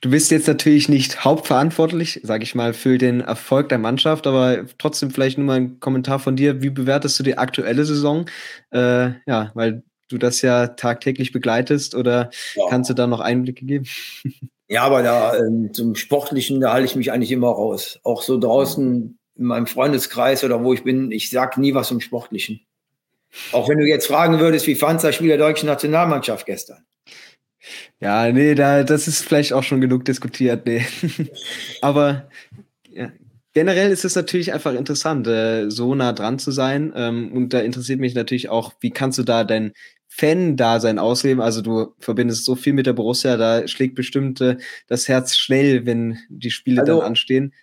Du 0.00 0.10
bist 0.10 0.30
jetzt 0.30 0.46
natürlich 0.46 0.88
nicht 0.88 1.24
hauptverantwortlich, 1.24 2.20
sage 2.22 2.44
ich 2.44 2.54
mal, 2.54 2.72
für 2.72 2.98
den 2.98 3.20
Erfolg 3.20 3.68
der 3.68 3.78
Mannschaft, 3.78 4.28
aber 4.28 4.64
trotzdem 4.78 5.10
vielleicht 5.10 5.38
nur 5.38 5.46
mal 5.46 5.56
ein 5.56 5.80
Kommentar 5.80 6.20
von 6.20 6.36
dir. 6.36 6.62
Wie 6.62 6.70
bewertest 6.70 7.18
du 7.18 7.24
die 7.24 7.36
aktuelle 7.36 7.84
Saison? 7.84 8.26
Äh, 8.70 9.10
ja, 9.26 9.50
weil 9.54 9.82
du 10.08 10.18
das 10.18 10.40
ja 10.42 10.68
tagtäglich 10.68 11.32
begleitest 11.32 11.96
oder 11.96 12.30
ja. 12.54 12.64
kannst 12.68 12.90
du 12.90 12.94
da 12.94 13.06
noch 13.06 13.20
Einblicke 13.20 13.64
geben? 13.64 13.86
Ja, 14.70 14.82
aber 14.82 15.02
da 15.02 15.34
ähm, 15.34 15.72
zum 15.72 15.94
Sportlichen, 15.94 16.60
da 16.60 16.74
halte 16.74 16.84
ich 16.84 16.94
mich 16.94 17.10
eigentlich 17.10 17.32
immer 17.32 17.48
raus. 17.48 18.00
Auch 18.02 18.20
so 18.20 18.38
draußen 18.38 19.18
in 19.38 19.44
meinem 19.44 19.66
Freundeskreis 19.66 20.44
oder 20.44 20.62
wo 20.62 20.74
ich 20.74 20.84
bin, 20.84 21.10
ich 21.10 21.30
sage 21.30 21.58
nie 21.58 21.72
was 21.72 21.88
zum 21.88 22.02
Sportlichen. 22.02 22.60
Auch 23.52 23.66
wenn 23.70 23.78
du 23.78 23.86
jetzt 23.86 24.08
fragen 24.08 24.40
würdest, 24.40 24.66
wie 24.66 24.74
fandst 24.74 25.04
du 25.04 25.08
das 25.08 25.14
Spiel 25.14 25.28
der 25.28 25.38
deutschen 25.38 25.68
Nationalmannschaft 25.68 26.44
gestern? 26.44 26.84
Ja, 28.00 28.30
nee, 28.32 28.54
da, 28.54 28.84
das 28.84 29.08
ist 29.08 29.24
vielleicht 29.24 29.52
auch 29.52 29.62
schon 29.62 29.80
genug 29.80 30.04
diskutiert, 30.04 30.66
nee. 30.66 30.84
Aber 31.82 32.28
ja, 32.90 33.10
generell 33.52 33.90
ist 33.90 34.04
es 34.04 34.14
natürlich 34.14 34.52
einfach 34.52 34.74
interessant, 34.74 35.26
äh, 35.26 35.70
so 35.70 35.94
nah 35.94 36.12
dran 36.12 36.38
zu 36.38 36.50
sein. 36.50 36.92
Ähm, 36.94 37.32
und 37.32 37.52
da 37.52 37.60
interessiert 37.60 38.00
mich 38.00 38.14
natürlich 38.14 38.48
auch, 38.48 38.72
wie 38.80 38.90
kannst 38.90 39.18
du 39.18 39.22
da 39.22 39.44
dein 39.44 39.72
Fan-Dasein 40.08 40.98
ausleben? 40.98 41.40
Also 41.40 41.62
du 41.62 41.94
verbindest 41.98 42.44
so 42.44 42.56
viel 42.56 42.72
mit 42.72 42.86
der 42.86 42.92
Borussia, 42.92 43.36
da 43.36 43.66
schlägt 43.66 43.94
bestimmt 43.94 44.40
äh, 44.40 44.56
das 44.86 45.08
Herz 45.08 45.36
schnell, 45.36 45.86
wenn 45.86 46.18
die 46.28 46.50
Spiele 46.50 46.82
also, 46.82 46.98
dann 46.98 47.08
anstehen. 47.08 47.54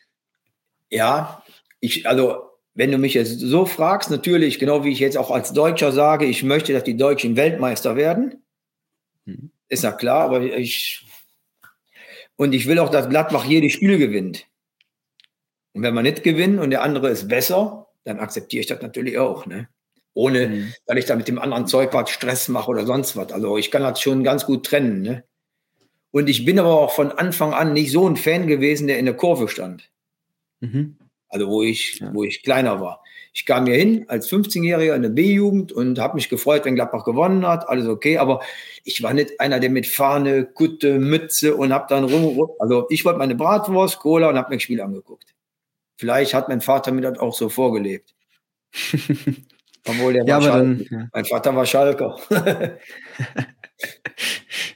Ja, 0.89 1.44
ich, 1.80 2.08
also 2.08 2.41
wenn 2.74 2.91
du 2.91 2.98
mich 2.98 3.13
jetzt 3.13 3.39
so 3.39 3.65
fragst, 3.65 4.12
natürlich, 4.12 4.60
genau 4.60 4.84
wie 4.84 4.91
ich 4.91 5.00
jetzt 5.00 5.18
auch 5.18 5.32
als 5.32 5.54
Deutscher 5.54 5.91
sage, 5.91 6.26
ich 6.26 6.44
möchte, 6.44 6.74
dass 6.74 6.84
die 6.84 6.98
Deutschen 6.98 7.38
Weltmeister 7.38 7.96
werden. 7.96 8.44
Hm. 9.26 9.50
Ist 9.69 9.84
ja 9.84 9.91
klar, 9.91 10.25
aber 10.25 10.41
ich. 10.41 11.06
Und 12.36 12.54
ich 12.54 12.67
will 12.67 12.80
auch, 12.80 12.89
dass 12.89 13.10
Gladbach 13.10 13.45
jedes 13.45 13.71
Spiel 13.71 13.97
gewinnt. 13.97 14.47
Und 15.73 15.84
wenn 15.84 15.93
man 15.93 16.04
nicht 16.04 16.23
gewinnt 16.23 16.60
und 16.60 16.69
der 16.69 16.84
andere 16.84 17.10
ist 17.10 17.28
besser, 17.28 17.88
dann 18.04 18.19
akzeptiere 18.19 18.62
ich 18.62 18.67
das 18.67 18.82
natürlich 18.82 19.17
auch. 19.17 19.45
Ne? 19.45 19.67
Ohne, 20.13 20.47
mhm. 20.47 20.73
dass 20.86 20.97
ich 20.97 21.06
da 21.06 21.15
mit 21.15 21.28
dem 21.28 21.39
anderen 21.39 21.67
Zeug 21.67 21.93
was 21.93 22.10
Stress 22.10 22.47
mache 22.47 22.69
oder 22.71 22.86
sonst 22.86 23.15
was. 23.17 23.32
Also 23.32 23.58
ich 23.58 23.71
kann 23.71 23.82
das 23.82 24.01
schon 24.01 24.23
ganz 24.23 24.45
gut 24.45 24.65
trennen. 24.65 25.01
Ne? 25.01 25.23
Und 26.12 26.30
ich 26.30 26.45
bin 26.45 26.60
aber 26.60 26.80
auch 26.80 26.91
von 26.91 27.12
Anfang 27.12 27.54
an 27.54 27.73
nicht 27.73 27.91
so 27.91 28.08
ein 28.08 28.15
Fan 28.15 28.47
gewesen, 28.47 28.88
der 28.88 28.99
in 28.99 29.06
der 29.06 29.17
Kurve 29.17 29.49
stand. 29.49 29.89
Mhm. 30.62 30.97
Also 31.36 31.50
wo 31.50 31.62
ich, 31.62 32.00
ja. 32.00 32.13
wo 32.13 32.24
ich 32.24 32.43
kleiner 32.43 32.80
war. 32.80 33.04
Ich 33.34 33.45
kam 33.45 33.65
hier 33.65 33.76
hin 33.76 34.06
als 34.08 34.32
15-Jähriger 34.32 34.95
in 34.95 35.02
der 35.02 35.10
B-Jugend 35.10 35.74
und 35.74 36.00
habe 36.00 36.15
mich 36.15 36.30
gefreut, 36.30 36.63
wenn 36.63 36.76
Gladbach 36.76 37.04
gewonnen 37.04 37.45
hat, 37.45 37.67
alles 37.67 37.88
okay, 37.88 38.17
aber 38.17 38.39
ich 38.86 39.04
war 39.04 39.13
nicht 39.13 39.41
einer, 39.41 39.60
der 39.60 39.69
mit 39.69 39.86
Fahne, 39.86 40.45
Kutte, 40.45 40.98
Mütze 40.98 41.58
und 41.58 41.74
habe 41.74 41.88
dann 41.89 42.06
rum, 42.06 42.50
also 42.60 42.88
ich 42.89 43.04
wollte 43.04 43.19
meine 43.19 43.36
Bratwurst, 43.36 44.00
Cola 44.00 44.30
und 44.30 44.38
habe 44.38 44.52
mir 44.52 44.56
das 44.56 44.63
Spiel 44.63 44.80
angeguckt. 44.80 45.36
Vielleicht 45.98 46.34
hat 46.34 46.48
mein 46.48 46.62
Vater 46.62 46.93
mir 46.93 47.02
das 47.02 47.19
auch 47.19 47.36
so 47.36 47.50
vorgelebt. 47.50 48.15
Obwohl 49.86 50.13
der 50.13 50.26
ja, 50.26 50.41
war 50.41 50.58
dann, 50.58 50.86
ja. 50.89 51.10
Mein 51.12 51.26
Vater 51.26 51.54
war 51.54 51.65
Schalker. 51.65 52.17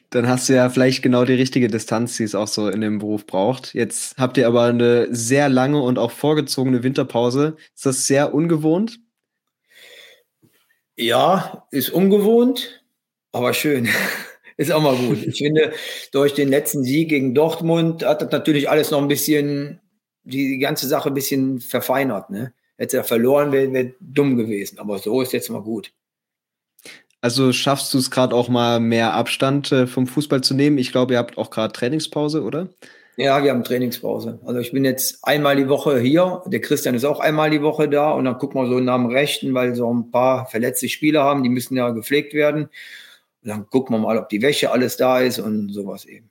dann 0.10 0.28
hast 0.28 0.50
du 0.50 0.54
ja 0.54 0.69
vielleicht 0.69 1.04
genau 1.04 1.24
die 1.24 1.34
richtige 1.34 1.67
Distanz, 1.67 2.17
die 2.17 2.24
es 2.24 2.34
auch 2.34 2.48
so 2.48 2.67
in 2.67 2.82
dem 2.82 3.00
Beruf 3.00 3.26
braucht. 3.26 3.74
Jetzt 3.76 4.17
habt 4.17 4.38
ihr 4.38 4.48
aber 4.48 4.63
eine 4.63 5.08
sehr 5.13 5.50
lange 5.50 5.82
und 5.82 6.00
auch 6.00 6.12
vorgezogene 6.12 6.84
Winterpause. 6.84 7.58
Ist 7.76 7.86
das 7.86 8.08
sehr 8.08 8.34
ungewohnt? 8.34 9.00
Ja, 10.98 11.67
ist 11.72 11.91
ungewohnt, 11.91 12.84
aber 13.32 13.54
schön. 13.54 13.88
ist 14.58 14.72
auch 14.72 14.82
mal 14.82 14.95
gut. 14.95 15.26
Ich 15.26 15.38
finde, 15.38 15.72
durch 16.12 16.34
den 16.34 16.50
letzten 16.50 16.84
Sieg 16.84 17.10
gegen 17.10 17.36
Dortmund 17.36 18.04
hat 18.04 18.22
das 18.22 18.32
natürlich 18.32 18.69
alles 18.69 18.91
noch 18.91 19.02
ein 19.02 19.08
bisschen, 19.08 19.80
die 20.24 20.58
ganze 20.58 20.88
Sache 20.88 21.10
ein 21.10 21.13
bisschen 21.13 21.60
verfeinert. 21.60 22.32
Ne? 22.32 22.54
Hätte 22.78 22.98
er 22.98 23.04
verloren, 23.04 23.52
wäre 23.52 23.72
wär 23.72 23.91
dumm 24.00 24.38
gewesen. 24.38 24.80
Aber 24.80 24.98
so 24.98 25.22
ist 25.22 25.34
jetzt 25.34 25.50
mal 25.50 25.62
gut. 25.62 25.93
Also 27.21 27.51
schaffst 27.51 27.93
du 27.93 27.97
es 27.97 28.12
gerade 28.12 28.34
auch 28.34 28.47
mal 28.47 28.79
mehr 28.79 29.13
Abstand 29.13 29.71
äh, 29.71 29.88
vom 29.88 30.08
Fußball 30.08 30.41
zu 30.41 30.53
nehmen? 30.53 30.77
Ich 30.77 30.91
glaube, 30.91 31.13
ihr 31.13 31.19
habt 31.19 31.38
auch 31.38 31.49
gerade 31.49 31.73
Trainingspause, 31.73 32.43
oder? 32.43 32.69
Ja, 33.17 33.43
wir 33.43 33.51
haben 33.51 33.65
Trainingspause. 33.65 34.39
Also 34.45 34.62
ich 34.62 34.71
bin 34.71 34.86
jetzt 34.86 35.19
einmal 35.23 35.58
die 35.58 35.67
Woche 35.67 35.99
hier. 35.99 36.41
Der 36.45 36.62
Christian 36.62 36.95
ist 36.95 37.03
auch 37.03 37.19
einmal 37.19 37.49
die 37.49 37.62
Woche 37.62 37.89
da 37.89 38.12
und 38.12 38.23
dann 38.23 38.38
gucken 38.38 38.62
wir 38.62 38.69
so 38.69 38.79
nach 38.79 38.95
dem 38.95 39.08
Rechten, 39.08 39.53
weil 39.53 39.75
so 39.75 39.93
ein 39.93 40.10
paar 40.10 40.45
verletzte 40.45 40.88
Spieler 40.88 41.25
haben, 41.25 41.43
die 41.43 41.49
müssen 41.49 41.75
ja 41.75 41.89
gepflegt 41.89 42.34
werden. 42.34 42.69
Und 43.43 43.49
dann 43.49 43.69
gucken 43.69 43.93
wir 43.95 43.99
mal, 43.99 44.17
ob 44.17 44.29
die 44.29 44.41
Wäsche 44.41 44.71
alles 44.71 44.95
da 44.95 45.19
ist 45.19 45.39
und 45.39 45.73
sowas 45.73 46.05
eben. 46.05 46.29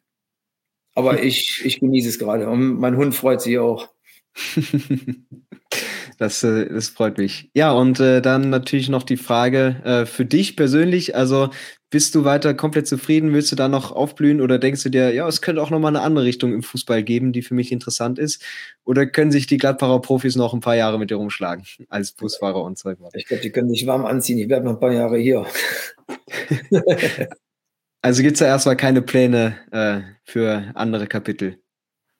Aber 0.95 1.23
ich, 1.23 1.61
ich 1.63 1.81
genieße 1.81 2.09
es 2.09 2.19
gerade 2.19 2.49
und 2.49 2.81
mein 2.81 2.97
Hund 2.97 3.15
freut 3.15 3.43
sich 3.43 3.59
auch. 3.59 3.89
Das, 6.19 6.43
äh, 6.43 6.69
das 6.69 6.89
freut 6.89 7.17
mich. 7.17 7.49
Ja, 7.55 7.73
und 7.73 8.01
äh, 8.01 8.21
dann 8.21 8.51
natürlich 8.51 8.89
noch 8.89 9.05
die 9.05 9.17
Frage 9.17 9.77
äh, 9.85 10.05
für 10.05 10.25
dich 10.25 10.57
persönlich. 10.57 11.15
Also 11.15 11.51
bist 11.91 12.15
du 12.15 12.25
weiter 12.25 12.55
komplett 12.55 12.89
zufrieden? 12.89 13.33
Willst 13.33 13.53
du 13.53 13.57
da 13.57 13.69
noch 13.69 13.93
aufblühen 13.93 14.41
oder 14.41 14.59
denkst 14.59 14.83
du 14.83 14.89
dir, 14.91 15.15
ja, 15.15 15.27
es 15.29 15.41
könnte 15.41 15.63
auch 15.63 15.71
noch 15.71 15.79
mal 15.79 15.89
eine 15.89 16.01
andere 16.01 16.25
Richtung 16.25 16.53
im 16.53 16.65
Fußball 16.65 17.05
geben, 17.05 17.33
die 17.33 17.43
für 17.43 17.55
mich 17.55 17.71
interessant 17.71 18.19
ist? 18.19 18.43
Oder 18.85 19.07
können 19.07 19.31
sich 19.31 19.47
die 19.47 19.59
Gladbacher 19.59 20.01
Profis 20.01 20.35
noch 20.35 20.53
ein 20.53 20.61
paar 20.61 20.75
Jahre 20.75 20.99
mit 20.99 21.11
dir 21.11 21.17
rumschlagen 21.17 21.65
als 21.89 22.13
Busfahrer 22.13 22.63
und 22.63 22.77
so 22.77 22.89
weiter? 22.91 23.09
Ich 23.15 23.27
glaube, 23.27 23.43
die 23.43 23.51
können 23.51 23.71
sich 23.71 23.87
warm 23.87 24.05
anziehen. 24.05 24.39
Ich 24.39 24.49
bleibe 24.49 24.67
noch 24.67 24.73
ein 24.73 24.81
paar 24.81 24.93
Jahre 24.93 25.19
hier. 25.19 25.47
also 28.03 28.23
gibt 28.23 28.35
es 28.35 28.41
da 28.41 28.47
erstmal 28.47 28.77
keine 28.77 29.03
Pläne 29.03 29.57
äh, 29.71 30.01
für 30.25 30.73
andere 30.75 31.07
Kapitel? 31.07 31.59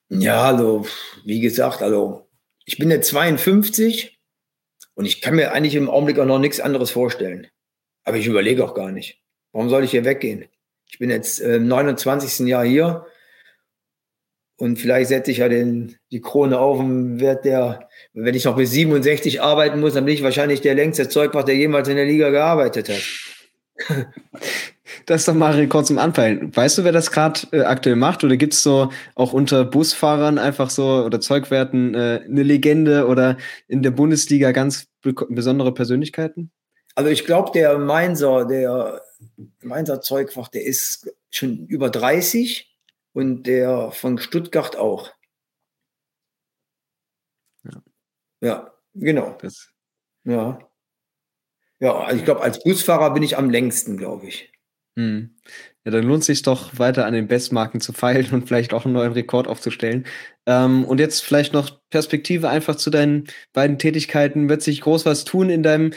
Ja, 0.07 0.43
also 0.43 0.87
wie 1.25 1.41
gesagt, 1.41 1.83
also 1.83 2.28
ich 2.69 2.77
bin 2.77 2.91
jetzt 2.91 3.09
52 3.09 4.19
und 4.93 5.05
ich 5.05 5.21
kann 5.21 5.35
mir 5.35 5.53
eigentlich 5.53 5.73
im 5.73 5.89
Augenblick 5.89 6.19
auch 6.19 6.25
noch 6.25 6.37
nichts 6.37 6.59
anderes 6.59 6.91
vorstellen. 6.91 7.47
Aber 8.03 8.17
ich 8.17 8.27
überlege 8.27 8.63
auch 8.63 8.75
gar 8.75 8.91
nicht. 8.91 9.19
Warum 9.51 9.69
soll 9.69 9.83
ich 9.83 9.89
hier 9.89 10.05
weggehen? 10.05 10.45
Ich 10.87 10.99
bin 10.99 11.09
jetzt 11.09 11.39
im 11.39 11.67
29. 11.67 12.47
Jahr 12.47 12.63
hier 12.63 13.07
und 14.57 14.77
vielleicht 14.77 15.09
setze 15.09 15.31
ich 15.31 15.37
ja 15.37 15.49
den, 15.49 15.97
die 16.11 16.21
Krone 16.21 16.59
auf 16.59 16.77
und 16.77 17.19
werde 17.19 17.41
der, 17.41 17.89
wenn 18.13 18.35
ich 18.35 18.45
noch 18.45 18.55
bis 18.55 18.69
67 18.69 19.41
arbeiten 19.41 19.79
muss, 19.79 19.95
dann 19.95 20.05
bin 20.05 20.13
ich 20.13 20.21
wahrscheinlich 20.21 20.61
der 20.61 20.75
längste 20.75 21.09
Zeugwart, 21.09 21.47
der 21.47 21.55
jemals 21.55 21.87
in 21.87 21.95
der 21.95 22.05
Liga 22.05 22.29
gearbeitet 22.29 22.89
hat. 22.89 24.05
das 25.09 25.25
doch 25.25 25.33
mal 25.33 25.67
kurz 25.67 25.87
zum 25.87 25.97
Anfallen. 25.97 26.55
Weißt 26.55 26.77
du, 26.77 26.83
wer 26.83 26.91
das 26.91 27.11
gerade 27.11 27.41
äh, 27.51 27.61
aktuell 27.61 27.95
macht? 27.95 28.23
Oder 28.23 28.37
gibt 28.37 28.53
es 28.53 28.61
so 28.61 28.91
auch 29.15 29.33
unter 29.33 29.65
Busfahrern 29.65 30.37
einfach 30.37 30.69
so 30.69 31.03
oder 31.03 31.19
Zeugwerten 31.19 31.95
äh, 31.95 32.21
eine 32.25 32.43
Legende 32.43 33.07
oder 33.07 33.37
in 33.67 33.81
der 33.81 33.91
Bundesliga 33.91 34.51
ganz 34.51 34.87
besondere 35.01 35.73
Persönlichkeiten? 35.73 36.51
Also 36.95 37.09
ich 37.09 37.25
glaube, 37.25 37.51
der 37.53 37.77
Mainzer, 37.79 38.45
der 38.45 39.01
Mainzer 39.61 40.01
Zeugfach, 40.01 40.49
der 40.49 40.65
ist 40.65 41.11
schon 41.31 41.65
über 41.67 41.89
30 41.89 42.77
und 43.13 43.43
der 43.43 43.91
von 43.91 44.17
Stuttgart 44.17 44.75
auch. 44.77 45.11
Ja, 47.63 47.81
ja 48.41 48.73
genau. 48.93 49.37
Das. 49.41 49.69
Ja. 50.23 50.59
Ja, 51.79 51.97
also 51.97 52.17
ich 52.17 52.25
glaube, 52.25 52.41
als 52.41 52.61
Busfahrer 52.61 53.13
bin 53.13 53.23
ich 53.23 53.37
am 53.37 53.49
längsten, 53.49 53.97
glaube 53.97 54.27
ich. 54.27 54.51
Hm. 54.97 55.35
Ja, 55.85 55.91
dann 55.91 56.05
lohnt 56.05 56.21
es 56.21 56.27
sich 56.27 56.41
doch 56.41 56.77
weiter 56.77 57.05
an 57.05 57.13
den 57.13 57.27
Bestmarken 57.27 57.79
zu 57.81 57.93
feilen 57.93 58.27
und 58.31 58.47
vielleicht 58.47 58.73
auch 58.73 58.85
einen 58.85 58.93
neuen 58.93 59.13
Rekord 59.13 59.47
aufzustellen. 59.47 60.05
Ähm, 60.45 60.85
und 60.85 60.99
jetzt 60.99 61.21
vielleicht 61.23 61.53
noch 61.53 61.79
Perspektive 61.89 62.49
einfach 62.49 62.75
zu 62.75 62.89
deinen 62.89 63.25
beiden 63.53 63.79
Tätigkeiten. 63.79 64.49
Wird 64.49 64.61
sich 64.61 64.81
groß 64.81 65.05
was 65.05 65.23
tun 65.25 65.49
in 65.49 65.63
deinem 65.63 65.93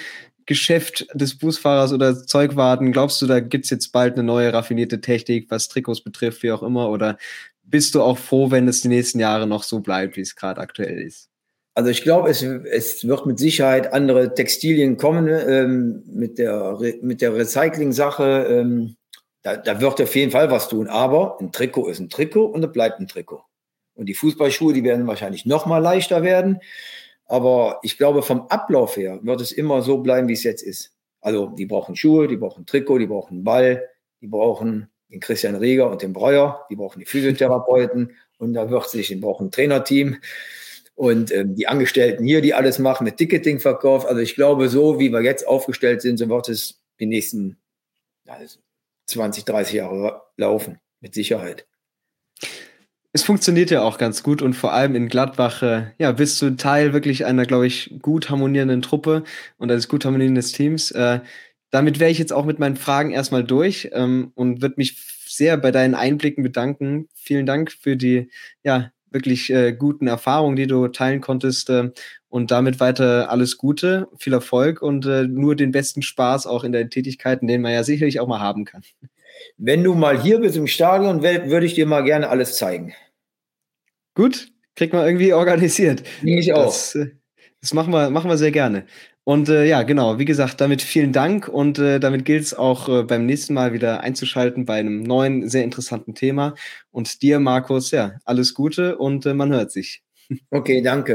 Geschäft 0.47 1.07
des 1.14 1.38
Busfahrers 1.38 1.93
oder 1.93 2.26
Zeugwarten? 2.26 2.93
Glaubst 2.93 3.22
du, 3.22 3.26
da 3.26 3.40
gibt 3.40 3.64
es 3.64 3.70
jetzt 3.70 3.93
bald 3.93 4.14
eine 4.14 4.24
neue 4.24 4.53
raffinierte 4.53 5.01
Technik, 5.01 5.51
was 5.51 5.68
Trikots 5.68 6.03
betrifft, 6.03 6.43
wie 6.43 6.53
auch 6.53 6.62
immer? 6.62 6.90
Oder 6.90 7.18
bist 7.64 7.95
du 7.95 8.03
auch 8.03 8.18
froh, 8.18 8.51
wenn 8.51 8.68
es 8.68 8.82
die 8.82 8.88
nächsten 8.88 9.20
Jahre 9.20 9.47
noch 9.47 9.62
so 9.62 9.80
bleibt, 9.80 10.16
wie 10.16 10.20
es 10.20 10.36
gerade 10.36 10.61
aktuell 10.61 11.01
ist? 11.01 11.32
Also 11.75 11.89
ich 11.89 12.03
glaube, 12.03 12.29
es, 12.29 12.43
es 12.43 13.07
wird 13.07 13.25
mit 13.25 13.39
Sicherheit 13.39 13.93
andere 13.93 14.35
Textilien 14.35 14.99
kommen 14.99 15.29
ähm, 15.29 16.03
mit 16.07 16.39
der, 16.39 16.79
mit 17.01 17.23
der 17.23 17.35
Recycling-Sache. 17.35 18.47
Ähm, 18.51 18.97
da, 19.43 19.57
da 19.57 19.81
wird 19.81 20.01
auf 20.01 20.14
jeden 20.14 20.33
Fall 20.33 20.51
was 20.51 20.68
tun. 20.68 20.89
Aber 20.89 21.39
ein 21.41 21.51
Trikot 21.51 21.89
ist 21.89 21.99
ein 21.99 22.11
Trikot 22.11 22.45
und 22.47 22.62
es 22.62 22.73
bleibt 22.73 23.01
ein 23.01 23.09
Trikot. 23.09 23.43
Und 23.95 24.07
die 24.07 24.14
Fußballschuhe, 24.14 24.75
die 24.75 24.85
werden 24.85 25.07
wahrscheinlich 25.07 25.47
noch 25.47 25.66
mal 25.66 25.79
leichter 25.79 26.23
werden. 26.23 26.61
Aber 27.25 27.81
ich 27.83 27.97
glaube, 27.97 28.23
vom 28.23 28.43
Ablauf 28.49 28.97
her 28.97 29.20
wird 29.23 29.41
es 29.41 29.53
immer 29.53 29.81
so 29.83 29.99
bleiben, 29.99 30.29
wie 30.29 30.35
es 30.35 30.43
jetzt 30.43 30.62
ist. 30.62 30.93
Also 31.23 31.47
die 31.47 31.66
brauchen 31.66 31.97
Schuhe, 31.97 32.29
die 32.29 32.37
brauchen 32.37 32.66
Trikot, 32.66 32.99
die 32.99 33.07
brauchen 33.07 33.45
Ball, 33.45 33.89
die 34.20 34.27
brauchen 34.27 34.89
den 35.09 35.20
Christian 35.20 35.55
Rieger 35.55 35.91
und 35.91 36.03
den 36.03 36.12
Breuer, 36.12 36.66
die 36.68 36.77
brauchen 36.77 36.99
die 36.99 37.07
Physiotherapeuten 37.07 38.16
und 38.39 38.55
da 38.55 38.70
wird 38.70 38.89
sich, 38.91 39.09
die 39.09 39.16
brauchen 39.16 39.47
ein 39.47 39.51
Trainerteam 39.51 40.16
und 40.95 41.32
ähm, 41.32 41.55
die 41.55 41.66
Angestellten 41.66 42.24
hier, 42.24 42.40
die 42.40 42.55
alles 42.55 42.78
machen 42.78 43.05
mit 43.05 43.16
Ticketingverkauf. 43.16 44.07
Also 44.07 44.20
ich 44.20 44.34
glaube, 44.34 44.68
so 44.68 44.99
wie 44.99 45.11
wir 45.11 45.22
jetzt 45.22 45.47
aufgestellt 45.47 46.03
sind, 46.03 46.18
so 46.18 46.28
wird 46.28 46.49
es 46.49 46.80
die 47.01 47.07
nächsten 47.07 47.59
also 48.26 48.61
20, 49.07 49.45
30 49.45 49.74
Jahre 49.74 50.22
laufen, 50.36 50.78
mit 51.01 51.14
Sicherheit. 51.14 51.66
Es 53.14 53.22
funktioniert 53.22 53.70
ja 53.70 53.82
auch 53.82 53.99
ganz 53.99 54.22
gut 54.22 54.40
und 54.40 54.55
vor 54.55 54.72
allem 54.72 54.95
in 54.95 55.09
Gladbach, 55.09 55.62
äh, 55.62 55.93
ja, 55.99 56.12
bist 56.12 56.40
du 56.40 56.57
Teil 56.57 56.95
wirklich 56.95 57.26
einer, 57.26 57.45
glaube 57.45 57.66
ich, 57.66 57.95
gut 58.01 58.30
harmonierenden 58.30 58.80
Truppe 58.80 59.24
und 59.59 59.70
eines 59.70 59.88
gut 59.88 60.07
harmonierenden 60.07 60.43
Teams. 60.45 60.93
Äh, 60.93 61.20
damit 61.70 62.01
wäre 62.01 62.11
ich 62.11 62.18
jetzt 62.18 62.32
auch 62.32 62.47
mit 62.47 62.59
meinen 62.59 62.76
Fragen 62.76 63.11
erstmal 63.11 63.45
durch 63.45 63.90
ähm, 63.93 64.32
und 64.34 64.62
würde 64.62 64.76
mich 64.78 64.97
sehr 65.26 65.59
bei 65.59 65.70
deinen 65.72 65.95
Einblicken 65.95 66.43
bedanken. 66.43 67.09
Vielen 67.14 67.45
Dank 67.45 67.72
für 67.72 67.97
die 67.97 68.30
ja, 68.62 68.93
wirklich 69.12 69.50
äh, 69.50 69.72
guten 69.72 70.06
Erfahrungen, 70.06 70.56
die 70.56 70.66
du 70.66 70.88
teilen 70.88 71.20
konntest. 71.20 71.70
Äh, 71.70 71.90
und 72.32 72.50
damit 72.50 72.80
weiter 72.80 73.30
alles 73.30 73.58
Gute, 73.58 74.08
viel 74.16 74.32
Erfolg 74.32 74.80
und 74.80 75.04
äh, 75.04 75.24
nur 75.24 75.54
den 75.54 75.70
besten 75.70 76.00
Spaß 76.00 76.46
auch 76.46 76.64
in 76.64 76.72
deinen 76.72 76.88
Tätigkeiten, 76.88 77.46
den 77.46 77.60
man 77.60 77.72
ja 77.72 77.84
sicherlich 77.84 78.20
auch 78.20 78.26
mal 78.26 78.40
haben 78.40 78.64
kann. 78.64 78.82
Wenn 79.58 79.84
du 79.84 79.94
mal 79.94 80.20
hier 80.20 80.40
bist 80.40 80.56
im 80.56 80.66
Stadion, 80.66 81.22
würde 81.22 81.66
ich 81.66 81.74
dir 81.74 81.84
mal 81.84 82.02
gerne 82.04 82.30
alles 82.30 82.56
zeigen. 82.56 82.94
Gut, 84.14 84.48
kriegt 84.76 84.94
man 84.94 85.04
irgendwie 85.04 85.34
organisiert. 85.34 86.04
Nehme 86.22 86.40
ich 86.40 86.54
auch. 86.54 86.64
Das, 86.64 86.94
äh, 86.94 87.10
das 87.60 87.74
machen 87.74 87.92
wir, 87.92 88.08
machen 88.08 88.30
wir 88.30 88.38
sehr 88.38 88.50
gerne. 88.50 88.86
Und 89.25 89.49
äh, 89.49 89.64
ja, 89.66 89.83
genau, 89.85 90.18
wie 90.18 90.25
gesagt, 90.25 90.61
damit 90.61 90.83
vielen 90.83 91.12
Dank 91.12 91.47
und 91.49 91.79
äh, 91.79 92.01
damit 92.01 92.25
gilt 92.25 92.43
es 92.43 92.55
auch 92.55 92.89
äh, 92.89 93.05
beim 93.05 93.25
nächsten 93.25 93.55
Mal 93.55 93.73
wieder 93.73 94.01
einzuschalten 94.01 94.64
bei 94.64 94.81
einem 94.81 95.03
neuen, 95.03 95.49
sehr 95.49 95.62
interessanten 95.62 96.14
Thema. 96.14 96.55
Und 96.91 97.23
dir, 97.23 97.39
Markus, 97.39 97.93
ja, 97.93 98.18
alles 98.25 98.53
Gute 98.53 98.99
und 98.99 99.25
äh, 99.27 99.35
man 99.35 99.53
hört 99.53 99.70
sich. 99.70 100.03
Okay, 100.51 100.83
danke. 100.83 101.11